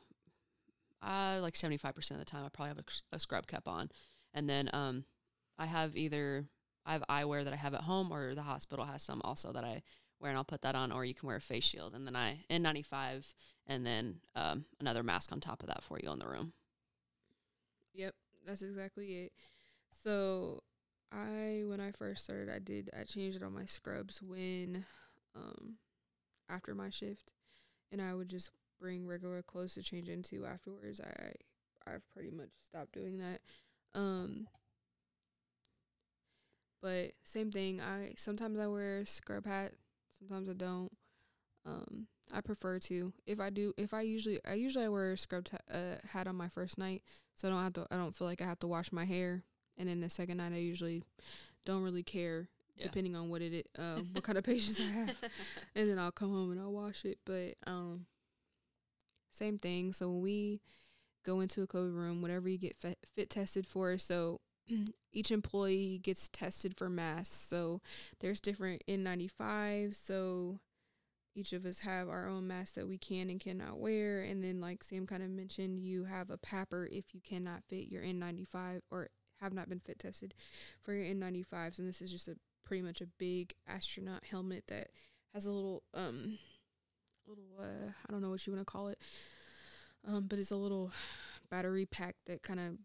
uh, 1.03 1.39
like 1.43 1.57
seventy 1.57 1.77
five 1.77 1.95
percent 1.95 2.21
of 2.21 2.27
the 2.27 2.31
time, 2.31 2.45
I 2.45 2.49
probably 2.49 2.75
have 2.75 2.85
a 3.13 3.19
scrub 3.19 3.47
cap 3.47 3.69
on, 3.69 3.91
and 4.35 4.49
then 4.49 4.71
um, 4.73 5.05
I 5.59 5.67
have 5.67 5.97
either 5.97 6.47
I 6.87 6.93
have 6.93 7.05
eyewear 7.09 7.45
that 7.45 7.53
I 7.53 7.57
have 7.57 7.75
at 7.75 7.83
home, 7.83 8.13
or 8.13 8.35
the 8.35 8.43
hospital 8.43 8.85
has 8.85 9.03
some 9.03 9.21
also 9.25 9.53
that 9.53 9.65
I 9.65 9.83
wear, 10.21 10.31
and 10.31 10.39
I'll 10.39 10.45
put 10.45 10.63
that 10.63 10.75
on, 10.75 10.93
or 10.93 11.05
you 11.05 11.15
can 11.15 11.27
wear 11.27 11.37
a 11.37 11.41
face 11.41 11.65
shield, 11.65 11.95
and 11.95 12.07
then 12.07 12.17
I 12.17 12.45
N 12.49 12.63
ninety 12.63 12.83
five, 12.83 13.35
and 13.67 13.85
then 13.85 14.21
um, 14.35 14.65
another 14.81 15.03
mask 15.03 15.33
on 15.33 15.41
top 15.41 15.63
of 15.63 15.69
that 15.69 15.83
for 15.83 15.99
you 16.03 16.11
in 16.11 16.19
the 16.19 16.27
room. 16.29 16.53
Yep, 17.95 18.15
that's 18.47 18.63
exactly 18.63 19.25
it. 19.25 19.33
So 19.91 20.61
I 21.11 21.63
when 21.67 21.81
I 21.81 21.91
first 21.91 22.25
started 22.25 22.51
I 22.51 22.59
did 22.59 22.91
I 22.99 23.05
changed 23.05 23.37
it 23.37 23.43
on 23.43 23.55
my 23.55 23.65
scrubs 23.65 24.23
when 24.23 24.85
um 25.35 25.77
after 26.49 26.75
my 26.75 26.91
shift 26.91 27.33
and 27.91 28.01
I 28.01 28.15
would 28.15 28.29
just 28.29 28.51
bring 28.79 29.07
regular 29.07 29.43
clothes 29.43 29.75
to 29.75 29.83
change 29.83 30.09
into 30.09 30.45
afterwards. 30.45 31.01
I 31.01 31.33
I've 31.91 32.09
pretty 32.11 32.31
much 32.31 32.51
stopped 32.63 32.93
doing 32.93 33.19
that. 33.19 33.41
Um 33.95 34.47
but 36.83 37.13
same 37.25 37.51
thing, 37.51 37.81
I 37.81 38.15
sometimes 38.17 38.59
I 38.59 38.67
wear 38.67 38.99
a 39.01 39.07
scrub 39.07 39.47
hat, 39.47 39.73
sometimes 40.19 40.49
I 40.49 40.53
don't. 40.55 40.91
Um 41.67 42.07
I 42.33 42.41
prefer 42.43 42.79
to. 42.81 43.13
If 43.27 43.41
I 43.41 43.49
do 43.51 43.73
if 43.79 43.95
I 43.95 44.03
usually 44.03 44.39
I 44.47 44.55
usually 44.55 44.85
I 44.85 44.89
wear 44.89 45.13
a 45.13 45.17
scrub 45.19 45.47
uh, 45.73 45.95
hat 46.13 46.27
on 46.27 46.37
my 46.37 46.49
first 46.49 46.77
night 46.79 47.03
so 47.35 47.49
I 47.49 47.51
don't 47.51 47.63
have 47.63 47.73
to 47.75 47.87
I 47.91 47.97
don't 47.97 48.15
feel 48.15 48.27
like 48.27 48.43
I 48.43 48.45
have 48.47 48.59
to 48.61 48.67
wash 48.67 48.93
my 48.93 49.05
hair 49.07 49.45
and 49.79 49.89
then 49.89 50.01
the 50.01 50.11
second 50.11 50.37
night 50.37 50.53
I 50.53 50.59
usually 50.59 51.03
don't 51.65 51.83
really 51.83 52.03
care 52.03 52.49
Yeah. 52.77 52.85
depending 52.85 53.17
on 53.17 53.31
what 53.31 53.41
it 53.43 53.67
uh, 53.79 54.01
what 54.13 54.25
kind 54.25 54.37
of 54.37 54.45
patients 54.45 54.79
I 54.79 54.85
have 54.85 55.15
and 55.75 55.89
then 55.89 55.99
I'll 55.99 56.13
come 56.13 56.31
home 56.31 56.51
and 56.53 56.61
I'll 56.61 56.71
wash 56.73 57.05
it 57.07 57.19
but 57.25 57.55
um 57.67 58.05
same 59.33 59.59
thing 59.59 59.93
so 59.93 60.09
when 60.11 60.21
we 60.23 60.61
go 61.25 61.41
into 61.41 61.63
a 61.63 61.67
COVID 61.67 61.95
room 61.95 62.21
whatever 62.23 62.49
you 62.49 62.59
get 62.59 62.77
fit, 62.77 62.99
fit 63.15 63.31
tested 63.31 63.67
for 63.67 63.97
so 63.99 64.41
each 65.13 65.31
employee 65.31 65.99
gets 66.03 66.29
tested 66.29 66.77
for 66.77 66.89
masks 66.89 67.47
so 67.49 67.81
there's 68.21 68.41
different 68.41 68.83
N95 68.89 69.95
so 69.95 70.61
each 71.35 71.53
of 71.53 71.65
us 71.65 71.81
have 71.81 72.09
our 72.09 72.27
own 72.27 72.49
mask 72.49 72.75
that 72.75 72.89
we 72.89 72.99
can 72.99 73.31
and 73.31 73.41
cannot 73.41 73.79
wear 73.79 74.23
and 74.23 74.43
then 74.43 74.61
like 74.61 74.83
Sam 74.83 75.07
kind 75.07 75.23
of 75.23 75.31
mentioned 75.31 75.79
you 75.79 76.05
have 76.05 76.31
a 76.31 76.39
PAPR 76.39 76.89
if 76.91 77.15
you 77.15 77.21
cannot 77.21 77.63
fit 77.69 77.89
your 77.89 78.03
N95 78.03 78.81
or 78.91 79.09
have 79.41 79.53
not 79.53 79.69
been 79.69 79.81
fit 79.81 79.99
tested 79.99 80.35
for 80.81 80.93
your 80.93 81.05
N95s 81.05 81.79
and 81.79 81.89
this 81.89 82.03
is 82.03 82.11
just 82.11 82.29
a 82.29 82.37
pretty 82.65 82.83
much 82.83 83.01
a 83.01 83.07
big 83.07 83.55
astronaut 83.67 84.25
helmet 84.31 84.65
that 84.67 84.89
has 85.33 85.47
a 85.47 85.51
little 85.51 85.83
um 85.95 86.39
little 87.27 87.45
uh 87.61 87.91
I 88.07 88.13
don't 88.13 88.21
know 88.21 88.31
what 88.31 88.47
you 88.47 88.53
want 88.53 88.67
to 88.67 88.71
call 88.71 88.89
it 88.89 88.99
um 90.07 90.27
but 90.29 90.39
it's 90.39 90.51
a 90.51 90.57
little 90.57 90.91
battery 91.51 91.87
pack 91.87 92.17
that 92.27 92.43
kind 92.43 92.61
of 92.61 92.79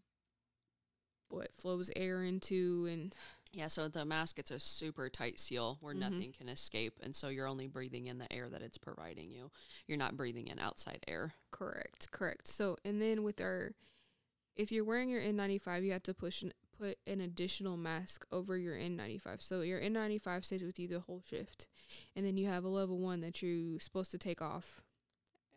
what 1.28 1.54
flows 1.54 1.90
air 1.96 2.22
into 2.22 2.86
and 2.90 3.16
Yeah, 3.52 3.68
so 3.68 3.86
the 3.86 4.04
mask 4.04 4.40
it's 4.40 4.50
a 4.50 4.58
super 4.58 5.08
tight 5.08 5.38
seal 5.38 5.78
where 5.80 5.94
Mhm. 5.94 5.98
nothing 6.00 6.32
can 6.32 6.48
escape, 6.48 6.98
and 7.00 7.14
so 7.14 7.28
you're 7.28 7.46
only 7.46 7.68
breathing 7.68 8.06
in 8.06 8.18
the 8.18 8.32
air 8.32 8.48
that 8.50 8.62
it's 8.62 8.78
providing 8.78 9.30
you. 9.30 9.52
You're 9.86 9.96
not 9.96 10.16
breathing 10.16 10.48
in 10.48 10.58
outside 10.58 11.04
air. 11.06 11.34
Correct, 11.52 12.10
correct. 12.10 12.48
So, 12.48 12.76
and 12.84 13.00
then 13.00 13.22
with 13.22 13.40
our, 13.40 13.74
if 14.56 14.72
you're 14.72 14.84
wearing 14.84 15.08
your 15.08 15.20
N95, 15.20 15.84
you 15.84 15.92
have 15.92 16.02
to 16.02 16.14
push 16.14 16.42
an, 16.42 16.52
put 16.76 16.98
an 17.06 17.20
additional 17.20 17.76
mask 17.76 18.26
over 18.32 18.58
your 18.58 18.74
N95. 18.76 19.40
So 19.40 19.60
your 19.60 19.80
N95 19.80 20.44
stays 20.44 20.64
with 20.64 20.80
you 20.80 20.88
the 20.88 20.98
whole 21.00 21.22
shift, 21.24 21.68
and 22.16 22.26
then 22.26 22.36
you 22.36 22.48
have 22.48 22.64
a 22.64 22.68
level 22.68 22.98
one 22.98 23.20
that 23.20 23.40
you're 23.40 23.78
supposed 23.78 24.10
to 24.10 24.18
take 24.18 24.42
off 24.42 24.82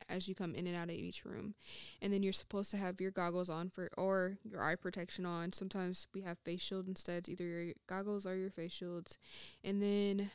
as 0.10 0.28
you 0.28 0.36
come 0.36 0.56
in 0.56 0.68
and 0.68 0.76
out 0.76 0.90
of 0.90 0.96
each 0.96 1.26
room, 1.26 1.56
and 2.02 2.12
then 2.14 2.24
you're 2.24 2.34
supposed 2.34 2.72
to 2.72 2.78
have 2.78 3.02
your 3.02 3.12
goggles 3.12 3.50
on 3.50 3.70
for 3.70 3.90
or 3.98 4.38
your 4.44 4.64
eye 4.64 4.76
protection 4.76 5.26
on. 5.26 5.54
Sometimes 5.54 6.08
we 6.14 6.22
have 6.22 6.38
face 6.40 6.62
shield 6.62 6.88
instead, 6.88 7.28
either 7.30 7.44
your 7.44 7.74
goggles 7.88 8.26
or 8.26 8.36
your 8.36 8.52
face 8.52 8.72
shields, 8.74 9.18
and 9.64 9.82
then, 9.82 10.32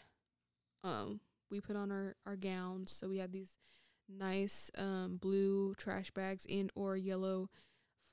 um, 0.85 1.21
we 1.51 1.61
put 1.61 1.77
on 1.77 1.93
our 1.93 2.17
our 2.27 2.37
gowns. 2.37 2.91
So 2.91 3.09
we 3.09 3.19
have 3.19 3.33
these 3.33 3.59
nice 4.09 4.71
um 4.77 5.19
blue 5.21 5.75
trash 5.77 6.11
bags 6.11 6.47
and 6.51 6.71
or 6.75 6.97
yellow 6.97 7.49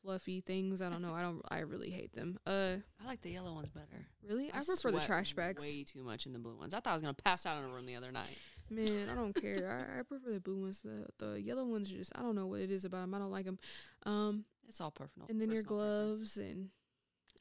fluffy 0.01 0.41
things. 0.41 0.81
I 0.81 0.89
don't 0.89 1.01
know. 1.01 1.13
I 1.13 1.21
don't 1.21 1.41
I 1.49 1.59
really 1.59 1.89
hate 1.89 2.13
them. 2.13 2.39
Uh 2.45 2.77
I 3.01 3.05
like 3.07 3.21
the 3.21 3.31
yellow 3.31 3.53
ones 3.53 3.69
better. 3.69 4.07
really? 4.27 4.51
I, 4.53 4.63
prefer 4.63 4.91
the 4.91 4.99
trash 4.99 5.33
bags. 5.33 5.63
Way 5.63 5.83
too 5.83 6.03
much 6.03 6.25
in 6.25 6.33
the 6.33 6.39
blue 6.39 6.55
ones. 6.55 6.73
I 6.73 6.79
thought 6.79 6.91
I 6.91 6.93
was 6.93 7.01
gonna 7.01 7.13
pass 7.13 7.45
out 7.45 7.57
in 7.57 7.69
a 7.69 7.73
room 7.73 7.85
the 7.85 7.95
other 7.95 8.12
night. 8.12 8.38
Man, 8.69 9.09
I 9.09 9.15
don't 9.15 9.33
care. 9.33 9.88
I, 9.95 9.99
I 9.99 10.03
prefer 10.03 10.31
the 10.31 10.39
blue 10.39 10.62
ones. 10.62 10.81
The 10.81 11.07
the 11.17 11.41
yellow 11.41 11.65
ones 11.65 11.91
are 11.91 11.95
just 11.95 12.12
I 12.17 12.21
don't 12.21 12.35
know 12.35 12.47
what 12.47 12.62
it 12.62 12.71
is 12.71 12.85
about 12.85 13.01
them. 13.01 13.13
I 13.13 13.19
don't 13.19 13.31
like 13.31 13.45
them. 13.45 13.59
Um 14.05 14.45
It's 14.67 14.79
all 14.81 14.91
personal. 14.91 15.27
and 15.29 15.39
then 15.41 15.49
your 15.51 15.63
personal 15.63 15.77
preference. 15.79 16.17
gloves 16.35 16.38
and 16.38 16.69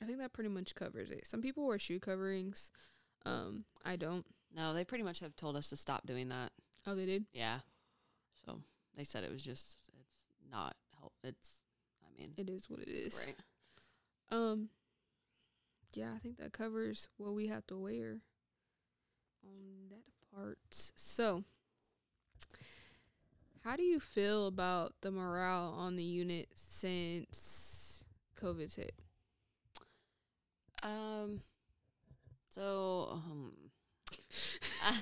I 0.00 0.04
think 0.06 0.18
that 0.18 0.32
pretty 0.32 0.50
much 0.50 0.74
covers 0.74 1.10
it. 1.10 1.26
Some 1.26 1.42
people 1.42 1.66
wear 1.66 1.78
shoe 1.78 2.00
coverings. 2.00 2.70
Um 3.26 3.64
I 3.84 3.96
don't. 3.96 4.24
No, 4.56 4.72
they 4.74 4.84
pretty 4.84 5.04
much 5.04 5.20
have 5.20 5.36
told 5.36 5.56
us 5.56 5.68
to 5.70 5.76
stop 5.76 6.06
doing 6.06 6.28
that. 6.30 6.52
Oh, 6.86 6.94
they 6.94 7.04
did. 7.06 7.26
Yeah. 7.32 7.58
So 8.46 8.60
they 8.96 9.04
said 9.04 9.22
it 9.24 9.30
was 9.32 9.42
just 9.44 9.88
it's 10.00 10.50
not 10.50 10.74
help. 10.98 11.12
It's 11.22 11.50
I 11.60 11.67
mean 12.18 12.33
It 12.37 12.50
is 12.50 12.68
what 12.68 12.81
it 12.81 12.88
is. 12.88 13.26
right. 13.26 13.37
Um 14.31 14.68
yeah, 15.94 16.12
I 16.14 16.18
think 16.18 16.38
that 16.38 16.52
covers 16.52 17.09
what 17.16 17.35
we 17.35 17.46
have 17.48 17.66
to 17.68 17.76
wear 17.76 18.20
on 19.42 19.88
that 19.90 20.04
part. 20.35 20.59
So, 20.96 21.44
how 23.64 23.76
do 23.76 23.83
you 23.83 23.98
feel 24.00 24.46
about 24.46 24.94
the 25.00 25.11
morale 25.11 25.74
on 25.76 25.96
the 25.96 26.04
unit 26.04 26.48
since 26.54 28.04
COVID 28.40 28.74
hit? 28.76 28.92
Um. 30.83 31.40
So 32.50 33.09
um. 33.12 33.52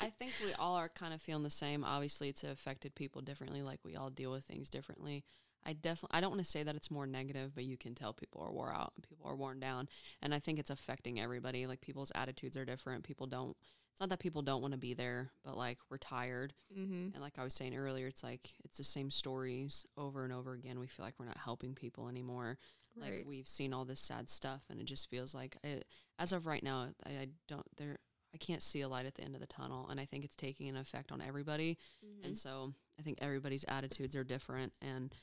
I 0.00 0.10
think 0.10 0.32
we 0.42 0.52
all 0.54 0.76
are 0.76 0.88
kind 0.88 1.12
of 1.14 1.20
feeling 1.20 1.42
the 1.42 1.50
same. 1.50 1.84
Obviously, 1.84 2.28
it's 2.28 2.42
affected 2.44 2.94
people 2.94 3.20
differently. 3.22 3.62
Like 3.62 3.80
we 3.84 3.96
all 3.96 4.10
deal 4.10 4.30
with 4.32 4.44
things 4.44 4.68
differently. 4.68 5.24
I 5.66 5.72
definitely 5.72 6.16
I 6.16 6.20
don't 6.20 6.30
want 6.30 6.44
to 6.44 6.50
say 6.50 6.62
that 6.62 6.74
it's 6.74 6.90
more 6.90 7.06
negative, 7.06 7.52
but 7.54 7.64
you 7.64 7.76
can 7.76 7.94
tell 7.94 8.12
people 8.12 8.42
are 8.42 8.52
wore 8.52 8.72
out 8.72 8.92
and 8.96 9.04
people 9.08 9.26
are 9.28 9.36
worn 9.36 9.60
down, 9.60 9.88
and 10.22 10.34
I 10.34 10.38
think 10.38 10.58
it's 10.58 10.70
affecting 10.70 11.20
everybody. 11.20 11.66
Like 11.66 11.80
people's 11.80 12.12
attitudes 12.14 12.56
are 12.56 12.64
different. 12.64 13.04
People 13.04 13.26
don't. 13.26 13.56
It's 13.92 14.00
not 14.00 14.08
that 14.08 14.18
people 14.18 14.42
don't 14.42 14.60
want 14.60 14.72
to 14.72 14.78
be 14.78 14.92
there, 14.92 15.30
but 15.44 15.56
like 15.56 15.78
we're 15.88 15.98
tired. 15.98 16.52
mm-hmm. 16.76 17.14
And 17.14 17.20
like 17.20 17.38
I 17.38 17.44
was 17.44 17.54
saying 17.54 17.76
earlier, 17.76 18.08
it's 18.08 18.24
like 18.24 18.50
it's 18.64 18.78
the 18.78 18.84
same 18.84 19.10
stories 19.10 19.86
over 19.96 20.24
and 20.24 20.32
over 20.32 20.52
again. 20.52 20.80
We 20.80 20.88
feel 20.88 21.04
like 21.04 21.14
we're 21.18 21.26
not 21.26 21.38
helping 21.38 21.74
people 21.74 22.08
anymore. 22.08 22.58
Like 22.96 23.24
we've 23.26 23.48
seen 23.48 23.72
all 23.72 23.84
this 23.84 24.00
sad 24.00 24.30
stuff, 24.30 24.62
and 24.70 24.80
it 24.80 24.84
just 24.86 25.10
feels 25.10 25.34
like 25.34 25.56
it, 25.64 25.84
as 26.18 26.32
of 26.32 26.46
right 26.46 26.62
now, 26.62 26.88
I, 27.04 27.10
I 27.10 27.28
don't 27.48 27.66
there. 27.76 27.98
I 28.32 28.36
can't 28.36 28.62
see 28.62 28.80
a 28.80 28.88
light 28.88 29.06
at 29.06 29.14
the 29.14 29.22
end 29.22 29.34
of 29.34 29.40
the 29.40 29.46
tunnel, 29.46 29.88
and 29.88 30.00
I 30.00 30.04
think 30.04 30.24
it's 30.24 30.36
taking 30.36 30.68
an 30.68 30.76
effect 30.76 31.12
on 31.12 31.20
everybody. 31.20 31.78
Mm-hmm. 32.04 32.26
And 32.26 32.38
so 32.38 32.72
I 32.98 33.02
think 33.02 33.18
everybody's 33.20 33.64
attitudes 33.68 34.16
are 34.16 34.24
different, 34.24 34.72
and 34.82 35.14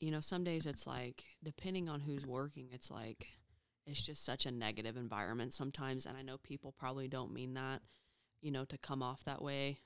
you 0.00 0.10
know, 0.10 0.20
some 0.20 0.44
days 0.44 0.66
it's 0.66 0.86
like 0.86 1.24
depending 1.42 1.88
on 1.88 2.00
who's 2.00 2.26
working, 2.26 2.68
it's 2.72 2.90
like 2.90 3.26
it's 3.86 4.04
just 4.04 4.24
such 4.24 4.46
a 4.46 4.50
negative 4.50 4.96
environment 4.96 5.52
sometimes. 5.52 6.06
And 6.06 6.16
I 6.16 6.22
know 6.22 6.38
people 6.38 6.74
probably 6.78 7.08
don't 7.08 7.32
mean 7.32 7.54
that, 7.54 7.80
you 8.40 8.50
know, 8.50 8.64
to 8.66 8.78
come 8.78 9.02
off 9.02 9.24
that 9.24 9.42
way, 9.42 9.78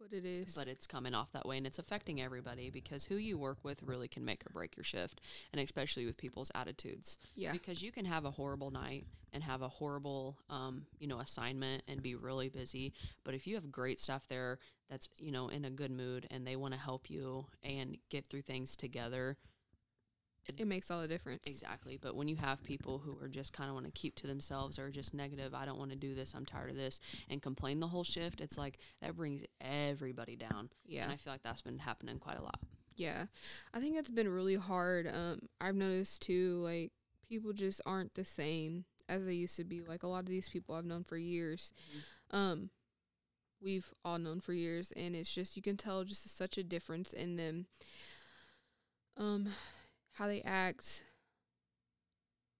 but 0.00 0.16
it 0.16 0.24
is. 0.24 0.54
but 0.54 0.68
it's 0.68 0.86
coming 0.86 1.14
off 1.14 1.32
that 1.32 1.46
way 1.46 1.56
and 1.56 1.66
it's 1.66 1.78
affecting 1.78 2.20
everybody 2.20 2.70
because 2.70 3.04
who 3.04 3.16
you 3.16 3.38
work 3.38 3.58
with 3.62 3.82
really 3.82 4.08
can 4.08 4.24
make 4.24 4.44
or 4.46 4.50
break 4.52 4.76
your 4.76 4.84
shift 4.84 5.20
and 5.52 5.60
especially 5.60 6.06
with 6.06 6.16
people's 6.16 6.50
attitudes 6.54 7.18
yeah. 7.34 7.52
because 7.52 7.82
you 7.82 7.92
can 7.92 8.04
have 8.04 8.24
a 8.24 8.30
horrible 8.30 8.70
night 8.70 9.06
and 9.32 9.42
have 9.42 9.62
a 9.62 9.68
horrible 9.68 10.38
um, 10.50 10.86
you 10.98 11.06
know 11.06 11.20
assignment 11.20 11.82
and 11.88 12.02
be 12.02 12.14
really 12.14 12.48
busy 12.48 12.92
but 13.24 13.34
if 13.34 13.46
you 13.46 13.54
have 13.54 13.70
great 13.70 14.00
staff 14.00 14.26
there 14.28 14.58
that's 14.90 15.08
you 15.16 15.32
know 15.32 15.48
in 15.48 15.64
a 15.64 15.70
good 15.70 15.90
mood 15.90 16.26
and 16.30 16.46
they 16.46 16.56
want 16.56 16.74
to 16.74 16.80
help 16.80 17.10
you 17.10 17.46
and 17.62 17.96
get 18.10 18.26
through 18.26 18.42
things 18.42 18.76
together 18.76 19.36
It 20.46 20.66
makes 20.66 20.90
all 20.90 21.00
the 21.00 21.08
difference. 21.08 21.46
Exactly. 21.46 21.96
But 21.96 22.14
when 22.16 22.28
you 22.28 22.36
have 22.36 22.62
people 22.62 22.98
who 22.98 23.18
are 23.22 23.28
just 23.28 23.52
kind 23.52 23.68
of 23.68 23.74
want 23.74 23.86
to 23.86 23.92
keep 23.92 24.14
to 24.16 24.26
themselves 24.26 24.78
or 24.78 24.90
just 24.90 25.14
negative, 25.14 25.54
I 25.54 25.64
don't 25.64 25.78
want 25.78 25.90
to 25.90 25.96
do 25.96 26.14
this, 26.14 26.34
I'm 26.34 26.44
tired 26.44 26.70
of 26.70 26.76
this, 26.76 27.00
and 27.28 27.40
complain 27.40 27.80
the 27.80 27.88
whole 27.88 28.04
shift, 28.04 28.40
it's 28.40 28.58
like 28.58 28.78
that 29.00 29.16
brings 29.16 29.42
everybody 29.60 30.36
down. 30.36 30.68
Yeah. 30.86 31.04
And 31.04 31.12
I 31.12 31.16
feel 31.16 31.32
like 31.32 31.42
that's 31.42 31.62
been 31.62 31.78
happening 31.78 32.18
quite 32.18 32.38
a 32.38 32.42
lot. 32.42 32.60
Yeah. 32.96 33.26
I 33.72 33.80
think 33.80 33.96
it's 33.96 34.10
been 34.10 34.28
really 34.28 34.56
hard. 34.56 35.06
Um, 35.06 35.48
I've 35.60 35.74
noticed 35.74 36.22
too, 36.22 36.60
like, 36.62 36.92
people 37.28 37.52
just 37.52 37.80
aren't 37.86 38.14
the 38.14 38.24
same 38.24 38.84
as 39.08 39.24
they 39.24 39.32
used 39.32 39.56
to 39.56 39.64
be. 39.64 39.82
Like, 39.82 40.02
a 40.02 40.06
lot 40.06 40.20
of 40.20 40.28
these 40.28 40.48
people 40.48 40.74
I've 40.74 40.84
known 40.84 41.04
for 41.04 41.16
years. 41.16 41.72
Um, 42.30 42.70
we've 43.60 43.92
all 44.04 44.18
known 44.18 44.40
for 44.40 44.52
years, 44.52 44.92
and 44.94 45.16
it's 45.16 45.34
just, 45.34 45.56
you 45.56 45.62
can 45.62 45.76
tell 45.76 46.04
just 46.04 46.36
such 46.36 46.58
a 46.58 46.62
difference 46.62 47.12
in 47.12 47.36
them. 47.36 47.66
Um, 49.16 49.48
how 50.14 50.26
they 50.26 50.42
act, 50.42 51.04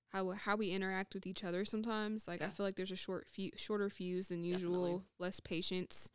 how 0.08 0.30
how 0.30 0.56
we 0.56 0.70
interact 0.70 1.14
with 1.14 1.26
each 1.26 1.44
other 1.44 1.64
sometimes. 1.64 2.28
Like 2.28 2.42
I 2.42 2.48
feel 2.48 2.66
like 2.66 2.76
there's 2.76 2.92
a 2.92 2.96
short 2.96 3.28
few 3.28 3.50
shorter 3.56 3.90
fuse 3.90 4.28
than 4.28 4.42
Definitely. 4.42 4.62
usual, 4.62 5.04
less 5.18 5.40
patience 5.40 6.10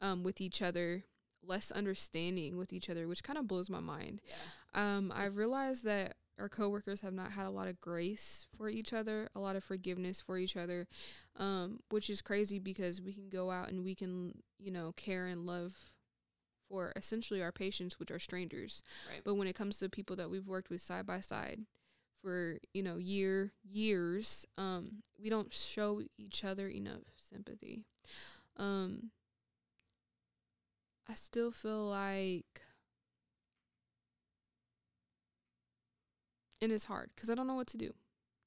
um, 0.00 0.22
with 0.22 0.40
each 0.40 0.62
other, 0.62 1.04
less 1.44 1.70
understanding 1.70 2.56
with 2.56 2.72
each 2.72 2.88
other, 2.88 3.08
which 3.08 3.22
kind 3.22 3.38
of 3.38 3.46
blows 3.46 3.68
my 3.70 3.80
mind. 3.80 4.20
Yeah. 4.26 4.96
Um, 4.96 5.12
I've 5.14 5.36
realized 5.36 5.84
that 5.84 6.14
our 6.38 6.48
coworkers 6.48 7.02
have 7.02 7.12
not 7.12 7.32
had 7.32 7.46
a 7.46 7.50
lot 7.50 7.68
of 7.68 7.80
grace 7.80 8.46
for 8.56 8.68
each 8.68 8.92
other, 8.92 9.28
a 9.34 9.40
lot 9.40 9.54
of 9.54 9.62
forgiveness 9.62 10.20
for 10.20 10.38
each 10.38 10.56
other, 10.56 10.88
um, 11.36 11.80
which 11.90 12.08
is 12.08 12.22
crazy 12.22 12.58
because 12.58 13.00
we 13.00 13.12
can 13.12 13.28
go 13.28 13.50
out 13.50 13.68
and 13.68 13.84
we 13.84 13.94
can, 13.94 14.42
you 14.58 14.70
know, 14.70 14.92
care 14.96 15.26
and 15.26 15.46
love 15.46 15.91
for 16.72 16.90
essentially 16.96 17.42
our 17.42 17.52
patients, 17.52 18.00
which 18.00 18.10
are 18.10 18.18
strangers. 18.18 18.82
Right. 19.10 19.20
But 19.22 19.34
when 19.34 19.46
it 19.46 19.54
comes 19.54 19.78
to 19.78 19.90
people 19.90 20.16
that 20.16 20.30
we've 20.30 20.46
worked 20.46 20.70
with 20.70 20.80
side 20.80 21.06
by 21.06 21.20
side 21.20 21.60
for, 22.22 22.58
you 22.72 22.82
know, 22.82 22.96
year 22.96 23.52
years, 23.62 24.46
um, 24.56 25.02
we 25.22 25.28
don't 25.28 25.52
show 25.52 26.00
each 26.16 26.44
other 26.44 26.68
enough 26.68 27.02
sympathy. 27.16 27.84
Um, 28.56 29.10
I 31.06 31.14
still 31.14 31.50
feel 31.50 31.84
like 31.88 32.62
and 36.62 36.72
it's 36.72 36.84
hard 36.84 37.10
because 37.14 37.28
I 37.28 37.34
don't 37.34 37.46
know 37.46 37.54
what 37.56 37.66
to 37.68 37.76
do. 37.76 37.92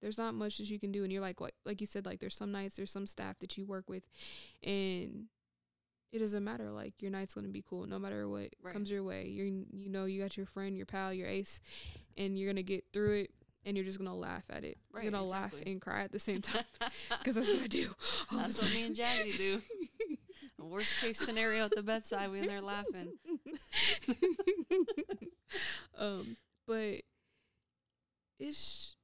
There's 0.02 0.18
not 0.18 0.34
much 0.34 0.58
that 0.58 0.70
you 0.70 0.80
can 0.80 0.92
do, 0.92 1.04
and 1.04 1.12
you're 1.12 1.22
like, 1.22 1.40
what, 1.40 1.54
like 1.66 1.82
you 1.82 1.88
said, 1.88 2.06
like 2.06 2.20
there's 2.20 2.36
some 2.36 2.52
nights, 2.52 2.76
there's 2.76 2.92
some 2.92 3.08
staff 3.08 3.40
that 3.40 3.58
you 3.58 3.66
work 3.66 3.90
with, 3.90 4.04
and 4.64 5.26
it 6.16 6.20
doesn't 6.20 6.44
matter. 6.44 6.72
Like 6.72 7.02
your 7.02 7.12
night's 7.12 7.34
gonna 7.34 7.50
be 7.50 7.62
cool, 7.68 7.86
no 7.88 8.00
matter 8.00 8.28
what 8.30 8.50
Right. 8.62 8.74
comes 8.74 8.90
your 8.90 9.04
way. 9.04 9.28
You're, 9.28 9.46
you 9.48 9.90
know, 9.90 10.06
you 10.06 10.22
got 10.22 10.38
your 10.38 10.46
friend, 10.46 10.78
your 10.78 10.86
pal, 10.86 11.14
your 11.14 11.28
ace, 11.28 11.60
and 12.18 12.38
you're 12.40 12.50
gonna 12.50 12.64
get 12.64 12.86
through 12.94 13.22
it, 13.22 13.32
and 13.66 13.76
you're 13.76 13.86
just 13.86 13.98
gonna 13.98 14.16
laugh 14.16 14.46
at 14.50 14.64
it. 14.64 14.78
Right, 14.92 15.04
you're 15.04 15.12
gonna 15.12 15.26
laugh 15.26 15.54
and 15.66 15.82
cry 15.82 16.04
at 16.04 16.12
the 16.12 16.20
same 16.20 16.42
time 16.42 16.64
because 17.20 17.36
that's 17.36 17.50
what 17.52 17.64
I 17.64 17.68
do. 17.68 17.90
That's 18.32 18.62
what 18.62 18.72
me 18.74 18.84
and 18.84 18.96
Jazzy 18.96 19.38
do. 19.38 19.62
Worst 20.58 20.96
case 21.00 21.20
scenario 21.20 21.66
at 21.66 21.76
the 21.76 21.84
bedside, 21.84 22.32
we 22.32 22.40
in 22.40 22.48
there 22.48 22.62
laughing. 22.62 23.10
um, 25.98 26.38
but 26.68 27.02
it's 28.40 28.96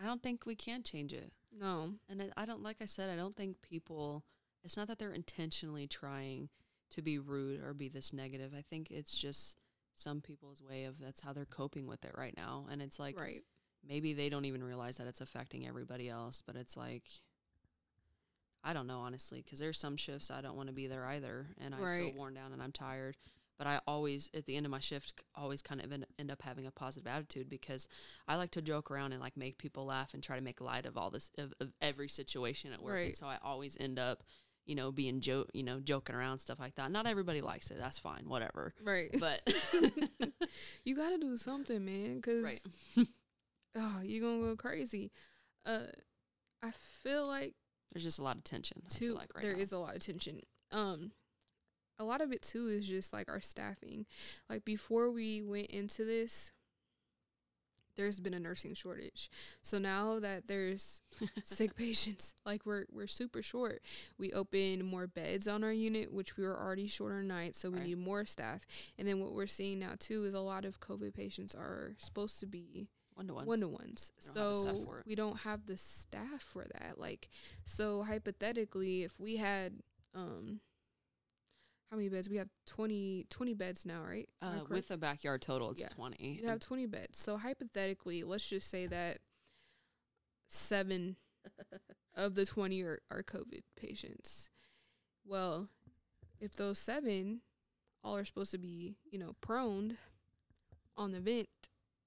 I 0.00 0.04
don't 0.06 0.22
think 0.22 0.44
we 0.46 0.54
can 0.54 0.82
change 0.82 1.12
it. 1.12 1.32
no, 1.58 1.94
And 2.08 2.20
I- 2.22 2.42
I 2.42 2.44
don't, 2.44 2.62
like 2.62 2.78
I 2.82 2.86
said, 2.86 3.08
I 3.10 3.16
don't 3.16 3.36
think 3.36 3.62
people, 3.62 4.24
it's 4.64 4.76
not 4.76 4.88
that 4.88 4.98
they're 4.98 5.12
intentionally 5.12 5.86
trying 5.86 6.48
to 6.90 7.02
be 7.02 7.18
rude 7.18 7.60
or 7.62 7.74
be 7.74 7.88
this 7.88 8.12
negative. 8.12 8.52
I 8.56 8.62
think 8.62 8.90
it's 8.90 9.16
just 9.16 9.56
some 9.94 10.20
people's 10.20 10.62
way 10.62 10.84
of 10.84 10.98
that's 10.98 11.20
how 11.20 11.32
they're 11.32 11.44
coping 11.44 11.86
with 11.86 12.04
it 12.04 12.12
right 12.16 12.34
now. 12.36 12.66
And 12.70 12.80
it's 12.82 12.98
like, 12.98 13.18
right, 13.18 13.42
maybe 13.86 14.12
they 14.12 14.28
don't 14.28 14.44
even 14.44 14.62
realize 14.62 14.96
that 14.98 15.06
it's 15.06 15.20
affecting 15.20 15.66
everybody 15.66 16.08
else, 16.08 16.42
but 16.46 16.56
it's 16.56 16.76
like, 16.76 17.04
I 18.64 18.72
don't 18.72 18.86
know, 18.86 19.00
honestly, 19.00 19.42
because 19.42 19.58
there's 19.58 19.78
some 19.78 19.96
shifts 19.96 20.30
I 20.30 20.40
don't 20.40 20.56
want 20.56 20.68
to 20.68 20.74
be 20.74 20.86
there 20.86 21.04
either. 21.06 21.48
And 21.58 21.74
I 21.74 21.78
Right. 21.78 22.12
feel 22.12 22.18
worn 22.18 22.34
down 22.34 22.52
and 22.52 22.62
I'm 22.62 22.72
tired. 22.72 23.16
But 23.58 23.66
I 23.66 23.80
always, 23.86 24.30
at 24.34 24.46
the 24.46 24.56
end 24.56 24.66
of 24.66 24.70
my 24.72 24.80
shift, 24.80 25.12
always 25.34 25.62
kind 25.62 25.80
of 25.80 25.92
end, 25.92 26.06
end 26.18 26.30
up 26.30 26.42
having 26.42 26.66
a 26.66 26.70
positive 26.70 27.06
attitude 27.06 27.48
because 27.48 27.86
I 28.26 28.36
like 28.36 28.50
to 28.52 28.62
joke 28.62 28.90
around 28.90 29.12
and 29.12 29.20
like 29.20 29.36
make 29.36 29.58
people 29.58 29.84
laugh 29.84 30.14
and 30.14 30.22
try 30.22 30.36
to 30.36 30.42
make 30.42 30.60
light 30.60 30.86
of 30.86 30.96
all 30.96 31.10
this, 31.10 31.30
of, 31.38 31.52
of 31.60 31.72
every 31.80 32.08
situation 32.08 32.72
at 32.72 32.82
work. 32.82 32.94
And 33.06 33.16
so 33.16 33.26
I 33.26 33.38
always 33.42 33.76
end 33.78 33.98
up, 33.98 34.24
you 34.66 34.74
know, 34.74 34.92
being 34.92 35.20
joke, 35.20 35.50
you 35.52 35.62
know, 35.62 35.80
joking 35.80 36.14
around 36.14 36.38
stuff 36.38 36.60
like 36.60 36.74
that. 36.76 36.90
Not 36.90 37.06
everybody 37.06 37.40
likes 37.40 37.70
it. 37.70 37.78
That's 37.78 37.98
fine, 37.98 38.28
whatever. 38.28 38.74
right. 38.84 39.10
But 39.18 39.40
you 40.84 40.96
got 40.96 41.10
to 41.10 41.18
do 41.18 41.36
something, 41.36 41.84
man, 41.84 42.16
because 42.16 42.44
right, 42.44 42.60
oh, 43.76 44.00
you're 44.02 44.22
gonna 44.22 44.42
go 44.50 44.56
crazy. 44.56 45.10
Uh, 45.66 45.86
I 46.62 46.70
feel 47.02 47.26
like 47.26 47.54
there's 47.92 48.04
just 48.04 48.18
a 48.18 48.22
lot 48.22 48.36
of 48.36 48.44
tension. 48.44 48.82
I 48.86 48.94
feel 48.94 49.08
too 49.08 49.14
like 49.14 49.34
right 49.34 49.42
there 49.42 49.52
is 49.52 49.72
a 49.72 49.78
lot 49.78 49.94
of 49.94 50.00
tension. 50.00 50.40
Um, 50.70 51.12
a 51.98 52.04
lot 52.04 52.20
of 52.20 52.32
it 52.32 52.42
too 52.42 52.68
is 52.68 52.86
just 52.86 53.12
like 53.12 53.28
our 53.28 53.40
staffing. 53.40 54.06
Like 54.48 54.64
before 54.64 55.10
we 55.10 55.42
went 55.42 55.66
into 55.66 56.04
this, 56.04 56.52
there's 57.96 58.18
been 58.20 58.34
a 58.34 58.40
nursing 58.40 58.74
shortage. 58.74 59.30
So 59.62 59.78
now 59.78 60.18
that 60.20 60.46
there's 60.46 61.00
sick 61.42 61.74
patients, 61.76 62.34
like 62.46 62.64
we're 62.66 62.84
we're 62.92 63.06
super 63.06 63.42
short. 63.42 63.82
We 64.18 64.32
opened 64.32 64.84
more 64.84 65.06
beds 65.06 65.46
on 65.46 65.62
our 65.64 65.72
unit, 65.72 66.12
which 66.12 66.36
we 66.36 66.44
were 66.44 66.58
already 66.58 66.86
short 66.86 67.12
on 67.12 67.28
nights, 67.28 67.58
so 67.58 67.70
we 67.70 67.78
Right. 67.78 67.86
need 67.88 67.98
more 67.98 68.24
staff. 68.24 68.64
And 68.98 69.06
then 69.06 69.20
what 69.20 69.32
we're 69.32 69.46
seeing 69.46 69.78
now 69.80 69.94
too 69.98 70.24
is 70.24 70.34
a 70.34 70.40
lot 70.40 70.64
of 70.64 70.80
COVID 70.80 71.14
patients 71.14 71.54
are 71.54 71.94
supposed 71.98 72.38
to 72.40 72.46
be 72.46 72.88
one 73.14 73.26
to 73.28 73.34
one. 73.34 73.46
one 73.46 73.60
to 73.60 73.68
ones. 73.68 74.10
We 74.24 74.32
don't 74.34 74.36
have 74.36 74.46
the 74.46 74.54
staff 74.54 74.76
So 74.76 75.02
we 75.06 75.14
don't 75.14 75.36
have 75.40 75.66
the 75.66 75.76
staff 75.76 76.42
for 76.42 76.64
that. 76.78 76.98
Like, 76.98 77.28
so 77.64 78.02
hypothetically, 78.04 79.02
if 79.02 79.18
we 79.20 79.36
had, 79.36 79.74
um, 80.14 80.60
how 81.92 81.98
many 81.98 82.08
beds? 82.08 82.26
We 82.30 82.38
have 82.38 82.48
20, 82.66 83.26
20 83.28 83.52
beds 83.54 83.84
now, 83.84 84.00
right? 84.02 84.26
Uh, 84.40 84.60
with 84.70 84.90
a 84.90 84.96
backyard 84.96 85.42
total, 85.42 85.70
it's 85.72 85.80
Yeah. 85.82 85.88
20. 85.88 86.38
you 86.40 86.48
have 86.48 86.58
20 86.58 86.86
beds. 86.86 87.18
So 87.18 87.36
hypothetically, 87.36 88.24
let's 88.24 88.48
just 88.48 88.70
say 88.70 88.86
that 88.86 89.18
seven 90.48 91.16
of 92.14 92.34
the 92.34 92.46
20 92.46 92.82
are, 92.82 92.98
are 93.10 93.22
COVID 93.22 93.60
patients. 93.76 94.48
Well, 95.22 95.68
if 96.40 96.54
those 96.54 96.78
seven 96.78 97.42
all 98.02 98.16
are 98.16 98.24
supposed 98.24 98.52
to 98.52 98.58
be, 98.58 98.96
you 99.10 99.18
know, 99.18 99.36
proned 99.42 99.98
on 100.96 101.10
the 101.10 101.20
vent, 101.20 101.50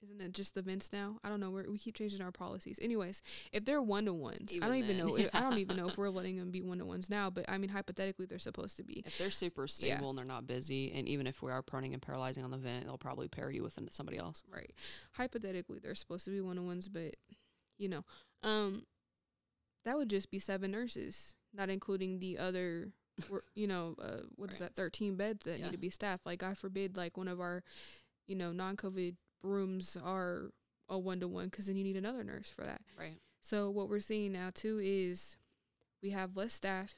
isn't 0.06 0.22
it 0.22 0.32
just 0.34 0.54
the 0.56 0.62
vents 0.62 0.94
now? 0.94 1.18
I 1.24 1.30
don't 1.30 1.40
know. 1.40 1.50
We're, 1.52 1.70
we 1.70 1.78
keep 1.78 1.96
changing 1.96 2.22
our 2.22 2.32
policies. 2.32 2.80
Anyways, 2.82 3.22
if 3.52 3.66
they're 3.66 3.82
one 3.82 4.06
to 4.06 4.14
ones, 4.14 4.54
I 4.62 4.68
don't 4.68 4.76
even 4.78 4.98
then, 4.98 5.06
know. 5.08 5.16
If, 5.16 5.30
I 5.34 5.42
don't 5.42 5.58
even 5.58 5.76
know 5.78 5.88
if 5.90 5.98
we're 5.98 6.10
letting 6.10 6.38
them 6.38 6.52
be 6.52 6.62
one 6.62 6.78
to 6.80 6.86
ones 6.86 7.10
now. 7.10 7.30
But 7.30 7.46
I 7.50 7.58
mean, 7.58 7.70
hypothetically, 7.70 8.26
they're 8.26 8.40
supposed 8.40 8.78
to 8.78 8.84
be. 8.84 9.04
if 9.06 9.18
they're 9.18 9.30
super 9.30 9.68
stable 9.68 10.10
and 10.10 10.18
they're 10.18 10.26
not 10.26 10.48
busy, 10.48 10.92
and 10.92 11.08
even 11.08 11.28
if 11.28 11.42
we 11.42 11.52
are 11.52 11.62
proning 11.64 11.94
and 11.94 12.02
paralyzing 12.02 12.44
on 12.44 12.52
the 12.52 12.58
vent, 12.58 12.86
they'll 12.86 12.98
probably 12.98 13.28
pair 13.28 13.50
you 13.50 13.64
with 13.64 13.78
somebody 13.90 14.18
else. 14.18 14.44
Right. 14.52 14.72
Hypothetically, 15.14 15.80
they're 15.80 15.96
supposed 15.96 16.26
to 16.26 16.32
be 16.32 16.42
one 16.42 16.56
to 16.58 16.62
ones, 16.62 16.88
but 16.88 17.16
you 17.78 17.90
know, 17.90 18.06
um, 18.44 18.84
that 19.84 19.98
would 19.98 20.10
just 20.10 20.32
be 20.32 20.40
seven 20.40 20.72
nurses, 20.72 21.34
not 21.54 21.70
including 21.70 22.20
the 22.20 22.38
other, 22.38 22.90
you 23.56 23.68
know, 23.68 23.96
uh, 24.02 24.22
what 24.36 24.52
is 24.52 24.60
Right. 24.60 24.68
that, 24.68 24.76
thirteen 24.76 25.16
beds 25.16 25.46
that 25.46 25.60
Yeah. 25.60 25.66
need 25.66 25.72
to 25.72 25.78
be 25.78 25.90
staffed. 25.90 26.26
Like, 26.26 26.40
God 26.40 26.58
forbid, 26.58 26.96
like 26.98 27.18
one 27.18 27.28
of 27.28 27.40
our, 27.40 27.64
you 28.28 28.36
know, 28.36 28.52
non-COVID 28.52 29.16
rooms 29.46 29.98
are 30.04 30.52
a 30.90 30.98
one 31.00 31.20
to 31.20 31.28
one, 31.28 31.46
because 31.46 31.68
then 31.68 31.76
you 31.76 31.84
need 31.84 31.98
another 31.98 32.24
nurse 32.24 32.50
for 32.50 32.64
that. 32.64 32.82
Right. 32.98 33.20
So 33.42 33.70
what 33.70 33.90
we're 33.90 34.00
seeing 34.00 34.34
now 34.34 34.50
too 34.54 34.80
is 34.82 35.38
we 36.02 36.10
have 36.12 36.36
less 36.36 36.54
staff, 36.54 36.96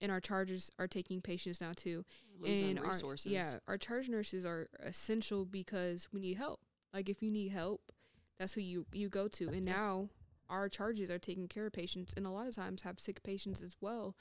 and 0.00 0.12
our 0.12 0.20
charges 0.20 0.70
are 0.78 0.86
taking 0.88 1.20
patients 1.20 1.60
now 1.60 1.72
too 1.74 2.04
Losing 2.40 2.70
and 2.76 2.80
resources. 2.80 3.26
Our, 3.26 3.32
yeah, 3.32 3.52
our 3.66 3.78
charge 3.78 4.08
nurses 4.08 4.44
are 4.46 4.68
essential 4.82 5.44
because 5.44 6.08
we 6.12 6.20
need 6.20 6.36
help. 6.36 6.60
Like 6.92 7.08
if 7.08 7.22
you 7.22 7.30
need 7.30 7.50
help, 7.52 7.80
that's 8.38 8.54
who 8.54 8.60
you 8.60 8.86
you 8.92 9.08
go 9.08 9.28
to. 9.28 9.48
And 9.48 9.66
Yeah. 9.66 9.72
now 9.72 10.08
our 10.48 10.68
charges 10.68 11.10
are 11.10 11.18
taking 11.18 11.48
care 11.48 11.66
of 11.66 11.72
patients, 11.72 12.14
and 12.16 12.26
a 12.26 12.30
lot 12.30 12.46
of 12.46 12.54
times 12.54 12.82
have 12.82 12.98
sick 13.00 13.22
patients 13.22 13.62
as 13.62 13.76
well. 13.80 14.16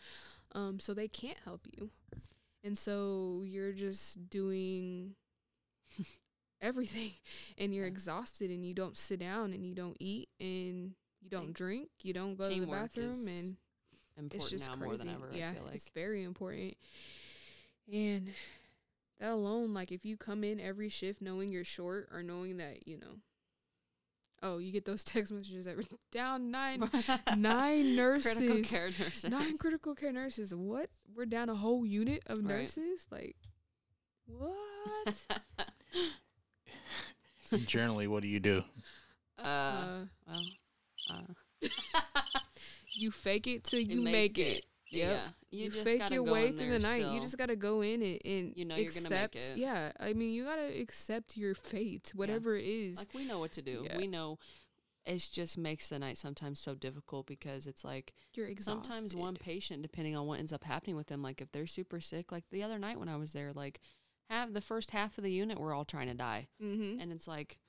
Um, 0.54 0.80
so 0.80 0.94
they 0.94 1.08
can't 1.08 1.40
help 1.46 1.62
you, 1.78 1.92
and 2.64 2.78
so 2.78 3.44
you're 3.46 3.72
just 3.72 4.30
doing 4.30 5.16
everything, 6.62 7.14
and 7.58 7.74
you're 7.74 7.86
Yeah. 7.86 7.92
exhausted, 7.92 8.50
and 8.52 8.66
you 8.66 8.74
don't 8.74 8.98
sit 8.98 9.20
down, 9.20 9.54
and 9.54 9.66
you 9.66 9.74
don't 9.76 9.98
eat, 10.00 10.30
and 10.40 10.94
you 11.22 11.30
don't 11.30 11.54
drink, 11.54 11.90
you 12.04 12.14
don't 12.14 12.36
go 12.36 12.50
to 12.50 12.60
the 12.62 12.68
bathroom, 12.68 13.28
and 13.28 13.58
Important 14.18 14.34
it's 14.34 14.50
just 14.50 14.68
now 14.68 14.76
crazy. 14.76 14.86
more 14.86 14.98
than 14.98 15.10
ever. 15.10 15.30
Yeah, 15.32 15.52
I 15.52 15.54
feel 15.54 15.64
like. 15.66 15.76
it's 15.76 15.90
very 15.90 16.24
important. 16.24 16.76
And 17.92 18.30
that 19.20 19.32
alone, 19.32 19.74
like 19.74 19.92
if 19.92 20.06
you 20.06 20.18
come 20.18 20.44
in 20.44 20.60
every 20.60 20.90
shift 20.90 21.22
knowing 21.22 21.52
you're 21.52 21.64
short 21.64 22.10
or 22.12 22.22
knowing 22.24 22.58
that 22.58 22.88
you 22.88 22.98
know, 22.98 23.18
oh, 24.44 24.58
you 24.58 24.72
get 24.72 24.86
those 24.86 25.04
text 25.06 25.32
messages 25.32 25.68
every 25.68 25.86
down 26.12 26.50
nine 26.52 26.90
nine 27.38 27.96
nurses, 27.96 28.34
Critical 28.38 28.64
care 28.64 28.90
nurses. 29.00 29.30
nine 29.30 29.58
critical 29.58 29.96
care 29.96 30.12
nurses. 30.12 30.54
What? 30.54 30.90
We're 31.16 31.26
down 31.26 31.50
a 31.50 31.56
whole 31.56 31.86
unit 31.86 32.24
of 32.28 32.40
Right. 32.40 32.48
nurses. 32.48 33.08
Like 33.12 33.36
what? 34.26 35.22
Generally, 37.66 38.08
what 38.08 38.22
do 38.24 38.28
you 38.30 38.40
do? 38.40 38.64
uh, 39.40 39.42
uh, 39.42 40.06
well, 40.28 40.42
uh, 41.12 41.68
you 42.94 43.12
fake 43.12 43.48
it 43.48 43.64
till 43.64 43.80
you, 43.80 44.00
you 44.00 44.02
make, 44.02 44.38
it. 44.38 44.66
Yep. 44.92 45.10
Yeah. 45.12 45.28
You, 45.52 45.64
You, 45.66 45.72
just 45.72 45.84
fake 45.86 46.10
your 46.10 46.26
go 46.26 46.34
way 46.34 46.52
through 46.52 46.72
the 46.72 46.80
there 46.80 46.92
night. 46.92 47.14
You 47.14 47.22
just 47.22 47.38
gotta 47.38 47.56
go 47.56 47.82
in 47.82 48.02
and, 48.02 48.20
and 48.26 48.54
You 48.56 48.66
know 48.66 48.76
you're 48.76 48.92
gonna 48.92 49.06
accept. 49.06 49.36
make 49.36 49.44
it. 49.44 49.58
Yeah, 49.58 49.92
I 50.00 50.14
mean, 50.14 50.32
you 50.32 50.44
gotta 50.46 50.80
accept 50.82 51.38
your 51.38 51.54
fate, 51.56 52.12
whatever 52.16 52.56
it 52.56 52.66
is. 52.66 52.98
like 52.98 53.14
we 53.14 53.26
know 53.26 53.40
what 53.40 53.52
to 53.54 53.62
do. 53.62 53.84
Yeah. 53.86 53.98
We 53.98 54.08
know. 54.08 54.40
It 55.06 55.26
just 55.32 55.58
makes 55.58 55.88
the 55.88 56.00
night 56.00 56.18
sometimes 56.18 56.60
so 56.60 56.76
difficult 56.76 57.28
because 57.28 57.66
it's 57.66 57.86
like 57.86 58.14
you're 58.34 58.48
exhausted. 58.48 58.92
sometimes 58.92 59.16
one 59.16 59.36
patient, 59.36 59.82
depending 59.82 60.18
on 60.18 60.28
what 60.28 60.40
ends 60.40 60.52
up 60.52 60.66
happening 60.66 60.98
with 60.98 61.08
them, 61.08 61.22
like 61.22 61.40
if 61.40 61.50
they're 61.54 61.66
super 61.66 62.02
sick, 62.02 62.30
like 62.30 62.44
the 62.52 62.62
other 62.62 62.78
night 62.78 63.00
when 63.00 63.08
I 63.08 63.16
was 63.16 63.32
there, 63.32 63.54
like 63.54 63.80
have 64.30 64.54
the 64.54 64.62
first 64.62 64.92
half 64.92 65.18
of 65.18 65.24
the 65.24 65.32
unit 65.32 65.60
we're 65.60 65.74
all 65.74 65.86
trying 65.86 66.08
to 66.08 66.14
die, 66.14 66.48
Mm-hmm. 66.62 67.00
and 67.00 67.12
it's 67.12 67.28
like 67.28 67.60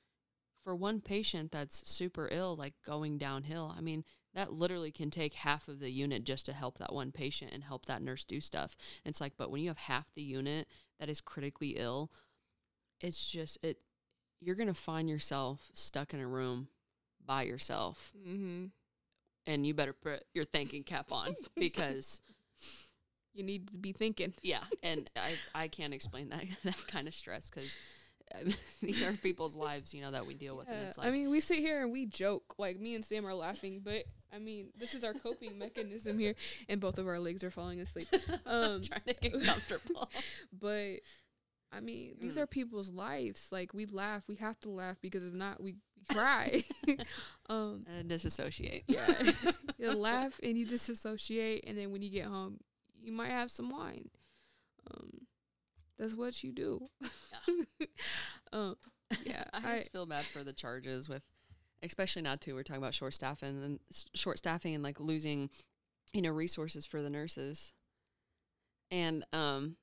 for 0.64 0.74
one 0.74 1.00
patient 1.00 1.50
that's 1.52 1.88
super 1.88 2.28
ill, 2.30 2.54
like 2.56 2.74
going 2.84 3.16
downhill, 3.16 3.74
I 3.76 3.80
mean, 3.80 4.04
that 4.34 4.52
literally 4.52 4.90
can 4.90 5.10
take 5.10 5.32
half 5.34 5.66
of 5.68 5.80
the 5.80 5.90
unit 5.90 6.24
just 6.24 6.44
to 6.46 6.52
help 6.52 6.78
that 6.78 6.92
one 6.92 7.10
patient 7.12 7.52
and 7.54 7.64
help 7.64 7.86
that 7.86 8.02
nurse 8.02 8.24
do 8.24 8.40
stuff. 8.40 8.76
And 9.04 9.12
it's 9.12 9.20
like, 9.20 9.32
but 9.38 9.50
when 9.50 9.62
you 9.62 9.68
have 9.68 9.78
half 9.78 10.12
the 10.14 10.22
unit 10.22 10.68
that 11.00 11.08
is 11.08 11.20
critically 11.22 11.70
ill, 11.78 12.10
it's 13.00 13.24
just 13.30 13.56
it 13.62 13.78
you're 14.40 14.56
going 14.56 14.68
to 14.68 14.74
find 14.74 15.08
yourself 15.08 15.70
stuck 15.72 16.12
in 16.12 16.20
a 16.20 16.26
room 16.28 16.68
by 17.24 17.42
yourself 17.44 18.12
Mm-hmm. 18.28 18.66
and 19.46 19.66
you 19.66 19.72
better 19.74 19.92
put 19.94 20.24
your 20.34 20.44
thinking 20.44 20.82
cap 20.82 21.10
on 21.12 21.34
because 21.56 22.20
You 23.38 23.44
need 23.44 23.72
to 23.72 23.78
be 23.78 23.92
thinking. 23.92 24.34
yeah 24.42 24.64
and 24.82 25.08
i 25.16 25.34
i 25.54 25.68
can't 25.68 25.94
explain 25.94 26.28
that 26.30 26.44
that 26.64 26.76
kind 26.88 27.06
of 27.08 27.14
stress 27.14 27.48
because 27.48 27.78
these 28.82 29.02
are 29.02 29.12
people's 29.14 29.56
lives 29.56 29.94
you 29.94 30.02
know 30.02 30.10
that 30.10 30.26
we 30.26 30.34
deal 30.34 30.54
with 30.56 30.68
and 30.68 30.76
Yeah, 30.80 30.88
it's 30.88 30.98
like 30.98 31.06
I 31.06 31.10
mean, 31.10 31.30
we 31.30 31.40
sit 31.40 31.58
here 31.60 31.82
and 31.82 31.90
we 31.90 32.04
joke. 32.04 32.56
Like 32.58 32.78
me 32.78 32.94
and 32.94 33.02
Sam 33.04 33.24
are 33.26 33.32
laughing, 33.34 33.80
but 33.82 34.04
I 34.34 34.38
mean, 34.38 34.66
this 34.76 34.92
is 34.92 35.02
our 35.02 35.14
coping 35.14 35.56
mechanism 35.64 36.18
here, 36.18 36.34
and 36.68 36.78
both 36.78 36.98
of 36.98 37.06
our 37.08 37.18
legs 37.18 37.42
are 37.42 37.50
falling 37.50 37.80
asleep. 37.80 38.06
Um, 38.44 38.82
trying 38.82 39.00
to 39.06 39.14
get 39.14 39.32
comfortable 39.44 40.10
but 40.52 40.96
I 41.72 41.80
mean, 41.80 42.16
these 42.20 42.36
Mm. 42.36 42.42
are 42.42 42.46
people's 42.46 42.90
lives. 42.90 43.48
Like 43.50 43.72
we 43.72 43.86
laugh, 43.86 44.24
we 44.28 44.34
have 44.36 44.58
to 44.60 44.68
laugh 44.68 44.96
because 45.00 45.22
if 45.22 45.32
not, 45.32 45.62
we, 45.62 45.76
we 45.96 46.14
cry. 46.14 46.64
um, 47.48 47.84
and 47.88 48.08
disassociate 48.10 48.84
yeah, 48.88 49.22
you 49.78 49.92
laugh 49.94 50.38
and 50.42 50.58
you 50.58 50.66
disassociate, 50.66 51.64
and 51.66 51.78
then 51.78 51.92
when 51.92 52.02
you 52.02 52.10
get 52.10 52.26
home, 52.26 52.60
you 53.08 53.14
might 53.14 53.30
have 53.30 53.50
some 53.50 53.70
wine. 53.70 54.10
Um, 54.90 55.26
that's 55.98 56.14
what 56.14 56.44
you 56.44 56.52
do. 56.52 56.86
um, 58.52 58.76
yeah, 59.24 59.44
I 59.52 59.78
just 59.78 59.92
feel 59.92 60.04
bad 60.06 60.26
for 60.26 60.44
the 60.44 60.52
charges 60.52 61.08
with, 61.08 61.22
especially 61.82 62.22
now 62.22 62.36
too. 62.36 62.54
We're 62.54 62.62
talking 62.62 62.82
about 62.82 62.94
short 62.94 63.14
staffing 63.14 63.62
and 63.64 63.80
short 64.14 64.38
staffing 64.38 64.74
and 64.74 64.84
like 64.84 65.00
losing, 65.00 65.48
you 66.12 66.20
know, 66.20 66.30
resources 66.30 66.84
for 66.84 67.00
the 67.00 67.08
nurses. 67.10 67.72
And 68.90 69.24
um, 69.32 69.76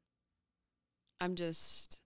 I'm 1.20 1.34
just, 1.36 2.00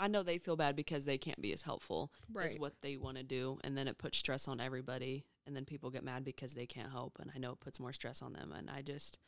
I 0.00 0.08
know 0.08 0.24
they 0.24 0.38
feel 0.38 0.56
bad 0.56 0.74
because 0.74 1.04
they 1.04 1.18
can't 1.18 1.40
be 1.40 1.52
as 1.52 1.62
helpful 1.62 2.12
as 2.44 2.58
what 2.58 2.74
they 2.82 2.96
want 2.96 3.16
to 3.18 3.22
do, 3.22 3.58
and 3.62 3.78
then 3.78 3.86
it 3.88 3.98
puts 3.98 4.18
stress 4.18 4.48
on 4.48 4.60
everybody, 4.60 5.24
and 5.46 5.54
then 5.56 5.64
people 5.64 5.90
get 5.90 6.04
mad 6.04 6.24
because 6.24 6.54
they 6.54 6.66
can't 6.66 6.90
help, 6.90 7.18
and 7.20 7.30
I 7.34 7.38
know 7.38 7.52
it 7.52 7.60
puts 7.60 7.78
more 7.80 7.92
stress 7.92 8.20
on 8.22 8.32
them, 8.32 8.52
and 8.56 8.68
I 8.70 8.82
just, 8.82 9.18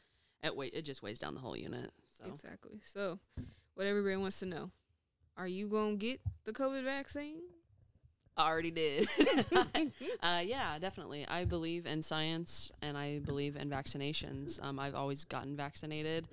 it 0.42 0.56
wait, 0.56 0.74
it 0.74 0.82
just 0.82 1.02
weighs 1.02 1.18
down 1.18 1.34
the 1.34 1.40
whole 1.40 1.56
unit. 1.56 1.90
So 2.08 2.30
Exactly. 2.30 2.80
So, 2.84 3.18
what 3.74 3.86
everybody 3.86 4.16
wants 4.16 4.38
to 4.40 4.46
know: 4.46 4.70
Are 5.36 5.48
you 5.48 5.68
gonna 5.68 5.96
get 5.96 6.20
the 6.44 6.52
COVID 6.52 6.84
vaccine? 6.84 7.40
I 8.36 8.48
already 8.48 8.70
did. 8.70 9.08
uh, 10.22 10.42
yeah, 10.44 10.78
definitely. 10.78 11.26
I 11.26 11.44
believe 11.44 11.86
in 11.86 12.02
science 12.02 12.72
and 12.80 12.96
I 12.96 13.18
believe 13.18 13.56
in 13.56 13.68
vaccinations. 13.68 14.62
Um, 14.62 14.78
I've 14.78 14.94
always 14.94 15.24
gotten 15.24 15.56
vaccinated. 15.56 16.26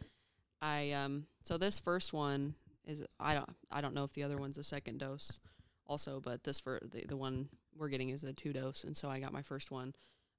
I 0.61 0.91
um, 0.91 1.25
so 1.43 1.57
this 1.57 1.79
first 1.79 2.13
one 2.13 2.55
is 2.85 3.03
I 3.19 3.33
don't 3.33 3.49
I 3.71 3.81
don't 3.81 3.93
know 3.93 4.03
if 4.03 4.13
the 4.13 4.23
other 4.23 4.37
one's 4.37 4.57
a 4.57 4.63
second 4.63 4.99
dose, 4.99 5.39
also, 5.85 6.19
but 6.19 6.43
this 6.43 6.59
for 6.59 6.79
the 6.91 7.05
the 7.05 7.17
one 7.17 7.49
we're 7.75 7.89
getting 7.89 8.09
is 8.09 8.23
a 8.23 8.33
two 8.33 8.53
dose, 8.53 8.83
and 8.83 8.95
so 8.95 9.09
I 9.09 9.19
got 9.19 9.33
my 9.33 9.41
first 9.43 9.69
one 9.69 9.93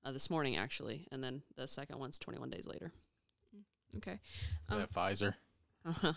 uh, 0.05 0.13
this 0.13 0.31
morning 0.31 0.57
actually, 0.57 1.07
and 1.13 1.23
then 1.23 1.43
the 1.57 1.69
second 1.69 1.99
one's 1.99 2.19
twenty 2.19 2.39
one 2.41 2.51
days 2.51 2.67
later. 2.67 2.93
Okay. 3.97 4.19
Is 4.69 4.75
Um, 4.75 4.79
that 4.81 4.93
Pfizer? 4.93 5.35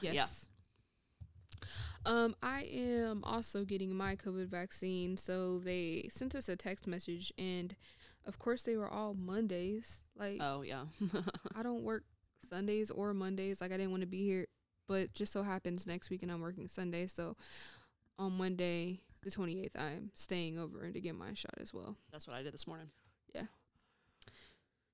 Yes. 0.01 0.13
Yeah. 0.13 0.25
Um, 2.05 2.35
I 2.41 2.61
am 2.63 3.23
also 3.23 3.63
getting 3.63 3.95
my 3.95 4.15
COVID 4.15 4.47
vaccine. 4.47 5.17
So 5.17 5.59
they 5.59 6.07
sent 6.09 6.35
us 6.35 6.49
a 6.49 6.55
text 6.55 6.87
message, 6.87 7.31
and 7.37 7.75
of 8.25 8.39
course 8.39 8.63
they 8.63 8.75
were 8.75 8.89
all 8.89 9.13
Mondays. 9.13 10.01
Like 10.15 10.37
Oh 10.41 10.61
yeah. 10.63 10.85
I 11.55 11.63
don't 11.63 11.83
work 11.83 12.03
Sundays 12.49 12.89
or 12.89 13.13
Mondays. 13.13 13.61
Like 13.61 13.71
I 13.71 13.77
didn't 13.77 13.91
want 13.91 14.01
to 14.01 14.07
be 14.07 14.23
here, 14.25 14.47
but 14.87 15.13
just 15.13 15.31
so 15.31 15.43
happens 15.43 15.85
next 15.87 16.09
week 16.09 16.23
and 16.23 16.31
I'm 16.31 16.41
working 16.41 16.67
Sunday. 16.67 17.07
So 17.07 17.37
on 18.17 18.33
Monday, 18.33 18.99
the 19.23 19.29
28th, 19.29 19.75
I'm 19.79 20.11
staying 20.15 20.57
over 20.59 20.91
to 20.91 20.99
get 20.99 21.15
my 21.15 21.33
shot 21.33 21.53
as 21.59 21.73
well. 21.73 21.95
That's 22.11 22.27
what 22.27 22.35
I 22.35 22.41
did 22.43 22.53
this 22.53 22.67
morning. 22.67 22.89
Yeah. 23.33 23.43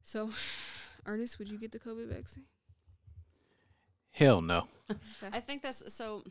So, 0.03 0.31
Ernest, 1.05 1.39
would 1.39 1.49
you 1.49 1.57
get 1.57 1.71
the 1.71 1.79
COVID 1.79 2.07
vaccine? 2.09 2.45
Hell 4.17 4.41
no. 4.41 4.67
I 5.32 5.39
think 5.39 5.62
that's 5.62 5.93
so. 5.93 6.23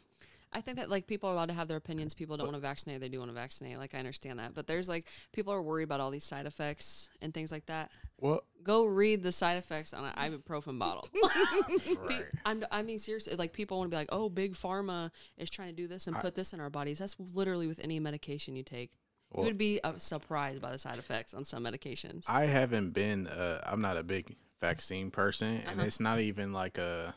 I 0.53 0.61
think 0.61 0.79
that 0.79 0.88
like 0.88 1.07
people 1.07 1.29
are 1.29 1.33
allowed 1.33 1.49
to 1.49 1.55
have 1.55 1.68
their 1.68 1.77
opinions. 1.77 2.14
People 2.14 2.37
don't 2.37 2.46
want 2.46 2.57
to 2.57 2.61
vaccinate. 2.61 3.01
They 3.01 3.09
do 3.09 3.18
want 3.18 3.31
to 3.31 3.35
vaccinate. 3.35 3.79
Like 3.79 3.94
I 3.94 3.99
understand 3.99 4.38
that, 4.38 4.55
but 4.55 4.66
there's 4.66 4.88
like 4.88 5.07
people 5.33 5.53
are 5.53 5.61
worried 5.62 5.85
about 5.85 6.01
all 6.01 6.11
these 6.11 6.25
side 6.25 6.46
effects 6.46 7.11
and 7.20 7.33
things 7.35 7.53
like 7.53 7.66
that. 7.66 7.90
Well, 8.18 8.42
Go 8.62 8.87
read 8.87 9.22
the 9.22 9.31
side 9.33 9.59
effects 9.59 9.92
on 9.94 10.05
an 10.05 10.12
ibuprofen 10.14 10.79
bottle. 10.79 11.09
Pe- 11.79 11.94
right. 11.94 12.25
I'm, 12.44 12.64
I 12.72 12.83
mean, 12.83 12.99
seriously, 12.99 13.37
like 13.37 13.53
people 13.53 13.79
want 13.79 13.90
to 13.90 13.94
be 13.94 13.99
like, 13.99 14.09
"Oh, 14.11 14.29
big 14.29 14.55
pharma 14.55 15.11
is 15.37 15.51
trying 15.51 15.68
to 15.68 15.77
do 15.77 15.87
this 15.87 16.07
and 16.09 16.16
I- 16.16 16.20
put 16.20 16.35
this 16.35 16.53
in 16.53 16.61
our 16.61 16.70
bodies." 16.70 16.99
That's 16.99 17.14
literally 17.35 17.66
with 17.68 17.79
any 17.81 18.01
medication 18.01 18.57
you 18.57 18.62
take. 18.64 18.90
Well, 19.33 19.44
you 19.44 19.51
would 19.51 19.59
be 19.59 19.81
uh, 19.85 19.99
surprised 19.99 20.62
by 20.62 20.72
the 20.72 20.79
side 20.79 20.99
effects 20.99 21.35
on 21.35 21.44
some 21.44 21.62
medications. 21.64 22.25
I 22.29 22.46
haven't 22.46 22.90
been. 22.90 23.27
Uh, 23.27 23.61
I'm 23.66 23.81
not 23.83 23.96
a 23.96 24.03
big 24.03 24.35
vaccine 24.61 25.11
person, 25.11 25.61
and 25.68 25.79
Uh-huh. 25.79 25.83
it's 25.87 26.01
not 26.01 26.18
even 26.20 26.53
like 26.53 26.79
a 26.79 27.14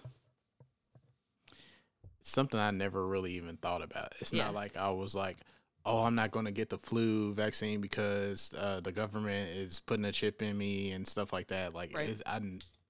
something 2.22 2.60
I 2.60 2.72
never 2.72 3.06
really 3.08 3.34
even 3.34 3.58
thought 3.58 3.82
about. 3.82 4.14
It's 4.20 4.34
Yeah. 4.34 4.46
not 4.46 4.56
like 4.56 4.78
I 4.78 4.90
was 4.90 5.16
like, 5.16 5.38
oh, 5.86 6.04
I'm 6.04 6.16
not 6.16 6.32
going 6.32 6.46
to 6.46 6.52
get 6.52 6.70
the 6.70 6.78
flu 6.78 7.34
vaccine 7.34 7.82
because 7.82 8.54
uh, 8.58 8.80
the 8.82 8.92
government 8.92 9.50
is 9.52 9.80
putting 9.80 10.06
a 10.06 10.12
chip 10.12 10.42
in 10.42 10.58
me 10.58 10.92
and 10.92 11.08
stuff 11.08 11.32
like 11.34 11.48
that. 11.48 11.74
Like, 11.74 11.96
Right. 11.96 12.10
it's, 12.10 12.22
I, 12.26 12.40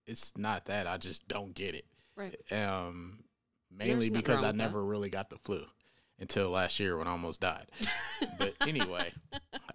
it's 0.06 0.38
not 0.38 0.66
that. 0.66 0.88
I 0.88 0.98
just 0.98 1.28
don't 1.28 1.54
get 1.54 1.76
it. 1.76 1.86
right. 2.16 2.36
Um, 2.52 3.24
mainly 3.72 4.10
because 4.10 4.44
I 4.44 4.48
with 4.48 4.58
that. 4.58 4.64
never 4.64 4.84
really 4.84 5.10
got 5.10 5.30
the 5.30 5.38
flu 5.38 5.64
until 6.20 6.50
last 6.50 6.80
year 6.80 6.98
when 6.98 7.08
I 7.08 7.12
almost 7.12 7.40
died. 7.42 7.68
but 8.40 8.56
anyway, 8.68 9.12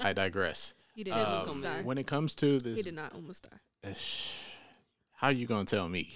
I 0.01 0.12
digress. 0.12 0.75
He 0.95 1.05
did 1.05 1.14
Um, 1.14 1.38
almost 1.40 1.62
die. 1.62 1.83
when 1.83 1.97
it 1.99 2.07
comes 2.07 2.35
to 2.37 2.59
this, 2.59 2.77
He 2.77 2.83
did 2.83 2.95
not 2.95 3.14
almost 3.14 3.49
die. 3.49 3.93
how 5.12 5.29
are 5.29 5.33
you 5.33 5.47
gonna 5.47 5.64
tell 5.64 5.88
me 5.88 6.11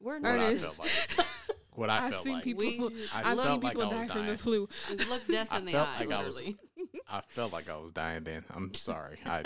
We're 0.00 0.18
Ernest. 0.22 0.78
like? 0.78 1.26
What 1.76 1.90
I 1.90 2.06
I've 2.06 2.12
felt 2.12 2.24
seen 2.24 2.32
like. 2.34 2.44
people. 2.44 2.60
We- 2.64 2.78
I 3.14 3.18
I've 3.20 3.24
felt 3.24 3.40
seen 3.40 3.60
like 3.60 3.72
people 3.74 3.86
I 3.86 3.90
die 3.90 4.02
was 4.04 4.12
from 4.12 4.26
the 4.26 4.38
flu. 4.38 4.68
Look 5.08 5.26
death 5.28 5.48
I 5.52 5.58
in 5.58 5.64
the 5.66 5.72
felt 5.72 5.88
eye, 5.88 5.98
like 6.04 6.12
I 6.12 6.24
was- 6.24 6.36
literally. 6.36 6.56
I 7.08 7.22
felt 7.28 7.52
like 7.52 7.68
I 7.70 7.76
was 7.76 7.92
dying 7.92 8.24
then. 8.24 8.44
I'm 8.50 8.74
sorry. 8.74 9.18
I 9.24 9.44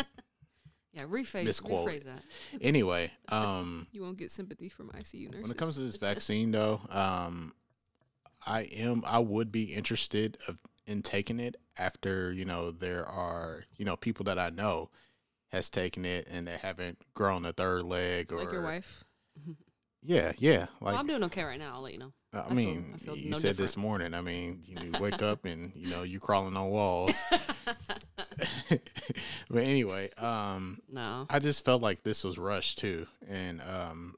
Yeah, 0.93 1.03
rephrase, 1.05 1.45
Misquoted. 1.45 2.03
rephrase 2.03 2.05
that. 2.05 2.23
anyway. 2.63 3.11
Um, 3.29 3.87
You 3.93 4.03
won't 4.03 4.17
get 4.19 4.31
sympathy 4.31 4.69
from 4.69 4.89
ICU 4.91 5.27
nurses. 5.27 5.43
when 5.43 5.51
it 5.51 5.57
comes 5.59 5.75
to 5.75 5.81
this 5.83 5.97
vaccine, 5.97 6.51
though, 6.53 6.81
um, 6.91 7.53
I 8.47 8.63
am. 8.63 9.03
I 9.07 9.19
would 9.19 9.53
be 9.53 9.65
interested 9.75 10.39
of 10.49 10.59
in 10.87 11.03
taking 11.03 11.39
it 11.39 11.57
after 11.79 12.33
you 12.33 12.45
know 12.47 12.71
there 12.71 13.07
are 13.07 13.65
you 13.77 13.85
know 13.85 13.97
people 13.97 14.25
that 14.25 14.39
I 14.39 14.49
know 14.51 14.91
has 15.49 15.69
taken 15.69 16.05
it 16.07 16.27
and 16.31 16.47
they 16.47 16.57
haven't 16.57 16.99
grown 17.13 17.45
a 17.45 17.53
third 17.53 17.83
leg 17.83 18.33
or 18.33 18.39
like 18.39 18.51
your 18.53 18.63
wife. 18.63 19.05
Yeah, 20.03 20.33
yeah. 20.39 20.67
Well, 20.81 20.93
Like 20.93 20.97
I'm 20.99 21.07
doing 21.07 21.23
okay 21.25 21.45
right 21.45 21.59
now. 21.59 21.75
I'll 21.75 21.83
let 21.83 21.93
you 21.93 21.99
know. 21.99 22.13
I 22.33 22.43
feel- 22.45 22.55
mean, 22.55 22.93
I 22.95 22.99
feel 22.99 23.17
you 23.17 23.31
no 23.31 23.39
said 23.39 23.57
this 23.57 23.77
morning. 23.77 24.15
I 24.15 24.21
mean, 24.21 24.63
you, 24.65 24.77
you 24.85 24.93
wake 25.01 25.23
up 25.23 25.45
and 25.45 25.73
you 25.75 25.89
know 25.91 26.03
you're 26.03 26.21
crawling 26.21 26.57
on 26.57 26.71
walls. 26.71 27.15
but 29.51 29.69
anyway, 29.69 30.11
um, 30.17 30.81
no. 30.91 31.27
I 31.29 31.39
just 31.39 31.65
felt 31.65 31.83
like 31.83 32.03
this 32.03 32.25
was 32.25 32.39
rushed 32.39 32.79
too, 32.79 33.07
and 33.29 33.61
um, 33.63 34.15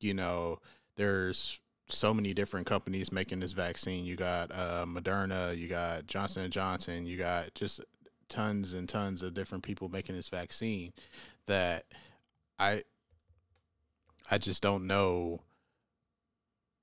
you 0.00 0.14
know, 0.14 0.60
there's 0.96 1.58
so 1.88 2.14
many 2.14 2.32
different 2.32 2.66
companies 2.66 3.12
making 3.12 3.40
this 3.40 3.52
vaccine. 3.52 4.04
You 4.04 4.16
got 4.16 4.50
uh, 4.50 4.84
Moderna, 4.86 5.56
you 5.56 5.68
got 5.68 6.06
Johnson 6.06 6.44
and 6.44 6.52
Johnson, 6.52 7.06
you 7.06 7.18
got 7.18 7.54
just 7.54 7.80
tons 8.28 8.72
and 8.72 8.88
tons 8.88 9.22
of 9.22 9.34
different 9.34 9.62
people 9.64 9.88
making 9.88 10.16
this 10.16 10.28
vaccine. 10.28 10.92
That 11.46 11.84
I, 12.58 12.82
I 14.30 14.38
just 14.38 14.62
don't 14.62 14.86
know 14.86 15.42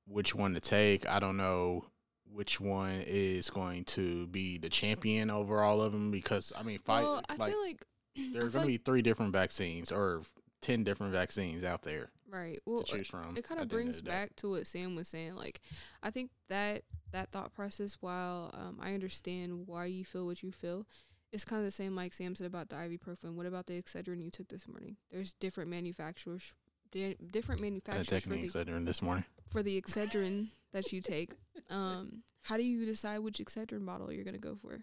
which 0.10 0.36
one 0.36 0.54
to 0.56 0.60
take. 0.60 1.08
I 1.08 1.19
don't 1.19 1.38
know 1.38 1.86
which 2.32 2.60
one 2.60 3.04
is 3.08 3.50
going 3.50 3.86
to 3.86 4.28
be 4.28 4.58
the 4.58 4.69
champion 4.69 5.30
over 5.30 5.62
all 5.62 5.82
of 5.82 5.91
them 5.91 6.12
because 6.12 6.52
I 6.58 6.63
mean, 6.63 6.80
fight 6.80 7.04
well, 7.04 7.22
I 7.30 7.36
like 7.36 7.52
feel 7.52 7.62
like 7.62 7.86
there 8.34 8.43
I 8.43 8.45
are 8.45 8.50
going 8.50 8.65
to 8.65 8.72
be 8.72 8.78
three 8.78 9.02
different 9.02 9.32
vaccines 9.32 9.91
or 9.91 10.22
ten 10.62 10.84
different 10.84 11.13
vaccines 11.13 11.63
out 11.63 11.84
there 11.84 12.10
right. 12.32 12.60
Well, 12.65 12.84
to 12.84 12.98
choose 12.98 13.08
from. 13.08 13.36
it 13.36 13.43
kind 13.43 13.60
of 13.60 13.67
brings 13.67 14.02
back 14.02 14.36
to 14.38 14.52
what 14.52 14.67
Sam 14.67 14.95
was 14.95 15.08
saying. 15.08 15.36
Like, 15.36 15.62
I 16.04 16.12
think 16.12 16.32
that 16.50 16.84
that 17.12 17.32
thought 17.32 17.54
process, 17.54 17.98
while 18.00 18.52
um, 18.54 18.80
I 18.82 18.93
understand 18.93 19.67
why 19.67 19.86
you 19.86 20.06
feel 20.06 20.26
what 20.26 20.43
you 20.43 20.52
feel, 20.52 20.86
it's 21.32 21.45
kind 21.45 21.60
of 21.60 21.65
the 21.65 21.72
same 21.72 21.95
like 21.95 22.13
Sam 22.13 22.36
said 22.36 22.48
about 22.48 22.69
the 22.69 22.76
ibuprofen. 22.76 23.34
What 23.34 23.45
about 23.45 23.67
the 23.67 23.82
Excedrin 23.82 24.24
you 24.24 24.32
took 24.32 24.50
this 24.50 24.67
morning? 24.67 24.98
There's 25.12 25.34
different 25.34 25.69
manufacturers, 25.69 26.54
di- 26.91 27.17
different 27.32 27.62
manufacturers 27.62 28.08
take 28.08 28.28
any 28.28 28.48
the, 28.48 28.48
Excedrin 28.48 28.86
this 28.86 29.02
morning. 29.02 29.26
For 29.49 29.63
the 29.63 29.79
Excedrin 29.79 30.47
that 30.71 30.91
you 30.91 31.01
take. 31.01 31.33
Um, 31.69 32.23
how 32.43 32.57
do 32.57 32.63
you 32.63 32.85
decide 32.85 33.19
which 33.19 33.39
Excedrin 33.39 33.85
bottle 33.85 34.12
you're 34.12 34.23
gonna 34.23 34.38
go 34.38 34.55
for? 34.55 34.79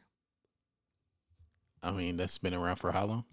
I 1.83 1.93
mean, 1.93 2.17
that's 2.17 2.39
been 2.39 2.55
around 2.55 2.77
for 2.77 2.93
how 2.93 3.07
long? 3.07 3.25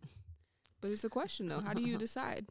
But 0.82 0.92
it's 0.92 1.04
a 1.04 1.10
question 1.10 1.48
though. 1.48 1.62
How 1.62 1.74
do 1.74 1.82
you 1.82 1.98
decide? 2.00 2.48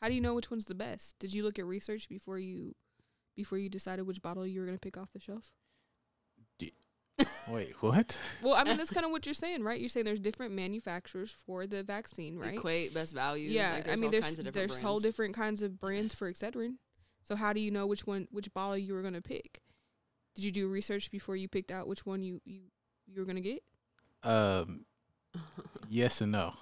How 0.00 0.08
do 0.08 0.14
you 0.14 0.20
know 0.20 0.34
which 0.34 0.50
one's 0.50 0.64
the 0.66 0.74
best? 0.74 1.18
Did 1.18 1.32
you 1.32 1.42
look 1.42 1.58
at 1.58 1.64
research 1.64 2.08
before 2.08 2.38
you 2.38 2.74
before 3.36 3.58
you 3.58 3.68
decided 3.68 4.06
which 4.06 4.22
bottle 4.22 4.46
you 4.46 4.60
were 4.60 4.66
gonna 4.66 4.78
pick 4.78 4.96
off 4.96 5.12
the 5.12 5.20
shelf? 5.20 5.50
Wait, 7.48 7.74
what? 7.80 8.18
Well, 8.42 8.54
I 8.54 8.64
mean 8.64 8.76
that's 8.76 8.90
kind 8.94 9.06
of 9.06 9.12
what 9.12 9.26
you're 9.26 9.34
saying, 9.34 9.62
right? 9.62 9.78
You're 9.78 9.88
saying 9.88 10.04
there's 10.04 10.20
different 10.20 10.52
manufacturers 10.52 11.34
for 11.46 11.66
the 11.66 11.82
vaccine, 11.82 12.38
right? 12.38 12.54
Equate 12.54 12.94
best 12.94 13.14
value. 13.14 13.50
yeah, 13.50 13.74
like, 13.74 13.88
I 13.88 13.94
mean 13.96 14.04
all 14.04 14.10
there's 14.10 14.24
kinds 14.24 14.38
of 14.38 14.44
different 14.46 14.70
there's 14.70 14.80
whole 14.80 14.98
different 14.98 15.34
kinds 15.34 15.62
of 15.62 15.78
brands 15.78 16.14
for 16.14 16.32
Excedrin. 16.32 16.76
So 17.24 17.34
how 17.36 17.52
do 17.52 17.60
you 17.60 17.70
know 17.70 17.86
which 17.86 18.06
one 18.06 18.28
which 18.30 18.52
bottle 18.52 18.76
you 18.78 18.94
were 18.94 19.02
gonna 19.02 19.22
pick? 19.22 19.60
Did 20.34 20.44
you 20.44 20.52
do 20.52 20.68
research 20.68 21.10
before 21.10 21.36
you 21.36 21.48
picked 21.48 21.70
out 21.70 21.88
which 21.88 22.04
one 22.04 22.22
you 22.22 22.40
you 22.44 22.62
you 23.06 23.20
were 23.20 23.26
gonna 23.26 23.40
get? 23.40 23.62
Um, 24.22 24.84
yes 25.88 26.20
and 26.20 26.32
no. 26.32 26.54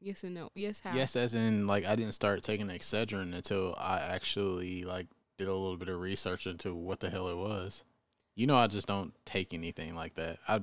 Yes 0.00 0.22
and 0.22 0.34
no. 0.34 0.50
Yes, 0.54 0.80
how? 0.80 0.94
Yes, 0.94 1.16
as 1.16 1.34
in 1.34 1.66
like 1.66 1.86
I 1.86 1.96
didn't 1.96 2.12
start 2.12 2.42
taking 2.42 2.68
Excedrin 2.68 3.34
until 3.34 3.74
I 3.78 4.00
actually 4.00 4.84
like 4.84 5.06
did 5.38 5.48
a 5.48 5.54
little 5.54 5.76
bit 5.76 5.88
of 5.88 5.98
research 6.00 6.46
into 6.46 6.74
what 6.74 7.00
the 7.00 7.08
hell 7.10 7.28
it 7.28 7.36
was. 7.36 7.84
You 8.34 8.46
know, 8.46 8.56
I 8.56 8.66
just 8.66 8.86
don't 8.86 9.14
take 9.24 9.54
anything 9.54 9.94
like 9.94 10.14
that. 10.16 10.38
I, 10.46 10.56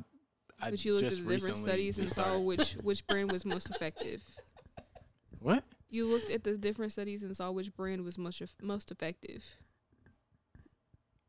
I 0.59 0.69
But 0.71 0.85
you 0.85 0.93
looked 0.93 1.05
at 1.05 1.17
the 1.17 1.23
different 1.23 1.57
studies 1.57 1.97
and 1.97 2.11
saw 2.11 2.37
which 2.37 2.73
which 2.83 3.05
brand 3.07 3.31
was 3.31 3.45
most 3.45 3.69
effective. 3.69 4.21
what? 5.39 5.63
You 5.91 6.07
looked 6.07 6.31
at 6.31 6.43
the 6.43 6.57
different 6.57 6.93
studies 6.93 7.21
and 7.21 7.35
saw 7.37 7.51
which 7.51 7.75
brand 7.75 8.03
was 8.03 8.17
most 8.17 8.41
most 8.61 8.89
effective. 8.91 9.43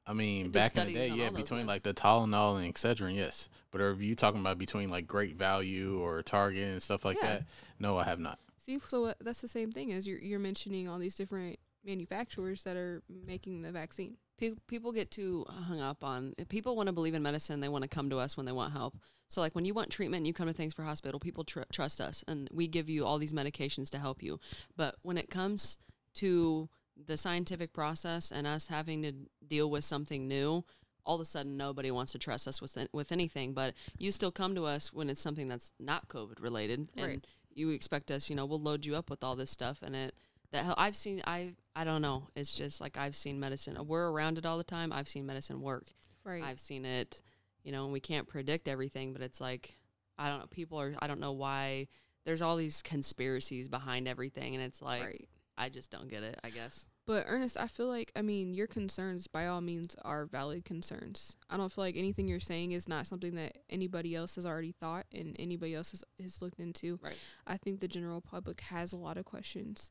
I 0.07 0.15
mean, 0.15 0.51
back 0.51 0.77
in 0.77 0.87
the 0.87 0.95
day, 0.95 1.09
yeah, 1.09 1.31
between 1.31 1.67
like 1.67 1.83
the 1.83 1.95
Tylenol 1.95 2.63
and 2.63 2.73
Excedrin, 2.73 3.15
yes. 3.15 3.49
But 3.71 3.81
are 3.81 3.93
you 3.95 4.15
talking 4.17 4.41
about 4.41 4.59
between 4.59 4.89
like 4.89 5.07
Great 5.07 5.37
Value 5.37 6.01
or 6.01 6.23
Target 6.23 6.65
and 6.65 6.83
stuff 6.83 7.05
like 7.05 7.19
Yeah. 7.23 7.29
that? 7.29 7.45
No, 7.79 7.99
I 7.99 8.05
have 8.05 8.19
not. 8.19 8.39
See, 8.57 8.81
so 8.89 9.07
uh, 9.07 9.15
that's 9.21 9.41
the 9.41 9.49
same 9.49 9.71
thing 9.71 9.93
as 9.93 10.07
you're 10.07 10.19
you're 10.19 10.41
mentioning 10.41 10.89
all 10.89 10.99
these 10.99 11.15
different 11.15 11.59
manufacturers 11.85 12.63
that 12.63 12.77
are 12.77 13.03
making 13.09 13.63
the 13.63 13.73
vaccine. 13.73 14.17
Pe- 14.39 14.55
people 14.69 14.93
get 14.93 15.11
too 15.11 15.45
hung 15.49 15.81
up 15.81 16.03
on 16.03 16.35
if 16.39 16.49
people 16.49 16.75
want 16.77 16.87
to 16.89 16.93
believe 16.93 17.15
in 17.15 17.23
medicine 17.23 17.61
they 17.61 17.69
want 17.69 17.83
to 17.83 17.89
come 17.89 18.11
to 18.11 18.19
us 18.19 18.37
when 18.37 18.47
they 18.47 18.53
want 18.53 18.73
help 18.73 18.95
so 19.33 19.41
like 19.41 19.55
when 19.55 19.65
you 19.65 19.73
want 19.75 19.91
treatment 19.91 20.19
and 20.21 20.27
you 20.27 20.33
come 20.35 20.47
to 20.47 20.53
things 20.53 20.75
for 20.75 20.83
hospital 20.83 21.19
people 21.19 21.43
tr- 21.45 21.61
trust 21.73 22.01
us 22.01 22.23
and 22.29 22.49
we 22.53 22.67
give 22.69 22.89
you 22.89 23.05
all 23.07 23.19
these 23.19 23.33
medications 23.33 23.89
to 23.91 23.99
help 23.99 24.23
you 24.23 24.39
but 24.77 24.97
when 25.03 25.17
it 25.17 25.31
comes 25.31 25.79
to 26.15 26.69
the 27.07 27.17
scientific 27.17 27.73
process 27.73 28.31
and 28.31 28.47
us 28.47 28.69
having 28.69 29.03
to 29.03 29.13
deal 29.47 29.71
with 29.71 29.85
something 29.85 30.29
new 30.29 30.65
all 31.05 31.15
of 31.17 31.21
a 31.21 31.25
sudden 31.25 31.57
nobody 31.57 31.91
wants 31.91 32.13
to 32.13 32.19
trust 32.19 32.47
us 32.47 32.61
with 32.61 32.77
with 32.93 33.11
anything 33.11 33.53
but 33.55 33.73
you 33.99 34.13
still 34.13 34.31
come 34.31 34.55
to 34.55 34.65
us 34.65 34.93
when 34.93 35.09
it's 35.09 35.21
something 35.21 35.49
that's 35.49 35.73
not 35.81 36.09
covid 36.09 36.41
related 36.41 36.89
and 36.97 37.07
Right. 37.07 37.27
you 37.55 37.71
expect 37.71 38.11
us 38.11 38.29
you 38.29 38.37
know 38.37 38.45
we'll 38.47 38.61
load 38.61 38.85
you 38.85 38.95
up 38.95 39.09
with 39.11 39.25
all 39.25 39.35
this 39.35 39.51
stuff 39.51 39.79
and 39.83 39.97
it 39.97 40.15
that 40.53 40.75
I've 40.77 40.95
seen 40.95 41.23
I 41.27 41.55
I 41.75 41.85
don't 41.85 42.03
know. 42.03 42.29
It's 42.37 42.53
just 42.53 42.79
like 42.79 42.99
I've 42.99 43.17
seen 43.17 43.41
medicine. 43.41 43.75
We're 43.87 44.11
around 44.11 44.37
it 44.37 44.45
all 44.45 44.59
the 44.59 44.65
time. 44.65 44.93
I've 44.93 45.09
seen 45.09 45.25
medicine 45.25 45.63
work. 45.63 45.87
Right. 46.25 46.43
I've 46.43 46.61
seen 46.61 46.85
it, 46.85 47.23
you 47.63 47.73
know, 47.73 47.85
and 47.85 47.93
we 47.93 48.01
can't 48.01 48.27
predict 48.27 48.69
everything, 48.69 49.13
but 49.13 49.23
it's 49.23 49.41
like 49.41 49.77
I 50.19 50.29
don't 50.29 50.41
know, 50.41 50.47
people 50.51 50.81
are 50.81 50.95
I 51.01 51.07
don't 51.07 51.21
know 51.21 51.33
why 51.33 51.89
there's 52.25 52.43
all 52.43 52.57
these 52.57 52.83
conspiracies 52.83 53.69
behind 53.69 54.07
everything 54.07 54.55
and 54.55 54.63
it's 54.63 54.81
like 54.81 55.03
right. 55.03 55.29
I 55.59 55.69
just 55.69 55.91
don't 55.91 56.09
get 56.09 56.23
it, 56.23 56.39
I 56.43 56.51
guess. 56.51 56.87
But 57.07 57.25
Ernest, 57.29 57.57
I 57.59 57.67
feel 57.67 57.89
like 57.89 58.13
I 58.15 58.23
mean 58.23 58.55
your 58.55 58.67
concerns 58.67 59.27
by 59.27 59.47
all 59.47 59.61
means 59.61 59.97
are 60.05 60.27
valid 60.27 60.65
concerns. 60.65 61.37
I 61.51 61.57
don't 61.57 61.73
feel 61.73 61.85
like 61.85 61.97
anything 61.97 62.29
you're 62.29 62.41
saying 62.41 62.73
is 62.73 62.89
not 62.89 63.07
something 63.07 63.35
that 63.35 63.59
anybody 63.69 64.15
else 64.15 64.37
has 64.37 64.47
already 64.47 64.73
thought 64.73 65.07
and 65.13 65.37
anybody 65.39 65.75
else 65.75 65.91
has, 65.91 66.05
has 66.21 66.41
looked 66.41 66.61
into. 66.61 66.99
Right. 67.03 67.19
I 67.47 67.57
think 67.57 67.81
the 67.81 67.89
general 67.89 68.21
public 68.21 68.61
has 68.63 68.93
a 68.93 68.97
lot 68.97 69.17
of 69.17 69.25
questions. 69.25 69.91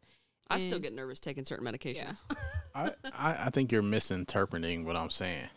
I 0.49 0.57
still 0.57 0.79
get 0.79 0.91
nervous 0.91 1.21
taking 1.21 1.45
certain 1.45 1.65
medications. 1.65 2.17
Yeah. 2.29 2.36
I, 2.75 2.91
I 3.13 3.36
I 3.45 3.49
think 3.51 3.71
you're 3.71 3.81
misinterpreting 3.81 4.86
what 4.86 4.97
I'm 4.97 5.10
saying. 5.10 5.47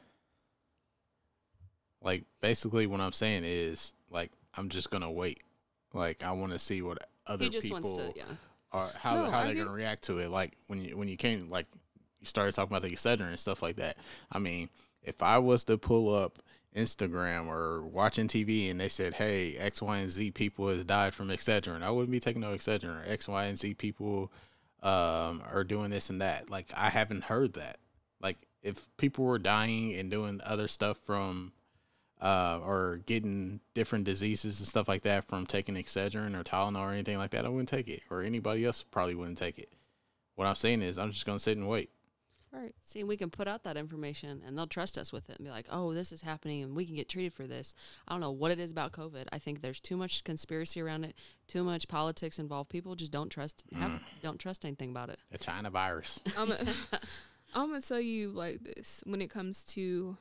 Like 2.04 2.24
basically, 2.40 2.86
what 2.86 3.00
I'm 3.00 3.12
saying 3.12 3.42
is 3.44 3.94
like 4.10 4.30
I'm 4.54 4.68
just 4.68 4.90
gonna 4.90 5.10
wait. 5.10 5.40
Like 5.92 6.22
I 6.22 6.32
want 6.32 6.52
to 6.52 6.58
see 6.58 6.82
what 6.82 6.98
other 7.26 7.48
people 7.48 7.96
to 7.96 8.12
yeah. 8.14 8.24
are 8.72 8.90
how 8.98 9.14
No, 9.14 9.30
how 9.30 9.38
I 9.40 9.46
they're 9.46 9.64
gonna 9.64 9.76
react 9.76 10.04
to 10.04 10.18
it. 10.18 10.28
Like 10.28 10.52
when 10.66 10.84
you 10.84 10.96
when 10.96 11.08
you 11.08 11.16
came 11.16 11.48
like 11.48 11.66
you 12.20 12.26
started 12.26 12.54
talking 12.54 12.76
about 12.76 12.82
the 12.82 12.94
Excedrin 12.94 13.28
and 13.28 13.38
stuff 13.38 13.62
like 13.62 13.76
that. 13.76 13.96
I 14.30 14.38
mean, 14.38 14.68
if 15.02 15.22
I 15.22 15.38
was 15.38 15.64
to 15.64 15.78
pull 15.78 16.14
up 16.14 16.38
Instagram 16.76 17.46
or 17.46 17.82
watching 17.82 18.28
TV 18.28 18.70
and 18.70 18.78
they 18.78 18.88
said, 18.88 19.14
"Hey, 19.14 19.56
X, 19.56 19.80
Y, 19.80 19.98
and 19.98 20.10
Z 20.10 20.32
people 20.32 20.68
has 20.68 20.84
died 20.84 21.14
from 21.14 21.28
Excedrin," 21.28 21.82
I 21.82 21.90
wouldn't 21.90 22.10
be 22.10 22.20
taking 22.20 22.42
no 22.42 22.54
Excedrin. 22.54 23.02
Or 23.02 23.10
X, 23.10 23.28
Y, 23.28 23.44
and 23.44 23.58
Z 23.58 23.74
people 23.74 24.32
um, 24.82 25.42
are 25.50 25.64
doing 25.64 25.90
this 25.90 26.10
and 26.10 26.20
that. 26.20 26.50
Like 26.50 26.66
I 26.74 26.90
haven't 26.90 27.24
heard 27.24 27.54
that. 27.54 27.78
Like 28.20 28.38
if 28.62 28.84
people 28.96 29.24
were 29.24 29.38
dying 29.38 29.94
and 29.94 30.10
doing 30.10 30.40
other 30.44 30.68
stuff 30.68 30.98
from 30.98 31.52
uh, 32.24 32.58
or 32.64 33.00
getting 33.04 33.60
different 33.74 34.04
diseases 34.04 34.58
and 34.58 34.66
stuff 34.66 34.88
like 34.88 35.02
that 35.02 35.24
from 35.24 35.44
taking 35.46 35.74
Excedrin 35.74 36.34
or 36.34 36.42
Tylenol 36.42 36.80
or 36.80 36.90
anything 36.90 37.18
like 37.18 37.30
that, 37.30 37.44
I 37.44 37.50
wouldn't 37.50 37.68
take 37.68 37.86
it, 37.86 38.02
or 38.10 38.22
anybody 38.22 38.64
else 38.64 38.82
probably 38.82 39.14
wouldn't 39.14 39.38
take 39.38 39.58
it. 39.58 39.70
What 40.34 40.46
I'm 40.46 40.56
saying 40.56 40.80
is, 40.82 40.98
I'm 40.98 41.12
just 41.12 41.26
gonna 41.26 41.38
sit 41.38 41.58
and 41.58 41.68
wait. 41.68 41.90
Right. 42.50 42.74
See, 42.84 43.02
we 43.02 43.16
can 43.16 43.30
put 43.30 43.48
out 43.48 43.64
that 43.64 43.76
information 43.76 44.40
and 44.46 44.56
they'll 44.56 44.68
trust 44.68 44.96
us 44.96 45.12
with 45.12 45.28
it 45.28 45.36
and 45.38 45.44
be 45.44 45.50
like, 45.50 45.66
oh, 45.70 45.92
this 45.92 46.12
is 46.12 46.22
happening 46.22 46.62
and 46.62 46.76
we 46.76 46.86
can 46.86 46.94
get 46.94 47.08
treated 47.08 47.32
for 47.32 47.48
this. 47.48 47.74
I 48.06 48.12
don't 48.12 48.20
know 48.20 48.30
what 48.30 48.52
it 48.52 48.60
is 48.60 48.70
about 48.70 48.92
COVID. 48.92 49.26
I 49.32 49.40
think 49.40 49.60
there's 49.60 49.80
too 49.80 49.96
much 49.96 50.22
conspiracy 50.22 50.80
around 50.80 51.02
it, 51.02 51.16
too 51.48 51.64
much 51.64 51.88
politics 51.88 52.38
involved. 52.38 52.70
People 52.70 52.94
just 52.94 53.10
don't 53.10 53.28
trust 53.28 53.64
have 53.74 54.00
don't 54.22 54.38
trust 54.38 54.64
anything 54.64 54.90
about 54.90 55.08
it. 55.08 55.18
The 55.32 55.38
China 55.38 55.68
virus. 55.68 56.20
I'm 56.38 56.52
a, 56.52 56.58
I'm 57.54 57.70
gonna 57.70 57.80
tell 57.80 58.00
you 58.00 58.30
like 58.30 58.62
this 58.62 59.02
when 59.04 59.20
it 59.20 59.30
comes 59.30 59.64
to 59.64 60.16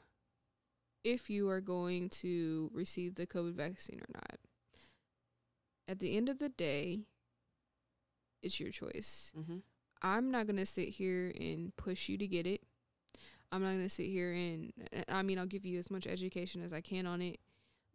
if 1.03 1.29
you 1.29 1.49
are 1.49 1.61
going 1.61 2.09
to 2.09 2.71
receive 2.73 3.15
the 3.15 3.27
COVID 3.27 3.53
vaccine 3.53 3.99
or 3.99 4.11
not. 4.13 4.37
At 5.87 5.99
the 5.99 6.15
end 6.15 6.29
of 6.29 6.39
the 6.39 6.49
day, 6.49 7.01
it's 8.41 8.59
your 8.59 8.71
choice. 8.71 9.31
Mm-hmm. 9.37 9.57
I'm 10.01 10.31
not 10.31 10.47
gonna 10.47 10.65
sit 10.65 10.89
here 10.89 11.33
and 11.39 11.75
push 11.75 12.09
you 12.09 12.17
to 12.17 12.27
get 12.27 12.45
it. 12.45 12.61
I'm 13.51 13.61
not 13.61 13.71
gonna 13.71 13.89
sit 13.89 14.07
here 14.07 14.33
and 14.33 14.73
I 15.09 15.21
mean 15.23 15.39
I'll 15.39 15.45
give 15.45 15.65
you 15.65 15.79
as 15.79 15.91
much 15.91 16.07
education 16.07 16.63
as 16.63 16.73
I 16.73 16.81
can 16.81 17.05
on 17.05 17.21
it, 17.21 17.39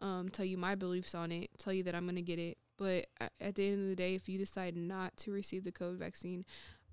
um, 0.01 0.29
tell 0.29 0.45
you 0.45 0.57
my 0.57 0.75
beliefs 0.75 1.15
on 1.15 1.33
it, 1.33 1.51
tell 1.59 1.73
you 1.73 1.83
that 1.85 1.95
I'm 1.95 2.07
gonna 2.07 2.23
get 2.23 2.39
it. 2.39 2.59
But 2.77 3.07
at 3.41 3.57
the 3.57 3.69
end 3.69 3.83
of 3.83 3.89
the 3.89 3.97
day, 3.97 4.15
if 4.15 4.29
you 4.29 4.39
decide 4.39 4.77
not 4.77 5.17
to 5.19 5.33
receive 5.33 5.65
the 5.65 5.73
COVID 5.73 5.99
vaccine, 5.99 6.45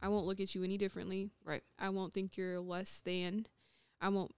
I 0.02 0.10
won't 0.10 0.26
look 0.26 0.40
at 0.40 0.56
you 0.56 0.64
any 0.64 0.78
differently. 0.78 1.30
Right. 1.44 1.64
I 1.80 1.90
won't 1.90 2.14
think 2.14 2.38
you're 2.38 2.60
less 2.60 3.02
than. 3.06 3.46
I 4.02 4.10
won't 4.10 4.32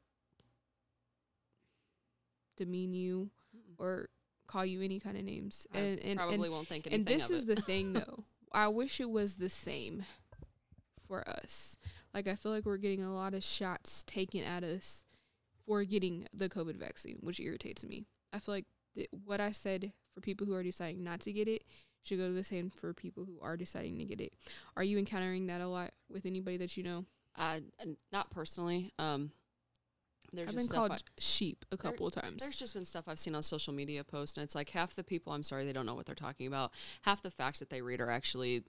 demean 2.58 2.93
you 2.93 3.30
or 3.78 4.08
call 4.48 4.65
you 4.65 4.82
any 4.82 5.00
kind 5.00 5.17
of 5.17 5.24
names. 5.24 5.67
I 5.74 5.78
and 5.78 6.00
and, 6.00 6.10
and 6.10 6.20
probably 6.20 6.50
won't 6.50 6.67
think 6.67 6.88
anything 6.88 7.02
and 7.02 7.08
this 7.08 7.30
is 7.30 7.46
the 7.46 7.56
thing 7.56 7.93
though. 7.93 8.24
I 8.52 8.67
wish 8.70 9.00
it 9.00 9.10
was 9.10 9.36
the 9.36 9.50
same 9.50 10.06
for 11.08 11.28
us. 11.28 11.78
Like 12.13 12.28
I 12.28 12.36
feel 12.36 12.52
like 12.52 12.65
we're 12.65 12.78
getting 12.78 13.04
a 13.04 13.13
lot 13.13 13.34
of 13.34 13.43
shots 13.43 14.04
taken 14.04 14.43
at 14.43 14.63
us 14.63 15.04
for 15.65 15.84
getting 15.84 16.28
the 16.34 16.50
COVID 16.50 16.78
vaccine, 16.78 17.20
which 17.22 17.39
irritates 17.39 17.86
me. 17.86 18.06
I 18.34 18.39
feel 18.39 18.56
like 18.56 18.65
th- 18.96 19.10
what 19.26 19.39
I 19.39 19.52
said 19.52 19.91
for 20.13 20.22
people 20.22 20.48
who 20.48 20.54
are 20.54 20.63
deciding 20.63 21.04
not 21.04 21.20
to 21.22 21.34
get 21.34 21.48
it 21.48 21.63
should 22.04 22.17
go 22.17 22.28
to 22.28 22.34
the 22.34 22.43
same 22.43 22.70
for 22.70 22.93
people 22.93 23.26
who 23.26 23.38
are 23.41 23.58
deciding 23.58 23.98
to 24.00 24.06
get 24.06 24.22
it. 24.22 24.34
Are 24.76 24.84
you 24.84 24.98
encountering 24.98 25.48
that 25.48 25.62
a 25.62 25.67
lot 25.67 25.91
with 26.10 26.26
anybody 26.26 26.58
that 26.58 26.78
you 26.78 26.84
know? 26.84 27.06
Uh, 27.38 27.60
not 28.12 28.32
personally. 28.32 28.93
Um, 28.98 29.32
there's 30.34 30.50
I've 30.50 30.56
just 30.56 30.58
been 30.58 30.66
stuff 30.72 30.88
called 30.90 30.92
I- 30.92 31.22
sheep 31.22 31.66
a 31.72 31.78
There- 31.78 31.92
couple 31.92 32.08
of 32.08 32.13
times. 32.13 32.42
There's 32.42 32.58
just 32.60 32.74
been 32.74 32.86
stuff 32.86 33.06
I've 33.08 33.20
seen 33.20 33.36
on 33.36 33.44
social 33.44 33.74
media 33.74 34.04
posts, 34.04 34.38
and 34.38 34.44
it's 34.44 34.56
like 34.56 34.70
half 34.70 34.94
the 34.96 35.04
people, 35.04 35.34
I'm 35.34 35.44
sorry, 35.44 35.66
they 35.66 35.74
don't 35.74 35.86
know 35.86 35.96
what 35.96 36.06
they're 36.06 36.16
talking 36.16 36.48
about. 36.48 36.72
Half 37.04 37.22
the 37.22 37.32
facts 37.32 37.60
that 37.60 37.70
they 37.70 37.82
read 37.82 38.00
are 38.02 38.12
actually 38.12 38.63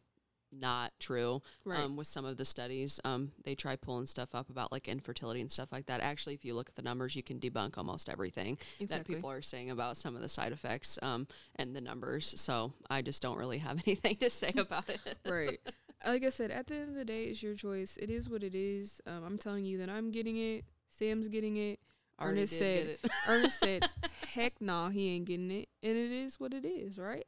not 0.50 0.92
true. 0.98 1.42
right. 1.66 1.80
Um, 1.80 1.96
with 1.96 2.06
some 2.06 2.24
of 2.24 2.38
the 2.38 2.44
studies, 2.44 2.98
um, 3.04 3.32
they 3.44 3.54
try 3.54 3.76
pulling 3.76 4.06
stuff 4.06 4.34
up 4.34 4.48
about 4.48 4.72
like 4.72 4.88
infertility 4.88 5.42
and 5.42 5.52
stuff 5.52 5.68
like 5.70 5.84
that. 5.86 6.00
Actually, 6.00 6.32
if 6.34 6.42
you 6.44 6.54
look 6.54 6.70
at 6.70 6.74
the 6.74 6.80
numbers, 6.80 7.14
you 7.14 7.22
can 7.22 7.38
debunk 7.38 7.76
almost 7.76 8.08
everything 8.08 8.56
that 8.88 9.06
people 9.06 9.30
are 9.30 9.42
saying 9.42 9.68
about 9.70 9.98
some 9.98 10.16
of 10.16 10.22
the 10.22 10.28
side 10.28 10.52
effects 10.52 10.98
um, 11.02 11.26
and 11.56 11.76
the 11.76 11.82
numbers. 11.82 12.32
So 12.40 12.72
I 12.88 13.02
just 13.02 13.20
don't 13.20 13.36
really 13.36 13.58
have 13.58 13.82
anything 13.86 14.16
to 14.16 14.30
say 14.30 14.52
about 14.56 14.88
it. 14.88 15.00
right. 15.28 15.58
Like 16.06 16.24
I 16.24 16.30
said, 16.30 16.50
at 16.50 16.68
the 16.68 16.76
end 16.76 16.88
of 16.90 16.94
the 16.94 17.04
day, 17.04 17.24
it's 17.24 17.42
your 17.42 17.54
choice. 17.54 17.98
It 18.00 18.08
is 18.08 18.30
what 18.30 18.42
it 18.42 18.54
is. 18.54 19.02
Um, 19.06 19.24
I'm 19.24 19.36
telling 19.36 19.64
you 19.66 19.76
that 19.78 19.90
I'm 19.90 20.10
getting 20.10 20.36
it. 20.38 20.64
Sam's 20.98 21.28
getting 21.28 21.56
it. 21.56 21.80
Already 22.20 22.40
Ernest 22.40 22.58
said, 22.58 22.86
it. 22.86 23.10
Ernest 23.28 23.60
said, 23.60 23.88
"Heck, 24.34 24.60
nah, 24.60 24.90
he 24.90 25.14
ain't 25.14 25.26
getting 25.26 25.50
it." 25.50 25.68
And 25.82 25.96
it 25.96 26.10
is 26.10 26.40
what 26.40 26.52
it 26.52 26.64
is, 26.64 26.98
right? 26.98 27.26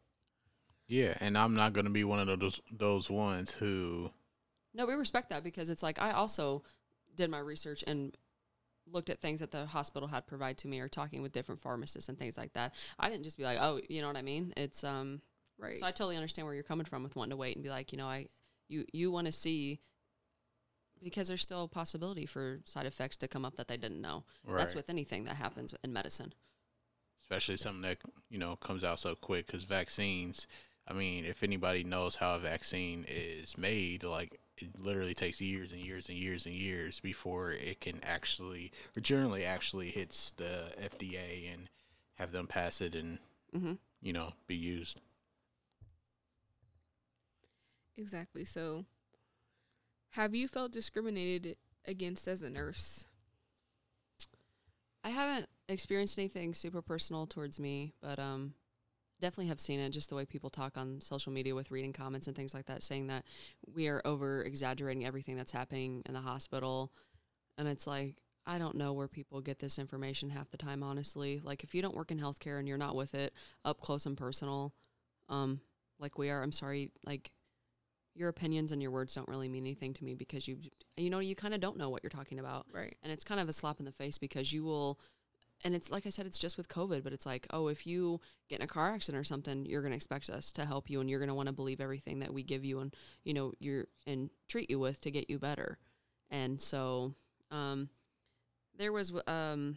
Yeah, 0.88 1.14
and 1.20 1.38
I'm 1.38 1.54
not 1.54 1.72
gonna 1.72 1.90
be 1.90 2.04
one 2.04 2.18
of 2.18 2.40
those 2.40 2.60
those 2.72 3.08
ones 3.08 3.52
who 3.52 4.10
No, 4.74 4.86
we 4.86 4.94
respect 4.94 5.30
that 5.30 5.44
because 5.44 5.70
it's 5.70 5.82
like 5.82 6.00
I 6.00 6.10
also 6.10 6.64
did 7.14 7.30
my 7.30 7.38
research 7.38 7.84
and 7.86 8.16
looked 8.90 9.10
at 9.10 9.20
things 9.20 9.38
that 9.38 9.52
the 9.52 9.66
hospital 9.66 10.08
had 10.08 10.26
provide 10.26 10.58
to 10.58 10.68
me 10.68 10.80
or 10.80 10.88
talking 10.88 11.22
with 11.22 11.30
different 11.30 11.60
pharmacists 11.60 12.08
and 12.08 12.18
things 12.18 12.36
like 12.36 12.52
that. 12.54 12.74
I 12.98 13.08
didn't 13.08 13.22
just 13.22 13.38
be 13.38 13.44
like, 13.44 13.58
"Oh, 13.60 13.80
you 13.88 14.00
know 14.00 14.08
what 14.08 14.16
I 14.16 14.22
mean?" 14.22 14.52
It's 14.56 14.82
um 14.82 15.22
Right. 15.60 15.78
So 15.78 15.86
I 15.86 15.90
totally 15.90 16.16
understand 16.16 16.46
where 16.46 16.54
you're 16.54 16.64
coming 16.64 16.86
from 16.86 17.02
with 17.02 17.14
wanting 17.16 17.30
to 17.30 17.36
wait 17.36 17.54
and 17.54 17.62
be 17.62 17.68
like, 17.68 17.92
you 17.92 17.98
know, 17.98 18.06
I 18.06 18.26
you 18.68 18.84
you 18.92 19.12
want 19.12 19.26
to 19.26 19.32
see 19.32 19.80
because 21.03 21.28
there's 21.28 21.42
still 21.42 21.64
a 21.64 21.68
possibility 21.68 22.26
for 22.26 22.61
side 22.64 22.86
effects 22.86 23.16
to 23.18 23.28
come 23.28 23.44
up 23.44 23.57
that 23.57 23.68
they 23.68 23.76
didn't 23.76 24.01
know. 24.01 24.24
That's 24.46 24.74
with 24.74 24.90
anything 24.90 25.24
that 25.24 25.36
happens 25.36 25.74
in 25.82 25.92
medicine. 25.92 26.32
especially 27.22 27.57
something 27.57 27.82
that 27.82 27.98
you 28.28 28.38
know 28.38 28.57
comes 28.57 28.82
out 28.84 28.98
so 28.98 29.14
quick 29.14 29.46
because 29.46 29.62
vaccines 29.64 30.46
i 30.88 30.92
mean 30.92 31.24
if 31.24 31.42
anybody 31.44 31.84
knows 31.84 32.16
how 32.16 32.34
a 32.34 32.38
vaccine 32.40 33.05
is 33.09 33.57
made 33.57 34.03
like 34.03 34.40
it 34.59 34.68
literally 34.78 35.14
takes 35.14 35.40
years 35.40 35.70
and 35.72 35.80
years 35.80 36.09
and 36.09 36.18
years 36.18 36.44
and 36.46 36.55
years 36.55 36.98
before 37.01 37.53
it 37.53 37.80
can 37.80 38.01
actually 38.03 38.72
or 38.96 39.01
generally 39.01 39.44
actually 39.44 39.90
hits 39.90 40.32
the 40.38 40.72
fda 40.90 41.53
and 41.53 41.68
have 42.14 42.32
them 42.32 42.46
pass 42.46 42.80
it 42.80 42.94
and 42.96 43.18
Mm-hmm. 43.57 43.74
you 44.03 44.12
know 44.12 44.32
be 44.48 44.57
used 44.57 44.98
Exactly. 47.96 48.44
So, 48.44 48.84
have 50.11 50.34
you 50.34 50.48
felt 50.48 50.72
discriminated 50.72 51.56
against 51.86 52.26
as 52.28 52.42
a 52.42 52.50
nurse? 52.50 53.04
I 55.02 55.11
haven't 55.11 55.48
experienced 55.68 56.18
anything 56.18 56.52
super 56.52 56.82
personal 56.82 57.26
towards 57.26 57.58
me, 57.58 57.94
but 58.02 58.18
um, 58.18 58.54
definitely 59.20 59.48
have 59.48 59.61
seen 59.61 59.80
it 59.80 59.90
just 59.90 60.11
the 60.11 60.16
way 60.16 60.24
people 60.24 60.50
talk 60.50 60.76
on 60.76 61.00
social 61.00 61.32
media 61.32 61.54
with 61.54 61.70
reading 61.70 61.92
comments 61.92 62.26
and 62.26 62.36
things 62.36 62.52
like 62.52 62.66
that, 62.66 62.82
saying 62.82 63.06
that 63.06 63.24
we 63.72 63.88
are 63.88 64.02
over 64.04 64.42
exaggerating 64.42 65.06
everything 65.06 65.36
that's 65.36 65.52
happening 65.52 66.02
in 66.06 66.14
the 66.14 66.20
hospital. 66.20 66.92
And 67.56 67.68
it's 67.68 67.86
like, 67.86 68.16
I 68.46 68.58
don't 68.58 68.76
know 68.76 68.92
where 68.92 69.08
people 69.08 69.40
get 69.40 69.58
this 69.58 69.78
information 69.78 70.30
half 70.30 70.50
the 70.50 70.56
time, 70.56 70.82
honestly. 70.82 71.40
Like, 71.42 71.62
if 71.62 71.74
you 71.74 71.82
don't 71.82 71.94
work 71.94 72.11
in 72.11 72.18
healthcare 72.18 72.58
and 72.58 72.66
you're 72.66 72.78
not 72.78 72.96
with 72.96 73.14
it 73.14 73.32
up 73.64 73.80
close 73.80 74.06
and 74.06 74.16
personal, 74.16 74.72
um, 75.28 75.61
like 75.98 76.18
we 76.18 76.30
are, 76.30 76.42
I'm 76.42 76.52
sorry, 76.52 76.90
like, 77.04 77.30
your 78.14 78.28
opinions 78.28 78.72
and 78.72 78.82
your 78.82 78.90
words 78.90 79.14
don't 79.14 79.28
really 79.28 79.48
mean 79.48 79.64
anything 79.64 79.94
to 79.94 80.04
me 80.04 80.14
because 80.14 80.46
you, 80.48 80.58
you 80.96 81.11
know, 81.11 81.20
you 81.20 81.34
kind 81.34 81.54
of 81.54 81.61
don't 81.61 81.76
know 81.76 81.88
what 81.90 82.02
you're 82.02 82.11
talking 82.11 82.38
about 82.38 82.66
Right. 82.72 82.96
and 83.02 83.12
it's 83.12 83.24
kind 83.24 83.40
of 83.40 83.48
a 83.48 83.52
slap 83.52 83.78
in 83.78 83.84
the 83.84 83.92
face 83.92 84.18
because 84.18 84.52
you 84.52 84.64
will 84.64 84.98
and 85.62 85.74
it's 85.74 85.90
like 85.90 86.06
I 86.06 86.08
said, 86.11 86.26
it's 86.26 86.38
just 86.38 86.56
with 86.56 86.68
COVID, 86.68 87.02
but 87.02 87.12
it's 87.12 87.26
like, 87.26 87.46
oh, 87.50 87.68
if 87.68 87.86
you 87.86 88.20
get 88.48 88.61
in 88.61 88.64
a 88.64 88.68
car 88.68 88.94
accident 88.94 89.20
or 89.20 89.24
something, 89.24 89.66
you're 89.66 89.82
going 89.82 89.92
to 89.92 89.96
expect 89.96 90.30
us 90.30 90.50
to 90.52 90.64
help 90.64 90.88
you, 90.88 91.00
and 91.00 91.11
you're 91.11 91.18
going 91.18 91.28
to 91.28 91.34
want 91.34 91.48
to 91.48 91.52
believe 91.52 91.80
everything 91.80 92.20
that 92.20 92.32
we 92.32 92.42
give 92.42 92.64
you, 92.64 92.80
and 92.80 92.94
you 93.24 93.34
know, 93.34 93.52
you're 93.58 93.86
and 94.06 94.30
treat 94.48 94.70
you 94.70 94.78
with 94.78 95.00
to 95.02 95.11
get 95.11 95.28
you 95.28 95.38
better. 95.38 95.78
And 96.30 96.61
so, 96.61 97.14
um, 97.50 97.90
there 98.78 98.92
was, 98.92 99.12
um, 99.26 99.76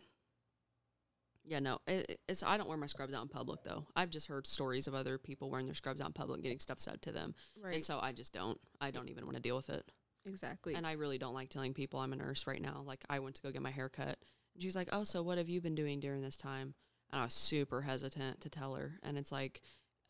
yeah, 1.45 1.59
no, 1.59 1.79
it, 1.87 2.19
it's 2.27 2.43
I 2.43 2.57
don't 2.57 2.67
wear 2.69 2.77
my 2.77 2.87
scrubs 2.87 3.13
out 3.13 3.21
in 3.21 3.27
public 3.27 3.63
though. 3.63 3.85
I've 3.95 4.09
just 4.09 4.27
heard 4.27 4.47
stories 4.47 4.87
of 4.87 4.95
other 4.95 5.17
people 5.17 5.49
wearing 5.49 5.65
their 5.65 5.75
scrubs 5.75 5.99
out 6.01 6.07
in 6.07 6.13
public, 6.13 6.41
getting 6.41 6.59
stuff 6.59 6.79
said 6.79 7.01
to 7.03 7.11
them, 7.11 7.35
Right. 7.61 7.75
and 7.75 7.83
so 7.85 7.99
I 8.01 8.11
just 8.13 8.33
don't. 8.33 8.59
I 8.79 8.91
don't 8.91 9.09
even 9.09 9.25
want 9.25 9.35
to 9.35 9.41
deal 9.41 9.55
with 9.55 9.69
it. 9.69 9.83
exactly. 10.25 10.75
And 10.75 10.87
I 10.87 10.93
really 10.93 11.17
don't 11.17 11.33
like 11.33 11.49
telling 11.49 11.73
people 11.73 11.99
I'm 11.99 12.13
a 12.13 12.15
nurse 12.15 12.47
right 12.47 12.61
now. 12.61 12.83
Like 12.85 13.03
I 13.09 13.19
went 13.19 13.35
to 13.35 13.41
go 13.41 13.51
get 13.51 13.61
my 13.61 13.71
hair 13.71 13.89
cut. 13.89 14.17
And 14.55 14.61
she's 14.63 14.75
like, 14.75 14.89
Oh, 14.93 15.03
so 15.03 15.21
what 15.23 15.37
have 15.37 15.49
you 15.49 15.59
been 15.61 15.75
doing 15.75 15.99
during 15.99 16.21
this 16.21 16.37
time? 16.37 16.73
And 17.11 17.19
I 17.21 17.25
was 17.25 17.33
super 17.33 17.81
hesitant 17.81 18.41
to 18.41 18.49
tell 18.49 18.75
her. 18.75 18.93
And 19.03 19.17
it's 19.17 19.31
like 19.31 19.61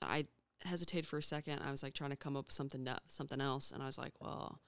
I 0.01 0.27
hesitated 0.63 1.07
for 1.07 1.17
a 1.17 1.23
second. 1.23 1.59
I 1.65 1.71
was 1.71 1.81
like 1.83 1.93
trying 1.93 2.11
to 2.11 2.15
come 2.15 2.37
up 2.37 2.45
with 2.47 2.53
something 2.53 2.83
no- 2.83 2.99
something 3.07 3.41
else. 3.41 3.71
And 3.71 3.81
I 3.81 3.87
was 3.87 3.97
like, 3.97 4.13
Well, 4.21 4.59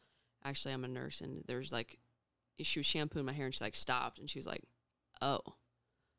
actually 0.44 0.74
I'm 0.74 0.84
a 0.84 0.88
nurse 0.88 1.22
and 1.22 1.44
there's 1.48 1.72
like 1.72 2.00
she 2.62 2.80
was 2.80 2.86
shampooing 2.86 3.26
my 3.26 3.34
hair 3.34 3.46
and 3.46 3.54
she 3.54 3.64
like 3.64 3.76
stopped 3.76 4.18
and 4.18 4.28
she 4.30 4.40
was 4.40 4.48
like, 4.48 4.64
Oh. 5.22 5.42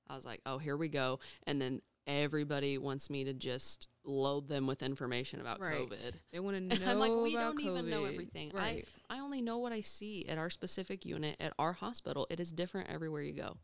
I 0.08 0.14
was 0.16 0.24
like, 0.24 0.40
Oh, 0.46 0.58
here 0.58 0.76
we 0.76 0.88
go. 0.88 1.20
And 1.46 1.60
then 1.60 1.82
everybody 2.06 2.78
wants 2.78 3.10
me 3.10 3.24
to 3.24 3.32
just 3.32 3.88
load 4.04 4.46
them 4.48 4.66
with 4.68 4.82
information 4.82 5.40
about 5.40 5.58
Right. 5.60 5.88
COVID. 5.88 6.14
they 6.32 6.38
want 6.40 6.54
to 6.56 6.58
And 6.76 6.80
know 6.84 6.92
I'm 6.92 6.98
like, 7.00 7.12
we 7.12 7.34
about 7.34 7.56
don't 7.56 7.60
even 7.66 7.90
know 7.90 8.04
everything. 8.04 8.52
I- 8.54 8.58
Right. 8.58 8.88
I 9.10 9.18
only 9.20 9.40
know 9.42 9.58
what 9.58 9.72
I 9.72 9.80
see 9.82 10.24
at 10.28 10.38
our 10.38 10.50
specific 10.50 11.04
unit 11.04 11.36
at 11.40 11.52
our 11.58 11.72
hospital. 11.72 12.26
It 12.30 12.38
is 12.40 12.52
different 12.52 12.88
everywhere 12.90 13.22
you 13.22 13.32
go. 13.32 13.56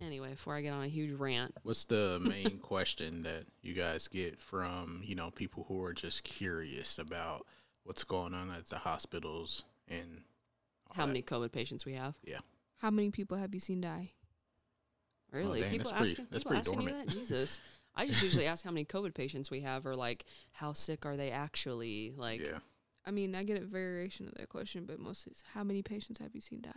Anyway, 0.00 0.30
before 0.30 0.56
I 0.56 0.62
get 0.62 0.72
on 0.72 0.82
a 0.82 0.88
huge 0.88 1.12
rant, 1.12 1.54
what's 1.62 1.84
the 1.84 2.18
main 2.20 2.58
question 2.62 3.22
that 3.22 3.44
you 3.62 3.72
guys 3.74 4.08
get 4.08 4.40
from 4.40 5.00
you 5.04 5.14
know 5.14 5.30
people 5.30 5.64
who 5.68 5.80
are 5.84 5.92
just 5.94 6.24
curious 6.24 6.98
about 6.98 7.46
what's 7.84 8.02
going 8.02 8.34
on 8.34 8.50
at 8.50 8.66
the 8.66 8.78
hospitals 8.78 9.62
and 9.86 10.22
how 10.94 11.02
that? 11.04 11.08
many 11.08 11.22
COVID 11.22 11.52
patients 11.52 11.84
we 11.84 11.94
have? 11.94 12.14
Yeah. 12.24 12.38
How 12.78 12.90
many 12.90 13.10
people 13.10 13.36
have 13.38 13.54
you 13.54 13.60
seen 13.60 13.80
die? 13.80 14.10
Oh, 15.32 15.38
really? 15.38 15.60
dang, 15.60 15.70
people 15.70 15.90
that's 15.90 15.98
pretty- 15.98 16.12
asking, 16.12 16.26
that's 16.30 16.44
people 16.44 16.62
pretty 16.62 16.90
asking 16.92 16.98
you 16.98 17.04
that? 17.06 17.08
Jesus. 17.08 17.60
I 17.94 18.06
just 18.06 18.22
usually 18.22 18.46
ask 18.46 18.64
how 18.64 18.70
many 18.70 18.84
COVID 18.86 19.14
patients 19.14 19.50
we 19.50 19.60
have 19.60 19.86
or 19.86 19.94
like 19.94 20.24
how 20.52 20.72
sick 20.72 21.04
are 21.04 21.16
they 21.16 21.30
actually? 21.30 22.12
Like 22.16 22.40
yeah 22.40 22.58
I 23.04 23.10
mean, 23.10 23.34
I 23.34 23.42
get 23.42 23.60
a 23.60 23.66
variation 23.66 24.28
of 24.28 24.34
that 24.34 24.48
question, 24.48 24.84
but 24.86 25.00
mostly 25.00 25.32
it's 25.32 25.42
how 25.54 25.64
many 25.64 25.82
patients 25.82 26.20
have 26.20 26.34
you 26.34 26.40
seen 26.40 26.60
die? 26.62 26.70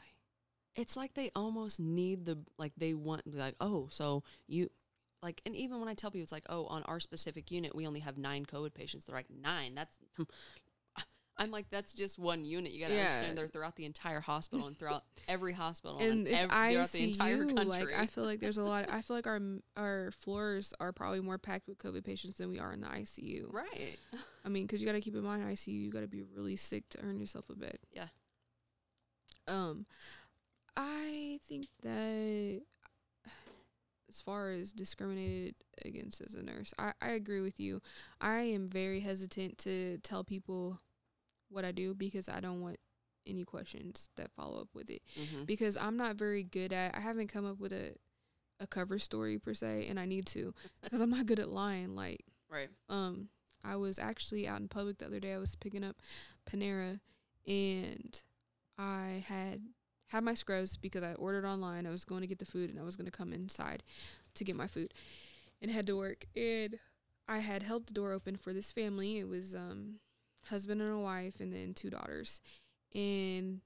it's 0.75 0.97
like 0.97 1.13
they 1.13 1.31
almost 1.35 1.79
need 1.79 2.25
the 2.25 2.37
like 2.57 2.73
they 2.77 2.93
want 2.93 3.21
like 3.33 3.55
oh 3.61 3.87
so 3.89 4.23
you 4.47 4.69
like 5.21 5.41
and 5.45 5.55
even 5.55 5.79
when 5.79 5.87
I 5.87 5.93
tell 5.93 6.11
people 6.11 6.23
it's 6.23 6.31
like 6.31 6.45
oh 6.49 6.65
on 6.65 6.83
our 6.83 6.99
specific 6.99 7.49
unit 7.49 7.73
we 7.73 7.87
only 7.87 8.01
have 8.01 8.17
nine 8.17 8.45
COVID 8.45 8.73
patients 8.73 9.05
they're 9.05 9.15
like 9.15 9.29
nine 9.29 9.73
that's 9.73 9.97
hmm, 10.17 10.23
I'm 11.37 11.51
like 11.51 11.65
that's 11.69 11.93
just 11.93 12.17
one 12.17 12.45
unit 12.45 12.71
you 12.71 12.79
got 12.79 12.87
to 12.87 12.93
Yeah. 12.95 13.07
understand 13.07 13.37
they're 13.37 13.47
throughout 13.47 13.75
the 13.75 13.85
entire 13.85 14.21
hospital 14.21 14.67
and 14.67 14.77
throughout 14.77 15.03
every 15.27 15.51
hospital 15.53 15.99
and 15.99 16.25
it's 16.27 16.43
ev- 16.43 16.49
throughout 16.49 16.91
the 16.91 17.03
entire 17.03 17.45
country 17.45 17.65
Like 17.65 17.93
I 17.93 18.05
feel 18.07 18.23
like 18.23 18.39
there's 18.39 18.57
a 18.57 18.63
lot. 18.63 18.85
I 18.89 19.01
feel 19.01 19.17
like 19.17 19.27
our 19.27 19.39
our 19.77 20.11
floors 20.11 20.73
are 20.79 20.91
probably 20.93 21.19
more 21.21 21.37
packed 21.37 21.67
with 21.67 21.77
COVID 21.77 22.03
patients 22.05 22.35
than 22.37 22.49
we 22.49 22.57
are 22.59 22.71
in 22.71 22.81
the 22.81 22.87
ICU. 22.87 23.51
right 23.53 23.97
I 24.45 24.49
mean, 24.49 24.65
because 24.65 24.79
you 24.79 24.85
got 24.87 24.93
to 24.93 25.01
keep 25.01 25.15
in 25.15 25.23
mind, 25.23 25.43
ICU, 25.43 25.67
you 25.73 25.91
got 25.91 26.01
to 26.01 26.07
be 26.07 26.21
really 26.21 26.55
sick 26.55 26.87
to 26.89 26.99
earn 27.01 27.19
yourself 27.19 27.49
a 27.49 27.55
bed. 27.55 27.79
Yeah. 27.91 28.07
Um, 29.47 29.85
I 30.77 31.39
think 31.47 31.67
that 31.81 32.61
as 34.09 34.21
far 34.21 34.51
as 34.51 34.71
discriminated 34.71 35.55
against 35.83 36.21
as 36.21 36.35
a 36.35 36.43
nurse, 36.43 36.73
I, 36.77 36.93
I 37.01 37.09
agree 37.09 37.41
with 37.41 37.59
you. 37.59 37.81
I 38.21 38.41
am 38.41 38.67
very 38.67 38.99
hesitant 39.01 39.57
to 39.59 39.97
tell 39.99 40.23
people 40.23 40.79
what 41.49 41.65
I 41.65 41.71
do 41.71 41.93
because 41.93 42.27
I 42.29 42.39
don't 42.39 42.61
want 42.61 42.77
any 43.27 43.43
questions 43.43 44.09
that 44.17 44.31
follow 44.31 44.61
up 44.61 44.67
with 44.73 44.89
it 44.89 45.01
hmm 45.15 45.43
because 45.45 45.77
I'm 45.77 45.97
not 45.97 46.15
very 46.15 46.43
good 46.43 46.71
at. 46.73 46.95
I 46.95 46.99
haven't 46.99 47.27
come 47.27 47.45
up 47.45 47.59
with 47.59 47.73
a 47.73 47.95
a 48.59 48.67
cover 48.67 48.97
story 48.99 49.37
per 49.37 49.53
se, 49.53 49.87
and 49.89 49.99
I 49.99 50.05
need 50.05 50.25
to 50.27 50.53
because 50.83 51.01
I'm 51.01 51.09
not 51.09 51.25
good 51.25 51.39
at 51.39 51.49
lying. 51.49 51.95
Like 51.95 52.23
right 52.49 52.69
um 52.89 53.29
I 53.63 53.75
was 53.77 53.97
actually 53.97 54.47
out 54.47 54.59
in 54.59 54.67
public 54.67 54.99
the 54.99 55.07
other 55.07 55.19
day. 55.19 55.33
I 55.33 55.39
was 55.39 55.55
picking 55.55 55.83
up 55.83 55.97
Panera 56.49 56.99
and 57.47 58.21
I 58.77 59.23
had 59.27 59.61
had 60.09 60.23
my 60.23 60.35
scrubs 60.35 60.77
because 60.77 61.01
I 61.03 61.13
ordered 61.15 61.45
online. 61.45 61.87
I 61.87 61.89
was 61.89 62.05
going 62.05 62.21
to 62.21 62.27
get 62.27 62.37
the 62.37 62.45
food 62.45 62.69
and 62.69 62.79
I 62.79 62.83
was 62.83 62.95
going 62.95 63.07
to 63.07 63.11
come 63.17 63.33
inside 63.33 63.81
to 64.35 64.43
get 64.43 64.55
my 64.55 64.67
food 64.67 64.93
and 65.61 65.71
head 65.71 65.87
to 65.87 65.97
work. 65.97 66.27
And 66.35 66.77
I 67.27 67.39
had 67.39 67.63
held 67.63 67.87
the 67.87 67.93
door 67.93 68.11
open 68.11 68.35
for 68.35 68.53
this 68.53 68.71
family. 68.71 69.17
It 69.17 69.27
was 69.27 69.55
um 69.55 69.95
husband 70.47 70.81
and 70.81 70.91
a 70.91 70.97
wife 70.97 71.39
and 71.39 71.53
then 71.53 71.73
two 71.73 71.89
daughters. 71.89 72.41
And 72.93 73.61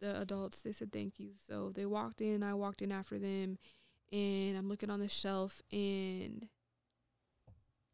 the 0.00 0.20
adults 0.20 0.62
they 0.62 0.72
said 0.72 0.92
thank 0.92 1.18
you. 1.18 1.30
So 1.48 1.72
they 1.74 1.86
walked 1.86 2.20
in, 2.20 2.42
I 2.42 2.54
walked 2.54 2.82
in 2.82 2.92
after 2.92 3.18
them 3.18 3.58
and 4.12 4.56
I'm 4.56 4.68
looking 4.68 4.90
on 4.90 5.00
the 5.00 5.08
shelf 5.08 5.62
and 5.72 6.48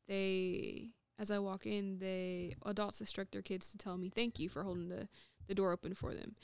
they 0.08 0.90
as 1.18 1.30
I 1.30 1.38
walk 1.38 1.66
in, 1.66 1.98
they 1.98 2.56
adults 2.66 3.00
instruct 3.00 3.32
their 3.32 3.42
kids 3.42 3.68
to 3.68 3.78
tell 3.78 3.96
me 3.96 4.10
thank 4.10 4.38
you 4.40 4.48
for 4.48 4.64
holding 4.64 4.88
the, 4.88 5.08
the 5.46 5.54
door 5.54 5.72
open 5.72 5.94
for 5.94 6.14
them. 6.14 6.34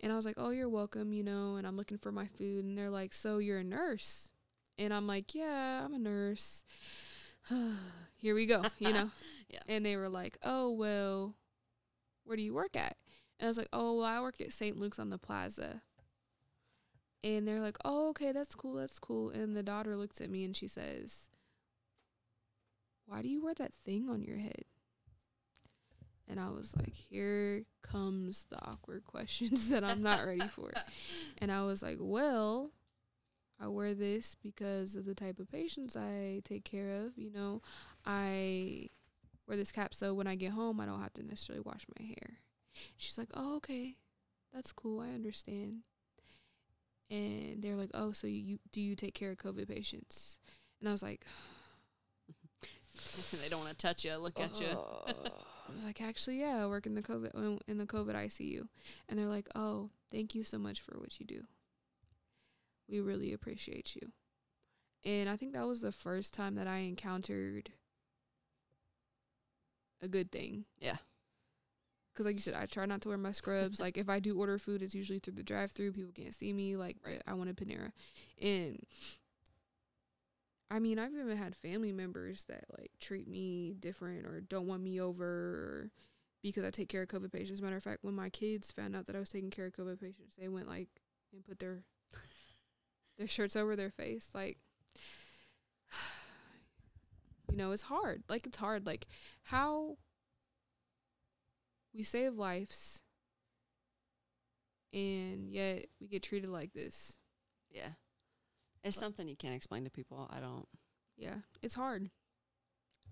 And 0.00 0.12
I 0.12 0.16
was 0.16 0.26
like, 0.26 0.36
Oh, 0.36 0.50
you're 0.50 0.68
welcome, 0.68 1.12
you 1.12 1.24
know, 1.24 1.56
and 1.56 1.66
I'm 1.66 1.76
looking 1.76 1.98
for 1.98 2.12
my 2.12 2.26
food 2.26 2.64
and 2.64 2.76
they're 2.76 2.90
like, 2.90 3.14
So 3.14 3.38
you're 3.38 3.58
a 3.58 3.64
nurse? 3.64 4.28
And 4.78 4.92
I'm 4.92 5.06
like, 5.06 5.34
Yeah, 5.34 5.82
I'm 5.84 5.94
a 5.94 5.98
nurse. 5.98 6.64
Here 8.16 8.34
we 8.34 8.46
go, 8.46 8.62
you 8.78 8.92
know. 8.92 9.10
Yeah. 9.56 9.74
And 9.74 9.84
they 9.86 9.96
were 9.96 10.08
like, 10.08 10.38
Oh, 10.42 10.70
well, 10.72 11.34
where 12.24 12.36
do 12.36 12.42
you 12.42 12.54
work 12.54 12.76
at? 12.76 12.96
And 13.38 13.46
I 13.46 13.48
was 13.48 13.58
like, 13.58 13.68
Oh, 13.72 13.98
well, 13.98 14.06
I 14.06 14.20
work 14.20 14.40
at 14.40 14.52
St. 14.52 14.78
Luke's 14.78 14.98
on 14.98 15.10
the 15.10 15.18
plaza. 15.18 15.82
And 17.24 17.46
they're 17.46 17.60
like, 17.60 17.78
Oh, 17.84 18.10
okay, 18.10 18.32
that's 18.32 18.54
cool, 18.54 18.74
that's 18.74 18.98
cool. 18.98 19.30
And 19.30 19.56
the 19.56 19.62
daughter 19.62 19.96
looks 19.96 20.20
at 20.20 20.30
me 20.30 20.44
and 20.44 20.56
she 20.56 20.68
says, 20.68 21.28
Why 23.06 23.22
do 23.22 23.28
you 23.28 23.42
wear 23.42 23.54
that 23.54 23.74
thing 23.74 24.08
on 24.08 24.22
your 24.22 24.38
head? 24.38 24.64
And 26.28 26.40
I 26.40 26.50
was 26.50 26.74
like, 26.76 26.94
Here 26.94 27.62
comes 27.82 28.46
the 28.50 28.62
awkward 28.64 29.04
questions 29.06 29.68
that 29.70 29.84
I'm 29.84 30.02
not 30.02 30.24
ready 30.24 30.48
for. 30.48 30.70
And 31.38 31.52
I 31.52 31.64
was 31.64 31.82
like, 31.82 31.98
Well, 32.00 32.70
I 33.60 33.68
wear 33.68 33.94
this 33.94 34.34
because 34.34 34.96
of 34.96 35.06
the 35.06 35.14
type 35.14 35.38
of 35.38 35.50
patients 35.50 35.96
I 35.96 36.42
take 36.44 36.64
care 36.64 36.90
of. 36.90 37.16
You 37.16 37.30
know, 37.30 37.62
I 38.04 38.90
wear 39.46 39.56
this 39.56 39.72
cap 39.72 39.94
so 39.94 40.12
when 40.14 40.26
I 40.26 40.34
get 40.34 40.52
home, 40.52 40.80
I 40.80 40.86
don't 40.86 41.00
have 41.02 41.14
to 41.14 41.22
necessarily 41.22 41.62
wash 41.64 41.84
my 41.98 42.04
hair. 42.06 42.38
She's 42.96 43.18
like, 43.18 43.30
Oh, 43.34 43.56
okay. 43.56 43.96
That's 44.52 44.72
cool. 44.72 45.00
I 45.00 45.08
understand. 45.08 45.80
And 47.10 47.62
they're 47.62 47.76
like, 47.76 47.90
Oh, 47.94 48.12
so 48.12 48.26
you 48.26 48.58
do 48.72 48.80
you 48.80 48.94
take 48.94 49.14
care 49.14 49.30
of 49.30 49.38
COVID 49.38 49.68
patients? 49.68 50.38
And 50.80 50.88
I 50.88 50.92
was 50.92 51.02
like, 51.02 51.24
they 53.42 53.48
don't 53.48 53.60
want 53.60 53.70
to 53.70 53.76
touch 53.76 54.04
you, 54.04 54.14
look 54.16 54.38
at 54.40 54.60
you. 54.60 54.66
I 55.68 55.72
was 55.74 55.84
like, 55.84 56.00
actually, 56.00 56.40
yeah, 56.40 56.62
I 56.62 56.66
work 56.66 56.86
in 56.86 56.94
the 56.94 57.02
COVID 57.02 57.34
in- 57.34 57.60
in 57.66 57.78
the 57.78 57.86
COVID 57.86 58.14
ICU, 58.14 58.68
and 59.08 59.18
they're 59.18 59.26
like, 59.26 59.48
oh, 59.56 59.90
thank 60.12 60.34
you 60.34 60.44
so 60.44 60.58
much 60.58 60.80
for 60.80 60.96
what 60.98 61.18
you 61.18 61.26
do. 61.26 61.42
We 62.88 63.00
really 63.00 63.32
appreciate 63.32 63.96
you. 63.96 64.12
And 65.04 65.28
I 65.28 65.36
think 65.36 65.52
that 65.54 65.66
was 65.66 65.80
the 65.80 65.92
first 65.92 66.32
time 66.34 66.54
that 66.54 66.66
I 66.68 66.78
encountered 66.78 67.72
a 70.02 70.08
good 70.08 70.30
thing. 70.30 70.64
Yeah. 70.80 70.96
Because, 72.12 72.26
like 72.26 72.34
you 72.34 72.40
said, 72.40 72.54
I 72.54 72.66
try 72.66 72.86
not 72.86 73.02
to 73.02 73.08
wear 73.08 73.18
my 73.18 73.32
scrubs. 73.32 73.78
like, 73.80 73.98
if 73.98 74.08
I 74.08 74.20
do 74.20 74.38
order 74.38 74.58
food, 74.58 74.82
it's 74.82 74.94
usually 74.94 75.18
through 75.18 75.34
the 75.34 75.42
drive 75.42 75.70
through. 75.70 75.92
People 75.92 76.12
can't 76.12 76.34
see 76.34 76.52
me. 76.52 76.76
Like, 76.76 76.96
Right. 77.04 77.22
I 77.26 77.34
wanted 77.34 77.56
Panera. 77.56 77.92
And 78.40 78.82
I 80.70 80.78
mean, 80.78 80.98
I've 80.98 81.12
even 81.12 81.36
had 81.36 81.54
family 81.54 81.92
members 81.92 82.44
that 82.44 82.64
like 82.76 82.90
treat 83.00 83.28
me 83.28 83.74
different 83.78 84.26
or 84.26 84.40
don't 84.40 84.66
want 84.66 84.82
me 84.82 85.00
over 85.00 85.90
because 86.42 86.64
I 86.64 86.70
take 86.70 86.88
care 86.88 87.02
of 87.02 87.08
COVID 87.08 87.32
patients. 87.32 87.62
Matter 87.62 87.76
of 87.76 87.82
fact, 87.82 88.02
when 88.02 88.14
my 88.14 88.30
kids 88.30 88.72
found 88.72 88.96
out 88.96 89.06
that 89.06 89.16
I 89.16 89.20
was 89.20 89.28
taking 89.28 89.50
care 89.50 89.66
of 89.66 89.72
COVID 89.74 90.00
patients, 90.00 90.34
they 90.38 90.48
went 90.48 90.68
like 90.68 90.88
and 91.32 91.44
put 91.44 91.60
their 91.60 91.82
their 93.18 93.28
shirts 93.28 93.54
over 93.54 93.76
their 93.76 93.90
face. 93.90 94.30
Like, 94.34 94.58
you 97.56 97.62
know, 97.62 97.72
it's 97.72 97.82
hard. 97.82 98.22
Like, 98.28 98.46
it's 98.46 98.58
hard. 98.58 98.84
Like, 98.84 99.06
how 99.44 99.96
we 101.94 102.02
save 102.02 102.34
lives 102.34 103.00
and 104.92 105.50
yet 105.50 105.86
we 105.98 106.06
get 106.06 106.22
treated 106.22 106.50
like 106.50 106.74
this. 106.74 107.16
Yeah. 107.70 107.92
It's 108.84 108.98
something 108.98 109.26
you 109.26 109.36
can't 109.36 109.54
explain 109.54 109.84
to 109.84 109.90
people. 109.90 110.30
I 110.30 110.38
don't. 110.38 110.68
Yeah, 111.16 111.36
it's 111.62 111.74
hard. 111.74 112.10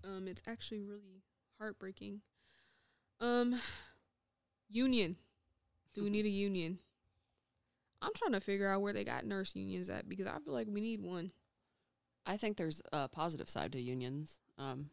Um, 0.03 0.27
it's 0.27 0.43
actually 0.47 0.83
really 0.83 1.23
heartbreaking. 1.59 2.21
Um, 3.19 3.59
union. 4.69 5.15
Do 5.95 6.03
we 6.03 6.11
need 6.11 6.25
a 6.25 6.29
union? 6.47 6.77
I'm 7.99 8.13
trying 8.15 8.33
to 8.33 8.39
figure 8.39 8.69
out 8.69 8.81
where 8.81 8.93
they 8.93 9.03
got 9.03 9.25
nurse 9.25 9.55
unions 9.55 9.89
at 9.89 10.07
because 10.07 10.27
I 10.27 10.37
feel 10.45 10.53
like 10.53 10.67
we 10.69 10.81
need 10.81 11.01
one. 11.01 11.31
I 12.25 12.37
think 12.37 12.57
there's 12.57 12.81
a 12.91 13.07
positive 13.07 13.49
side 13.49 13.71
to 13.73 13.81
unions. 13.81 14.39
Um, 14.57 14.89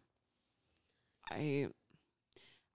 I 1.31 1.69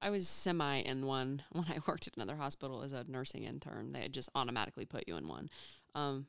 I 0.01 0.10
was 0.10 0.28
semi 0.28 0.78
in 0.78 1.05
one 1.05 1.43
when 1.51 1.66
I 1.66 1.80
worked 1.88 2.08
at 2.08 2.16
another 2.16 2.36
hospital 2.36 2.82
as 2.84 2.91
a 2.91 3.05
nursing 3.08 3.43
intern. 3.43 3.91
They 3.91 4.01
had 4.01 4.14
just 4.14 4.30
automatically 4.36 4.86
put 4.86 5.08
you 5.08 5.18
in 5.18 5.28
one. 5.28 5.49
Um, 5.95 6.28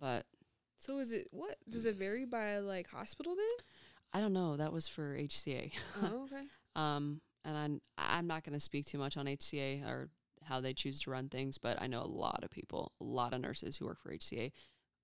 but 0.00 0.26
So 0.78 0.98
is 0.98 1.12
it 1.12 1.28
what 1.30 1.56
does 1.68 1.86
it 1.86 1.96
vary 1.96 2.24
by 2.24 2.58
like 2.58 2.88
hospital 2.88 3.34
then? 3.36 3.66
I 4.12 4.20
don't 4.20 4.32
know. 4.34 4.56
That 4.56 4.72
was 4.72 4.88
for 4.88 5.16
HCA. 5.16 5.72
Oh, 6.02 6.24
okay. 6.32 6.44
Um, 6.76 7.20
and 7.44 7.56
I'm 7.56 7.80
I'm 7.96 8.26
not 8.26 8.44
going 8.44 8.54
to 8.54 8.60
speak 8.60 8.86
too 8.86 8.98
much 8.98 9.16
on 9.16 9.26
HCA 9.26 9.86
or 9.86 10.10
how 10.44 10.60
they 10.60 10.74
choose 10.74 10.98
to 11.00 11.10
run 11.10 11.28
things, 11.28 11.56
but 11.56 11.80
I 11.80 11.86
know 11.86 12.02
a 12.02 12.04
lot 12.04 12.40
of 12.42 12.50
people, 12.50 12.92
a 13.00 13.04
lot 13.04 13.32
of 13.32 13.40
nurses 13.40 13.76
who 13.76 13.86
work 13.86 14.00
for 14.02 14.12
HCA, 14.12 14.52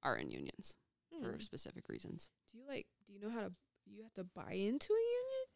are 0.02 0.16
in 0.16 0.30
unions 0.30 0.74
for 1.20 1.32
Hmm. 1.32 1.40
specific 1.40 1.88
reasons. 1.88 2.30
Do 2.50 2.58
you 2.58 2.64
like? 2.66 2.86
Do 3.06 3.12
you 3.12 3.20
know 3.20 3.30
how 3.30 3.42
to? 3.42 3.50
You 3.86 4.02
have 4.02 4.14
to 4.14 4.24
buy 4.24 4.52
into 4.52 4.92
a 4.92 5.04
union? 5.18 5.46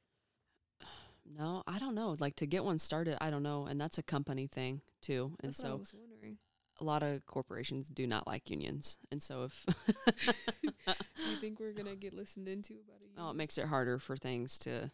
No, 1.24 1.62
I 1.66 1.78
don't 1.78 1.94
know. 1.94 2.16
Like 2.18 2.34
to 2.36 2.46
get 2.46 2.64
one 2.64 2.78
started, 2.78 3.16
I 3.22 3.30
don't 3.30 3.42
know, 3.44 3.66
and 3.66 3.80
that's 3.80 3.96
a 3.98 4.02
company 4.02 4.48
thing 4.48 4.80
too. 5.00 5.36
And 5.40 5.50
That's 5.50 5.64
I 5.64 5.68
so 5.68 5.78
was 5.78 5.94
wondering. 5.94 6.38
a 6.80 6.84
lot 6.84 7.02
of 7.02 7.24
corporations 7.26 7.88
do 7.88 8.06
not 8.06 8.26
like 8.26 8.50
unions, 8.50 8.98
and 9.10 9.22
so 9.22 9.44
if 9.44 9.64
you 10.64 11.36
think 11.40 11.60
we're 11.60 11.72
gonna 11.72 11.94
get 11.94 12.12
listened 12.12 12.48
into 12.48 12.74
about 12.74 13.00
a 13.02 13.04
union? 13.06 13.18
oh, 13.18 13.30
it 13.30 13.36
makes 13.36 13.56
it 13.56 13.66
harder 13.66 13.98
for 13.98 14.16
things 14.16 14.58
to 14.58 14.90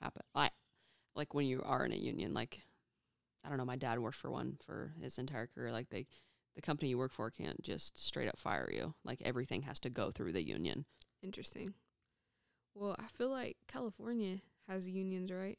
happen. 0.00 0.22
Like 0.34 0.52
like 1.14 1.34
when 1.34 1.46
you 1.46 1.62
are 1.64 1.84
in 1.84 1.92
a 1.92 1.96
union, 1.96 2.34
like 2.34 2.60
I 3.44 3.48
don't 3.48 3.58
know, 3.58 3.64
my 3.64 3.76
dad 3.76 3.98
worked 4.00 4.16
for 4.16 4.30
one 4.30 4.56
for 4.64 4.94
his 5.00 5.18
entire 5.18 5.46
career. 5.46 5.70
Like 5.72 5.90
they 5.90 6.06
the 6.54 6.62
company 6.62 6.88
you 6.90 6.98
work 6.98 7.12
for 7.12 7.30
can't 7.30 7.60
just 7.62 7.98
straight 7.98 8.28
up 8.28 8.38
fire 8.38 8.70
you. 8.72 8.94
Like 9.04 9.20
everything 9.24 9.62
has 9.62 9.78
to 9.80 9.90
go 9.90 10.10
through 10.10 10.32
the 10.32 10.42
union. 10.46 10.84
Interesting. 11.22 11.74
Well, 12.74 12.96
I 12.98 13.04
feel 13.16 13.28
like 13.30 13.56
California 13.68 14.38
has 14.68 14.88
unions, 14.88 15.30
right? 15.32 15.58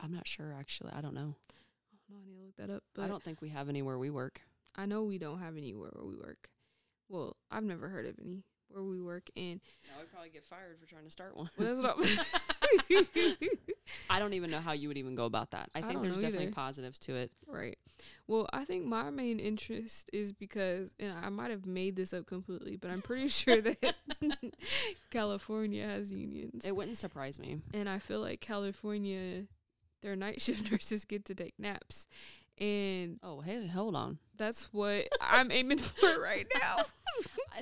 I'm 0.00 0.12
not 0.12 0.26
sure 0.26 0.54
actually. 0.58 0.92
I 0.94 1.00
don't 1.00 1.14
know. 1.14 1.34
I 1.50 1.96
don't 1.96 2.08
know. 2.10 2.22
I 2.22 2.26
need 2.26 2.36
to 2.38 2.44
look 2.44 2.56
that 2.56 2.70
up. 2.74 2.82
But 2.94 3.02
I 3.02 3.08
don't 3.08 3.22
think 3.22 3.40
we 3.40 3.48
have 3.50 3.68
anywhere 3.68 3.98
we 3.98 4.10
work. 4.10 4.42
I 4.76 4.86
know 4.86 5.02
we 5.02 5.18
don't 5.18 5.40
have 5.40 5.56
anywhere 5.56 5.90
where 5.92 6.06
we 6.06 6.16
work. 6.16 6.48
Well, 7.08 7.36
I've 7.50 7.64
never 7.64 7.88
heard 7.88 8.06
of 8.06 8.14
any 8.20 8.44
where 8.68 8.84
we 8.84 9.00
work, 9.00 9.30
and 9.34 9.60
Now 9.90 10.00
we'd 10.00 10.10
probably 10.12 10.28
get 10.28 10.44
fired 10.44 10.78
for 10.78 10.86
trying 10.86 11.04
to 11.04 11.10
start 11.10 11.34
one. 11.36 11.48
well, 11.58 11.74
that's 11.74 11.98
what 11.98 12.26
I'm 12.57 12.57
I 14.10 14.18
don't 14.18 14.34
even 14.34 14.50
know 14.50 14.60
how 14.60 14.72
you 14.72 14.88
would 14.88 14.96
even 14.98 15.14
go 15.14 15.24
about 15.24 15.50
that. 15.52 15.70
I 15.74 15.78
I 15.78 15.82
think 15.82 15.94
don't 15.94 16.02
there's 16.02 16.18
definitely 16.18 16.46
either. 16.46 16.54
positives 16.54 16.98
to 17.00 17.14
it. 17.14 17.32
right. 17.46 17.78
Well, 18.26 18.48
I 18.52 18.64
think 18.64 18.84
my 18.86 19.10
main 19.10 19.40
interest 19.40 20.08
is 20.12 20.30
because, 20.32 20.92
and 21.00 21.12
I 21.20 21.30
might 21.30 21.50
have 21.50 21.66
made 21.66 21.96
this 21.96 22.12
up 22.12 22.26
completely, 22.26 22.76
but 22.76 22.90
I'm 22.90 23.02
pretty 23.02 23.26
sure 23.28 23.60
that 23.60 23.94
California 25.10 25.84
has 25.86 26.12
unions, 26.12 26.64
It 26.64 26.76
wouldn't 26.76 26.98
surprise 26.98 27.38
me. 27.38 27.60
and 27.74 27.88
I 27.88 27.98
feel 27.98 28.20
like 28.20 28.40
California, 28.40 29.44
their 30.02 30.14
night 30.16 30.40
shift 30.40 30.70
nurses 30.70 31.04
get 31.04 31.24
to 31.26 31.34
take 31.34 31.54
naps, 31.58 32.06
and 32.58 33.18
Oh, 33.22 33.40
hey, 33.40 33.66
hold 33.66 33.96
on. 33.96 34.18
That's 34.38 34.72
what 34.72 35.08
I'm 35.20 35.50
aiming 35.50 35.78
for 35.78 36.20
right 36.20 36.46
now. 36.60 36.76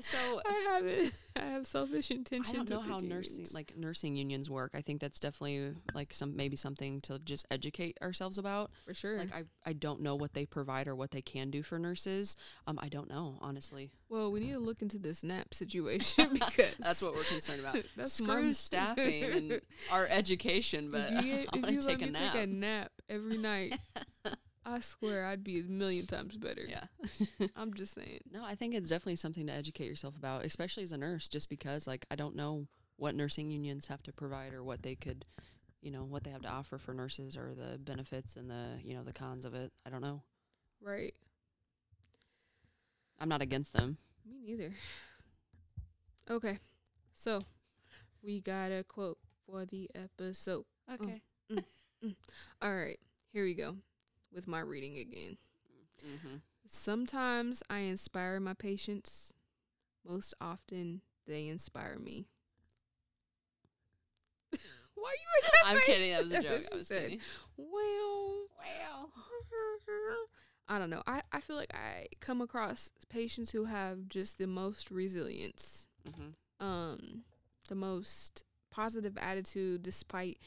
So 0.02 0.18
I 0.44 0.72
have 0.74 0.84
it. 0.84 1.14
I 1.36 1.44
have 1.46 1.66
selfish 1.66 2.10
intentions. 2.10 2.50
I 2.50 2.64
don't 2.64 2.68
know 2.68 2.80
how 2.82 2.98
nursing 2.98 3.30
unions. 3.36 3.54
like 3.54 3.72
nursing 3.78 4.14
unions 4.14 4.50
work. 4.50 4.72
I 4.74 4.82
think 4.82 5.00
that's 5.00 5.18
definitely 5.18 5.74
like 5.94 6.12
some 6.12 6.36
maybe 6.36 6.54
something 6.54 7.00
to 7.02 7.18
just 7.20 7.46
educate 7.50 7.96
ourselves 8.02 8.36
about. 8.36 8.72
for 8.84 8.92
sure. 8.92 9.16
Like 9.18 9.34
I 9.34 9.44
I 9.64 9.72
don't 9.72 10.02
know 10.02 10.14
what 10.14 10.34
they 10.34 10.44
provide 10.44 10.86
or 10.86 10.94
what 10.94 11.12
they 11.12 11.22
can 11.22 11.50
do 11.50 11.62
for 11.62 11.78
nurses. 11.78 12.36
Um 12.66 12.78
I 12.82 12.90
don't 12.90 13.08
know, 13.08 13.38
honestly. 13.40 13.90
well, 14.10 14.30
we 14.30 14.40
need 14.40 14.52
to 14.52 14.58
look 14.58 14.82
into 14.82 14.98
this 14.98 15.22
nap 15.24 15.54
situation 15.54 16.28
because 16.34 16.74
That's 16.78 17.00
what 17.00 17.14
we're 17.14 17.24
concerned 17.24 17.60
about. 17.60 17.78
That's 17.96 18.12
Screw 18.12 18.52
staffing 18.52 19.22
and 19.24 19.60
our 19.90 20.06
education, 20.08 20.90
but 20.90 21.10
if 21.10 21.24
you, 21.24 21.34
I 21.34 21.56
if 21.56 21.62
want 21.62 21.70
you 21.72 21.80
take 21.80 22.02
a 22.02 22.06
nap. 22.10 22.32
take 22.34 22.42
a 22.42 22.46
nap 22.46 22.92
every 23.08 23.38
night, 23.38 23.78
I 24.68 24.80
swear 24.80 25.24
I'd 25.24 25.44
be 25.44 25.60
a 25.60 25.62
million 25.62 26.06
times 26.06 26.36
better. 26.36 26.62
yeah. 26.68 26.86
I'm 27.56 27.72
just 27.72 27.94
saying. 27.94 28.20
No, 28.32 28.44
I 28.44 28.56
think 28.56 28.74
it's 28.74 28.88
definitely 28.88 29.16
something 29.16 29.46
to 29.46 29.52
educate 29.52 29.86
yourself 29.86 30.16
about, 30.16 30.44
especially 30.44 30.82
as 30.82 30.90
a 30.90 30.96
nurse, 30.96 31.28
just 31.28 31.48
because 31.48 31.86
like 31.86 32.04
I 32.10 32.16
don't 32.16 32.34
know 32.34 32.66
what 32.96 33.14
nursing 33.14 33.48
unions 33.48 33.86
have 33.86 34.02
to 34.02 34.12
provide 34.12 34.52
or 34.52 34.64
what 34.64 34.82
they 34.82 34.96
could, 34.96 35.24
you 35.82 35.92
know, 35.92 36.02
what 36.02 36.24
they 36.24 36.30
have 36.30 36.42
to 36.42 36.48
offer 36.48 36.78
for 36.78 36.92
nurses 36.92 37.36
or 37.36 37.54
the 37.54 37.78
benefits 37.78 38.34
and 38.34 38.50
the, 38.50 38.80
you 38.82 38.94
know, 38.94 39.04
the 39.04 39.12
cons 39.12 39.44
of 39.44 39.54
it. 39.54 39.72
I 39.86 39.90
don't 39.90 40.02
know. 40.02 40.22
Right. 40.82 41.14
I'm 43.20 43.28
not 43.28 43.42
against 43.42 43.72
them. 43.72 43.98
Me 44.28 44.40
neither. 44.44 44.74
Okay. 46.28 46.58
So 47.14 47.42
we 48.20 48.40
got 48.40 48.72
a 48.72 48.82
quote 48.82 49.18
for 49.46 49.64
the 49.64 49.88
episode. 49.94 50.64
Okay. 50.92 51.22
Oh, 51.50 51.54
mm, 51.54 51.64
mm. 52.04 52.16
All 52.60 52.74
right. 52.74 52.98
Here 53.32 53.44
we 53.44 53.54
go 53.54 53.76
with 54.36 54.46
my 54.46 54.60
reading 54.60 54.98
again. 54.98 55.38
Mm-hmm. 56.06 56.36
Sometimes 56.68 57.62
I 57.68 57.78
inspire 57.80 58.38
my 58.38 58.54
patients. 58.54 59.32
Most 60.06 60.34
often, 60.40 61.00
they 61.26 61.48
inspire 61.48 61.98
me. 61.98 62.26
Why 64.94 65.12
you 65.12 65.42
that 65.42 65.52
I'm 65.64 65.76
face? 65.76 65.84
kidding. 65.86 66.10
That 66.12 66.22
was 66.24 66.32
a 66.32 66.42
joke. 66.42 66.62
I 66.72 66.76
was 66.76 66.86
said. 66.86 67.02
kidding. 67.02 67.20
Well, 67.56 68.46
Wow. 68.58 69.08
I 70.68 70.78
don't 70.78 70.90
know. 70.90 71.02
I, 71.06 71.22
I 71.32 71.40
feel 71.40 71.56
like 71.56 71.72
I 71.74 72.06
come 72.20 72.40
across 72.40 72.90
patients 73.08 73.52
who 73.52 73.64
have 73.66 74.08
just 74.08 74.38
the 74.38 74.46
most 74.46 74.90
resilience, 74.90 75.86
Mm-hmm. 76.08 76.64
um, 76.66 77.22
the 77.68 77.74
most 77.74 78.42
positive 78.70 79.16
attitude 79.20 79.82
despite 79.82 80.38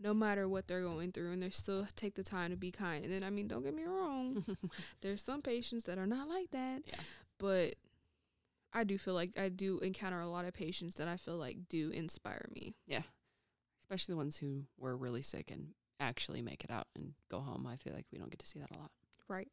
no 0.00 0.14
matter 0.14 0.48
what 0.48 0.68
they're 0.68 0.82
going 0.82 1.12
through, 1.12 1.32
and 1.32 1.42
they 1.42 1.50
still 1.50 1.86
take 1.96 2.14
the 2.14 2.22
time 2.22 2.50
to 2.50 2.56
be 2.56 2.70
kind. 2.70 3.04
And 3.04 3.12
then, 3.12 3.24
I 3.24 3.30
mean, 3.30 3.48
don't 3.48 3.62
get 3.64 3.74
me 3.74 3.84
wrong, 3.84 4.44
there's 5.00 5.22
some 5.22 5.42
patients 5.42 5.84
that 5.84 5.98
are 5.98 6.06
not 6.06 6.28
like 6.28 6.50
that, 6.52 6.82
Yeah. 6.86 7.00
but 7.38 7.74
I 8.72 8.84
do 8.84 8.98
feel 8.98 9.14
like 9.14 9.38
I 9.38 9.48
do 9.48 9.78
encounter 9.80 10.20
a 10.20 10.28
lot 10.28 10.44
of 10.44 10.52
patients 10.54 10.96
that 10.96 11.08
I 11.08 11.16
feel 11.16 11.36
like 11.36 11.56
do 11.68 11.90
inspire 11.90 12.46
me. 12.54 12.74
yeah. 12.86 13.02
Especially 13.80 14.12
the 14.12 14.16
ones 14.18 14.36
who 14.36 14.64
were 14.76 14.94
really 14.96 15.22
sick 15.22 15.50
and 15.50 15.68
actually 15.98 16.42
make 16.42 16.62
it 16.62 16.70
out 16.70 16.86
and 16.94 17.14
go 17.30 17.40
home. 17.40 17.66
I 17.66 17.76
feel 17.76 17.94
like 17.94 18.04
we 18.12 18.18
don't 18.18 18.28
get 18.30 18.38
to 18.40 18.46
see 18.46 18.58
that 18.58 18.70
a 18.76 18.78
lot. 18.78 18.90
Right. 19.28 19.48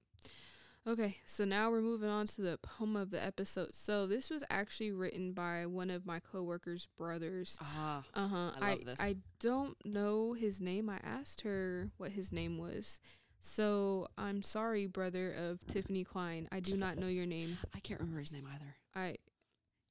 Okay, 0.87 1.17
so 1.25 1.45
now 1.45 1.71
we're 1.71 1.81
moving 1.81 2.09
on 2.09 2.27
to 2.27 2.41
the 2.41 2.59
poem 2.61 2.95
of 2.95 3.09
the 3.09 3.23
episode. 3.23 3.73
So 3.73 4.05
this 4.05 4.29
was 4.29 4.43
actually 4.51 4.91
written 4.91 5.33
by 5.33 5.65
one 5.65 5.89
of 5.89 6.05
my 6.05 6.19
coworkers' 6.19 6.87
brothers. 6.95 7.57
Ah. 7.59 8.03
Uh 8.13 8.27
huh. 8.27 8.51
I 8.61 8.69
love 8.71 8.85
this. 8.85 8.99
I 8.99 9.15
don't 9.39 9.75
know 9.83 10.33
his 10.33 10.61
name. 10.61 10.87
I 10.87 10.99
asked 11.03 11.41
her 11.41 11.89
what 11.97 12.11
his 12.11 12.31
name 12.31 12.59
was. 12.59 12.99
So 13.39 14.07
I'm 14.17 14.43
sorry, 14.43 14.85
brother 14.85 15.31
of 15.31 15.65
Tiffany 15.65 16.03
Klein. 16.03 16.47
I 16.51 16.59
do 16.59 16.77
not 16.77 16.97
know 16.97 17.07
your 17.07 17.25
name. 17.25 17.57
I 17.75 17.79
can't 17.79 17.99
remember 17.99 18.19
his 18.19 18.31
name 18.31 18.47
either. 18.53 18.75
I 18.95 19.17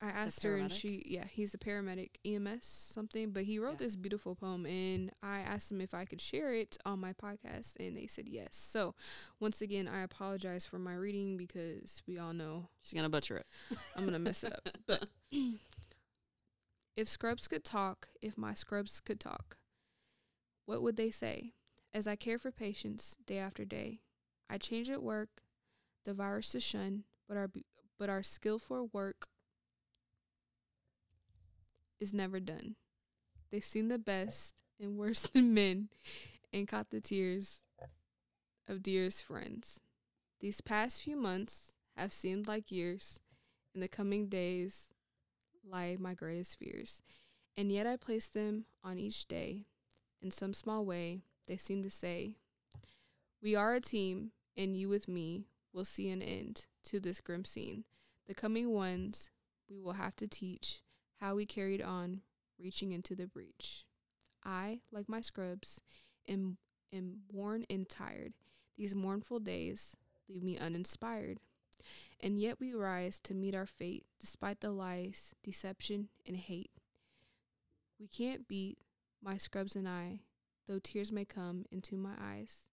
I 0.03 0.09
asked 0.09 0.43
her 0.43 0.57
and 0.57 0.71
she 0.71 1.03
yeah, 1.07 1.25
he's 1.31 1.55
a 1.55 1.59
paramedic 1.59 2.17
EMS 2.25 2.67
something, 2.67 3.31
but 3.31 3.45
he 3.45 3.59
wrote 3.59 3.73
Yeah. 3.81 3.87
this 3.87 3.97
beautiful 3.97 4.35
poem 4.35 4.67
and 4.67 5.11
I 5.23 5.39
asked 5.39 5.71
him 5.73 5.81
if 5.81 5.95
I 5.95 6.05
could 6.05 6.21
share 6.21 6.53
it 6.53 6.77
on 6.85 6.99
my 7.01 7.13
podcast 7.15 7.77
and 7.81 7.97
they 7.97 8.07
said 8.07 8.29
yes. 8.29 8.51
So, 8.53 8.95
once 9.41 9.63
again, 9.63 9.89
I 9.89 10.03
apologize 10.03 10.67
for 10.67 10.79
my 10.79 10.95
reading 10.95 11.37
because 11.39 12.03
we 12.07 12.19
all 12.19 12.35
know 12.35 12.69
She's 12.83 12.93
gonna 12.93 13.09
butcher 13.09 13.39
it. 13.39 13.47
I'm 13.97 14.03
going 14.03 14.13
to 14.13 14.19
mess 14.19 14.45
it 14.45 14.53
up. 14.53 14.69
But 14.87 15.07
if 16.97 17.09
scrubs 17.09 17.49
could 17.49 17.65
talk, 17.65 18.09
if 18.21 18.37
my 18.37 18.55
scrubs 18.55 19.01
could 19.01 19.21
talk, 19.21 19.57
what 20.67 20.83
would 20.83 20.97
they 20.97 21.11
say? 21.11 21.53
As 21.93 22.07
I 22.07 22.17
care 22.17 22.39
for 22.39 22.51
patients 22.51 23.17
day 23.27 23.39
after 23.39 23.65
day, 23.65 24.01
I 24.51 24.59
change 24.59 24.91
at 24.91 25.03
work, 25.03 25.43
the 26.05 26.15
virus 26.15 26.51
to 26.53 26.61
shun, 26.61 27.05
but 27.29 27.37
our 27.37 27.51
but 27.99 28.09
our 28.11 28.23
skill 28.23 28.59
for 28.59 28.85
work 28.85 29.29
is 32.01 32.13
never 32.13 32.41
done. 32.41 32.77
They've 33.51 33.65
seen 33.65 33.89
the 33.89 33.99
best 33.99 34.55
and 34.81 34.99
worst 34.99 35.31
in 35.35 35.55
men 35.55 35.89
and 36.53 36.69
caught 36.69 36.91
the 36.91 37.01
tears 37.01 37.61
of 38.69 38.83
dearest 38.83 39.23
friends. 39.23 39.81
These 40.41 40.61
past 40.61 41.03
few 41.03 41.17
months 41.17 41.73
have 41.97 42.13
seemed 42.13 42.49
like 42.49 42.71
years. 42.71 43.21
In 43.75 43.81
the 43.81 43.89
coming 43.89 44.29
days 44.29 44.89
lie 45.69 45.97
my 45.99 46.15
greatest 46.15 46.59
fears. 46.59 47.03
And 47.57 47.71
yet 47.71 47.87
I 47.87 47.97
place 47.97 48.29
them 48.29 48.67
on 48.83 48.99
each 48.99 49.27
day. 49.27 49.65
In 50.21 50.31
some 50.31 50.55
small 50.55 50.85
way, 50.85 51.23
they 51.47 51.57
seem 51.57 51.83
to 51.83 51.91
say, 51.91 52.37
We 53.43 53.55
are 53.55 53.75
a 53.75 53.81
team, 53.81 54.33
and 54.57 54.77
you 54.77 54.89
with 54.89 55.09
me 55.09 55.47
will 55.73 55.85
see 55.85 56.11
an 56.11 56.23
end 56.23 56.67
to 56.85 57.01
this 57.01 57.21
grim 57.21 57.45
scene. 57.45 57.85
The 58.27 58.35
coming 58.35 58.71
ones 58.71 59.31
we 59.69 59.79
will 59.81 59.93
have 59.93 60.17
to 60.17 60.27
teach 60.27 60.81
how 61.25 61.35
we 61.35 61.47
carried 61.47 61.81
on, 61.81 62.21
reaching 62.59 62.93
into 62.93 63.15
the 63.15 63.27
breach. 63.27 63.87
I, 64.45 64.81
like 64.93 65.09
my 65.09 65.23
scrubs, 65.23 65.81
am, 66.29 66.59
am 66.93 67.21
worn 67.33 67.65
and 67.71 67.89
tired. 67.89 68.35
These 68.77 68.95
mournful 68.95 69.39
days 69.39 69.97
leave 70.29 70.43
me 70.43 70.59
uninspired. 70.59 71.39
And 72.21 72.39
yet 72.39 72.61
we 72.61 72.75
rise 72.75 73.19
to 73.21 73.33
meet 73.33 73.57
our 73.57 73.65
fate 73.65 74.05
despite 74.21 74.61
the 74.61 74.71
lies, 74.71 75.35
deception, 75.43 76.11
and 76.27 76.37
hate. 76.37 76.73
We 77.99 78.07
can't 78.07 78.47
beat 78.47 78.77
my 79.23 79.39
scrubs 79.39 79.75
and 79.75 79.89
I, 79.89 80.21
though 80.67 80.79
tears 80.79 81.11
may 81.11 81.25
come 81.25 81.65
into 81.73 81.97
my 81.97 82.17
eyes. 82.21 82.67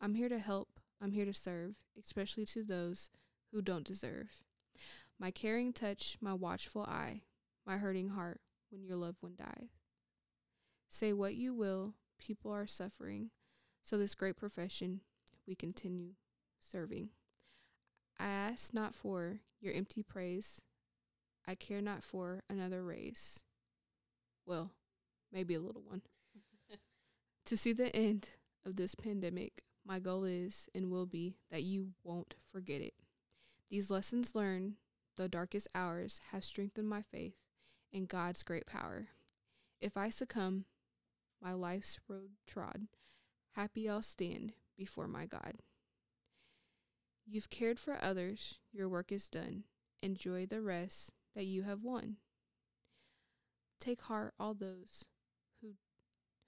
I'm 0.00 0.16
here 0.16 0.28
to 0.28 0.40
help, 0.40 0.80
I'm 1.00 1.12
here 1.12 1.24
to 1.24 1.34
serve, 1.34 1.76
especially 1.96 2.46
to 2.46 2.64
those 2.64 3.10
who 3.52 3.62
don't 3.62 3.86
deserve. 3.86 4.42
My 5.20 5.30
caring 5.30 5.72
touch, 5.72 6.18
my 6.20 6.34
watchful 6.34 6.82
eye, 6.82 7.22
my 7.66 7.78
hurting 7.78 8.10
heart 8.10 8.40
when 8.70 8.82
your 8.82 8.96
loved 8.96 9.18
one 9.20 9.34
dies. 9.36 9.70
Say 10.88 11.12
what 11.12 11.34
you 11.34 11.54
will, 11.54 11.94
people 12.18 12.52
are 12.52 12.66
suffering, 12.66 13.30
so 13.82 13.98
this 13.98 14.14
great 14.14 14.36
profession 14.36 15.00
we 15.46 15.54
continue 15.54 16.12
serving. 16.60 17.10
I 18.18 18.26
ask 18.26 18.72
not 18.72 18.94
for 18.94 19.40
your 19.60 19.74
empty 19.74 20.02
praise. 20.02 20.60
I 21.46 21.54
care 21.54 21.80
not 21.80 22.04
for 22.04 22.42
another 22.48 22.82
raise. 22.82 23.42
Well, 24.46 24.70
maybe 25.32 25.54
a 25.54 25.60
little 25.60 25.82
one. 25.82 26.02
to 27.46 27.56
see 27.56 27.72
the 27.72 27.94
end 27.94 28.30
of 28.64 28.76
this 28.76 28.94
pandemic, 28.94 29.64
my 29.84 29.98
goal 29.98 30.24
is 30.24 30.68
and 30.74 30.90
will 30.90 31.06
be 31.06 31.36
that 31.50 31.62
you 31.62 31.92
won't 32.04 32.36
forget 32.46 32.80
it. 32.80 32.94
These 33.70 33.90
lessons 33.90 34.34
learned, 34.34 34.74
the 35.16 35.28
darkest 35.28 35.66
hours, 35.74 36.20
have 36.30 36.44
strengthened 36.44 36.88
my 36.88 37.02
faith 37.02 37.34
in 37.92 38.06
God's 38.06 38.42
great 38.42 38.66
power. 38.66 39.08
If 39.80 39.96
I 39.96 40.10
succumb, 40.10 40.64
my 41.42 41.52
life's 41.52 41.98
road 42.08 42.30
trod, 42.46 42.86
happy 43.52 43.88
I'll 43.88 44.02
stand 44.02 44.54
before 44.76 45.08
my 45.08 45.26
God. 45.26 45.54
You've 47.26 47.50
cared 47.50 47.78
for 47.78 47.98
others, 48.00 48.58
your 48.72 48.88
work 48.88 49.12
is 49.12 49.28
done. 49.28 49.64
Enjoy 50.02 50.46
the 50.46 50.60
rest 50.60 51.12
that 51.34 51.44
you 51.44 51.62
have 51.62 51.84
won. 51.84 52.16
Take 53.78 54.02
heart, 54.02 54.34
all 54.38 54.54
those 54.54 55.04
who 55.60 55.74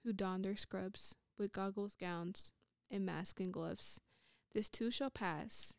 who 0.03 0.13
don 0.13 0.41
their 0.41 0.55
scrubs 0.55 1.15
with 1.37 1.51
goggles, 1.51 1.95
gowns, 1.99 2.53
and 2.91 3.05
masks 3.05 3.41
and 3.41 3.51
gloves. 3.51 3.99
This 4.53 4.69
too 4.69 4.91
shall 4.91 5.09
pass. 5.09 5.73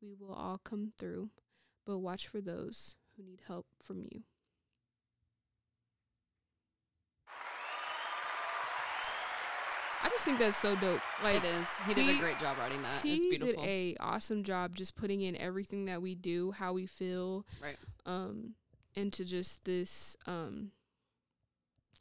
We 0.00 0.14
will 0.14 0.32
all 0.32 0.58
come 0.58 0.92
through, 0.98 1.30
but 1.86 1.98
watch 1.98 2.28
for 2.28 2.40
those 2.40 2.94
who 3.16 3.22
need 3.22 3.42
help 3.46 3.66
from 3.82 4.02
you. 4.02 4.22
I 10.02 10.08
just 10.08 10.24
think 10.24 10.38
that's 10.38 10.56
so 10.56 10.74
dope. 10.76 11.00
Like 11.22 11.36
it 11.36 11.44
is. 11.44 11.66
He 11.86 11.94
did 11.94 12.16
a 12.16 12.18
great 12.18 12.38
job 12.38 12.56
writing 12.58 12.82
that. 12.82 13.02
he 13.02 13.16
it's 13.16 13.26
beautiful. 13.26 13.62
did 13.62 13.68
a 13.68 13.96
awesome 14.00 14.42
job 14.44 14.74
just 14.74 14.96
putting 14.96 15.20
in 15.20 15.36
everything 15.36 15.84
that 15.86 16.00
we 16.02 16.14
do, 16.14 16.52
how 16.52 16.72
we 16.72 16.86
feel, 16.86 17.46
Right. 17.62 17.76
um, 18.06 18.54
into 18.94 19.24
just 19.24 19.64
this 19.64 20.16
um 20.26 20.72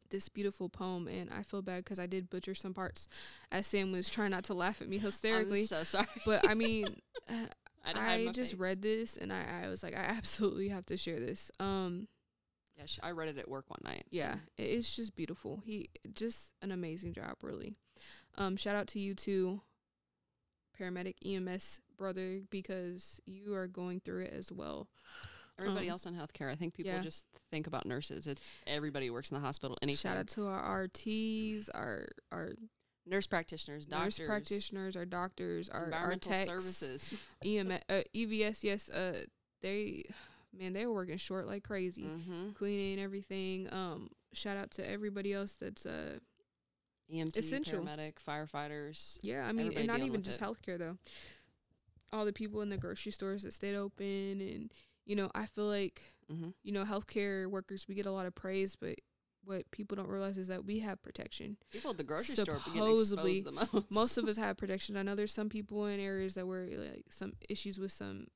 this 0.10 0.28
beautiful 0.30 0.70
poem. 0.70 1.08
And 1.08 1.30
I 1.30 1.44
feel 1.44 1.62
bad 1.62 1.84
because 1.84 2.00
I 2.00 2.08
did 2.08 2.30
butcher 2.30 2.56
some 2.56 2.74
parts, 2.74 3.08
as 3.52 3.68
Sam 3.68 3.92
was 3.92 4.10
trying 4.10 4.32
not 4.32 4.44
to 4.46 4.54
laugh 4.54 4.82
at 4.82 4.88
me 4.90 4.98
hysterically. 4.98 5.62
I'm 5.62 5.68
so 5.68 5.84
sorry. 5.84 6.08
But 6.26 6.48
I 6.50 6.54
mean, 6.56 6.86
uh, 7.30 7.34
I, 7.84 7.88
had 7.88 7.94
to 7.96 8.00
hide 8.02 8.28
I 8.30 8.32
just 8.32 8.52
face. 8.54 8.60
read 8.60 8.82
this 8.82 9.18
and 9.18 9.32
I, 9.32 9.64
I 9.66 9.68
was 9.70 9.84
like, 9.84 9.94
I 9.96 10.02
absolutely 10.04 10.70
have 10.70 10.86
to 10.88 10.98
share 10.98 11.20
this. 11.20 11.52
Um, 11.60 12.08
Yeah, 12.78 12.86
I 13.04 13.12
read 13.12 13.28
it 13.30 13.38
at 13.38 13.50
work 13.50 13.66
one 13.70 13.82
night. 13.84 14.06
yeah, 14.10 14.36
it's 14.58 14.96
just 14.96 15.16
beautiful. 15.16 15.62
He 15.66 15.90
just 16.14 16.54
an 16.62 16.72
amazing 16.72 17.14
job, 17.14 17.36
really. 17.44 17.76
Um, 18.40 18.56
shout 18.56 18.76
out 18.76 18.88
to 18.88 19.00
you 19.00 19.14
too, 19.14 19.62
paramedic 20.80 21.16
EMS 21.26 21.82
brother, 21.98 22.42
because 22.50 23.20
you 23.26 23.54
are 23.54 23.68
going 23.68 24.00
through 24.00 24.24
it 24.24 24.34
as 24.34 24.52
well. 24.52 24.88
Everybody 25.60 25.88
Um, 25.88 25.92
else 25.92 26.06
in 26.06 26.16
healthcare, 26.16 26.50
I 26.50 26.56
think 26.56 26.74
people 26.74 26.94
yeah. 26.94 27.02
just 27.02 27.26
think 27.52 27.68
about 27.68 27.86
nurses. 27.86 28.28
It's 28.28 28.42
everybody 28.66 29.08
who 29.08 29.14
works 29.14 29.30
in 29.30 29.36
the 29.36 29.42
hospital. 29.42 29.78
Anything. 29.82 29.98
Shout 29.98 30.18
out 30.18 30.28
to 30.30 30.48
our 30.48 30.88
RTs, 30.88 31.70
our 31.74 32.08
our 32.32 32.54
nurse 33.06 33.28
practitioners, 33.28 33.86
doctors, 33.86 34.20
nurse 34.20 34.28
practitioners, 34.28 34.96
our 34.96 35.06
doctors, 35.06 35.68
our 35.68 35.92
our 35.94 36.16
techs, 36.16 36.48
services. 36.48 37.14
EMS, 37.44 37.82
uh, 37.90 38.02
EVS. 38.16 38.64
Yes, 38.64 38.90
uh, 38.90 39.26
they 39.62 40.06
man, 40.58 40.72
they 40.72 40.86
were 40.86 40.94
working 40.94 41.18
short 41.18 41.46
like 41.46 41.64
crazy, 41.64 42.04
mm-hmm. 42.04 42.52
cleaning 42.52 43.04
everything. 43.04 43.68
Um, 43.74 44.10
shout 44.32 44.56
out 44.56 44.72
to 44.72 44.90
everybody 44.90 45.34
else 45.34 45.54
that's 45.54 45.86
uh 45.86 46.20
EMT, 47.14 47.38
Essential. 47.38 47.84
Paramedic, 47.84 48.16
firefighters. 48.28 49.18
Yeah, 49.22 49.46
I 49.48 49.52
mean, 49.52 49.74
and 49.76 49.88
not 49.88 50.00
even 50.02 50.22
just 50.22 50.42
it. 50.42 50.44
healthcare 50.44 50.78
though. 50.78 50.98
All 52.12 52.26
the 52.26 52.34
people 52.34 52.62
in 52.62 52.70
the 52.70 52.78
grocery 52.78 53.12
stores 53.12 53.44
that 53.44 53.54
stayed 53.54 53.76
open, 53.76 54.42
and 54.42 54.74
you 55.06 55.16
know, 55.16 55.30
I 55.36 55.46
feel 55.46 55.66
like 55.66 56.02
Mm-hmm. 56.32 56.50
you 56.62 56.72
know, 56.72 56.84
healthcare 56.84 57.48
workers 57.48 57.88
we 57.88 57.96
get 57.96 58.06
a 58.06 58.12
lot 58.12 58.28
of 58.28 58.36
praise, 58.36 58.76
but 58.76 58.94
what 59.44 59.72
people 59.72 59.96
don't 59.96 60.08
realize 60.10 60.38
is 60.38 60.48
that 60.50 60.64
we 60.64 60.78
have 60.82 61.02
protection. 61.02 61.58
People 61.72 61.90
at 61.90 61.98
the 61.98 62.04
grocery 62.04 62.36
store 62.36 62.60
Supposedly, 62.60 63.40
exposed 63.40 63.56
most. 63.74 63.92
Most 63.92 64.18
of 64.20 64.28
us 64.28 64.38
have 64.38 64.56
protection. 64.56 64.96
I 64.96 65.02
know 65.02 65.16
there's 65.16 65.34
some 65.34 65.50
people 65.50 65.88
in 65.88 66.00
areas 66.00 66.36
that 66.36 66.46
were 66.46 66.68
like 66.70 67.06
some 67.10 67.34
issues 67.50 67.80
with 67.80 67.92
some 67.92 68.28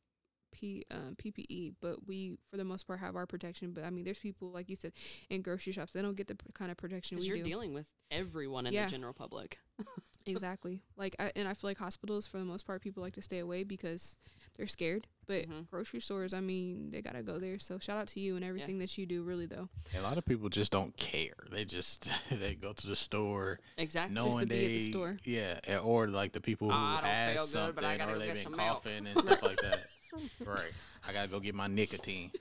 P 0.53 0.85
um, 0.91 1.15
PPE, 1.21 1.73
but 1.81 2.07
we 2.07 2.37
for 2.49 2.57
the 2.57 2.63
most 2.63 2.87
part 2.87 2.99
have 2.99 3.15
our 3.15 3.25
protection. 3.25 3.71
But 3.73 3.83
I 3.83 3.89
mean, 3.89 4.05
there's 4.05 4.19
people 4.19 4.49
like 4.51 4.69
you 4.69 4.75
said 4.75 4.93
in 5.29 5.41
grocery 5.41 5.73
shops 5.73 5.91
they 5.93 6.01
don't 6.01 6.15
get 6.15 6.27
the 6.27 6.35
p- 6.35 6.45
kind 6.53 6.71
of 6.71 6.77
protection 6.77 7.17
we 7.17 7.25
you're 7.25 7.37
do. 7.37 7.43
dealing 7.43 7.73
with 7.73 7.89
everyone 8.11 8.65
in 8.67 8.73
Yeah. 8.73 8.85
the 8.85 8.91
general 8.91 9.13
public. 9.13 9.57
Exactly. 10.25 10.79
Like, 10.95 11.17
I, 11.19 11.33
and 11.35 11.49
I 11.49 11.53
feel 11.53 11.69
like 11.69 11.77
hospitals, 11.79 12.25
for 12.27 12.37
the 12.37 12.45
most 12.45 12.65
part, 12.65 12.81
people 12.81 13.03
like 13.03 13.13
to 13.15 13.21
stay 13.21 13.39
away 13.39 13.63
because 13.65 14.15
they're 14.55 14.67
scared. 14.67 15.05
But 15.27 15.49
Mhm. 15.49 15.69
grocery 15.69 15.99
stores, 15.99 16.33
I 16.33 16.39
mean, 16.39 16.91
they 16.91 17.01
gotta 17.01 17.23
go 17.23 17.39
there. 17.39 17.59
So 17.59 17.77
shout 17.79 17.97
out 17.97 18.07
to 18.09 18.21
you 18.21 18.37
and 18.37 18.43
everything 18.45 18.77
that 18.79 18.97
you 18.97 19.05
do. 19.05 19.23
Really 19.23 19.47
though, 19.47 19.67
A 19.93 19.99
lot 20.01 20.17
of 20.17 20.23
people 20.25 20.47
just 20.47 20.71
don't 20.71 20.95
care. 20.95 21.33
They 21.51 21.65
just 21.65 22.09
they 22.31 22.55
go 22.55 22.71
to 22.71 22.87
the 22.87 22.95
store 22.95 23.59
Exactly. 23.77 24.15
knowing 24.15 24.39
to 24.39 24.45
be 24.45 24.63
at 24.65 24.67
the 24.69 24.89
store. 24.91 25.17
yeah, 25.25 25.79
or 25.83 26.07
like 26.07 26.31
the 26.31 26.39
people 26.41 26.67
who 26.69 26.73
"Ah, 26.73 26.97
I 26.99 27.01
don't 27.01 27.09
ask 27.09 27.33
feel 27.33 27.45
something 27.47 27.75
but 27.75 27.83
I 27.83 27.97
gotta 27.97 28.11
or 28.11 28.13
go 28.15 28.19
they've 28.19 28.33
been 28.33 28.43
some 28.43 28.55
milk." 28.55 28.83
coughing 28.83 29.07
and 29.07 29.19
stuff 29.19 29.43
like 29.43 29.59
that. 29.59 29.87
Right. 30.45 30.71
I 31.07 31.13
gotta 31.13 31.27
go 31.27 31.39
get 31.39 31.55
my 31.55 31.67
nicotine. 31.67 32.31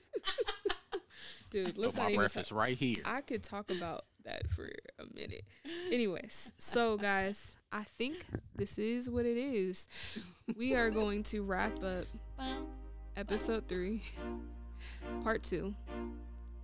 dude. 1.50 1.76
Let's 1.76 1.96
not 1.96 2.10
my 2.10 2.16
breath 2.16 2.36
is 2.36 2.52
right 2.52 2.76
here. 2.76 2.96
I 3.04 3.20
could 3.20 3.42
talk 3.42 3.70
about 3.70 4.04
that 4.24 4.48
for 4.50 4.70
a 4.98 5.14
minute. 5.14 5.44
Anyways, 5.90 6.52
so 6.58 6.96
guys, 6.96 7.56
I 7.70 7.84
think 7.84 8.26
this 8.54 8.78
is 8.78 9.08
what 9.08 9.26
it 9.26 9.36
is. 9.36 9.88
We 10.56 10.74
are 10.74 10.90
going 10.90 11.22
to 11.24 11.42
wrap 11.42 11.82
up 11.82 12.04
episode 13.16 13.68
three, 13.68 14.02
part 15.22 15.42
two. 15.42 15.74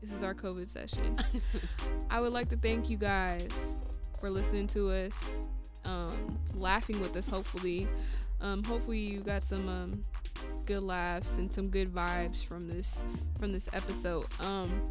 This 0.00 0.12
is 0.12 0.22
our 0.22 0.34
COVID 0.34 0.68
session. 0.68 1.16
I 2.10 2.20
would 2.20 2.32
like 2.32 2.48
to 2.50 2.56
thank 2.56 2.88
you 2.88 2.96
guys 2.96 3.96
for 4.20 4.30
listening 4.30 4.66
to 4.68 4.90
us, 4.90 5.42
um, 5.84 6.38
laughing 6.54 7.00
with 7.00 7.16
us. 7.16 7.26
Hopefully, 7.26 7.88
um, 8.40 8.62
hopefully 8.62 8.98
you 8.98 9.20
got 9.20 9.42
some 9.42 9.68
um, 9.68 10.02
good 10.66 10.82
laughs 10.82 11.36
and 11.36 11.52
some 11.52 11.68
good 11.68 11.88
vibes 11.88 12.44
from 12.44 12.68
this 12.68 13.02
from 13.38 13.52
this 13.52 13.68
episode. 13.72 14.24
Um 14.40 14.82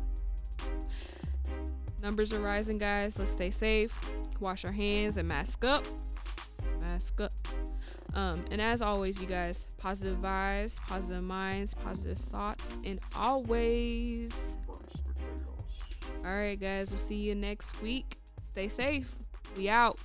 numbers 2.02 2.34
are 2.34 2.40
rising 2.40 2.78
guys. 2.78 3.18
Let's 3.20 3.32
stay 3.32 3.52
safe. 3.52 3.94
Wash 4.40 4.66
our 4.66 4.72
hands 4.72 5.18
and 5.18 5.28
mask 5.28 5.66
up. 5.66 5.84
Mask 6.82 7.20
up. 7.22 7.32
Um, 8.14 8.46
and 8.50 8.60
as 8.60 8.82
always, 8.82 9.22
you 9.22 9.28
guys, 9.28 9.68
positive 9.78 10.18
vibes, 10.18 10.80
positive 10.82 11.24
minds, 11.24 11.74
positive 11.74 12.18
thoughts, 12.18 12.74
and 12.84 13.00
always. 13.16 14.58
All 16.26 16.36
right, 16.36 16.60
guys, 16.60 16.90
we'll 16.90 16.98
see 16.98 17.16
you 17.16 17.36
next 17.36 17.80
week. 17.82 18.18
Stay 18.42 18.70
safe. 18.70 19.16
We 19.56 19.70
out. 19.70 19.98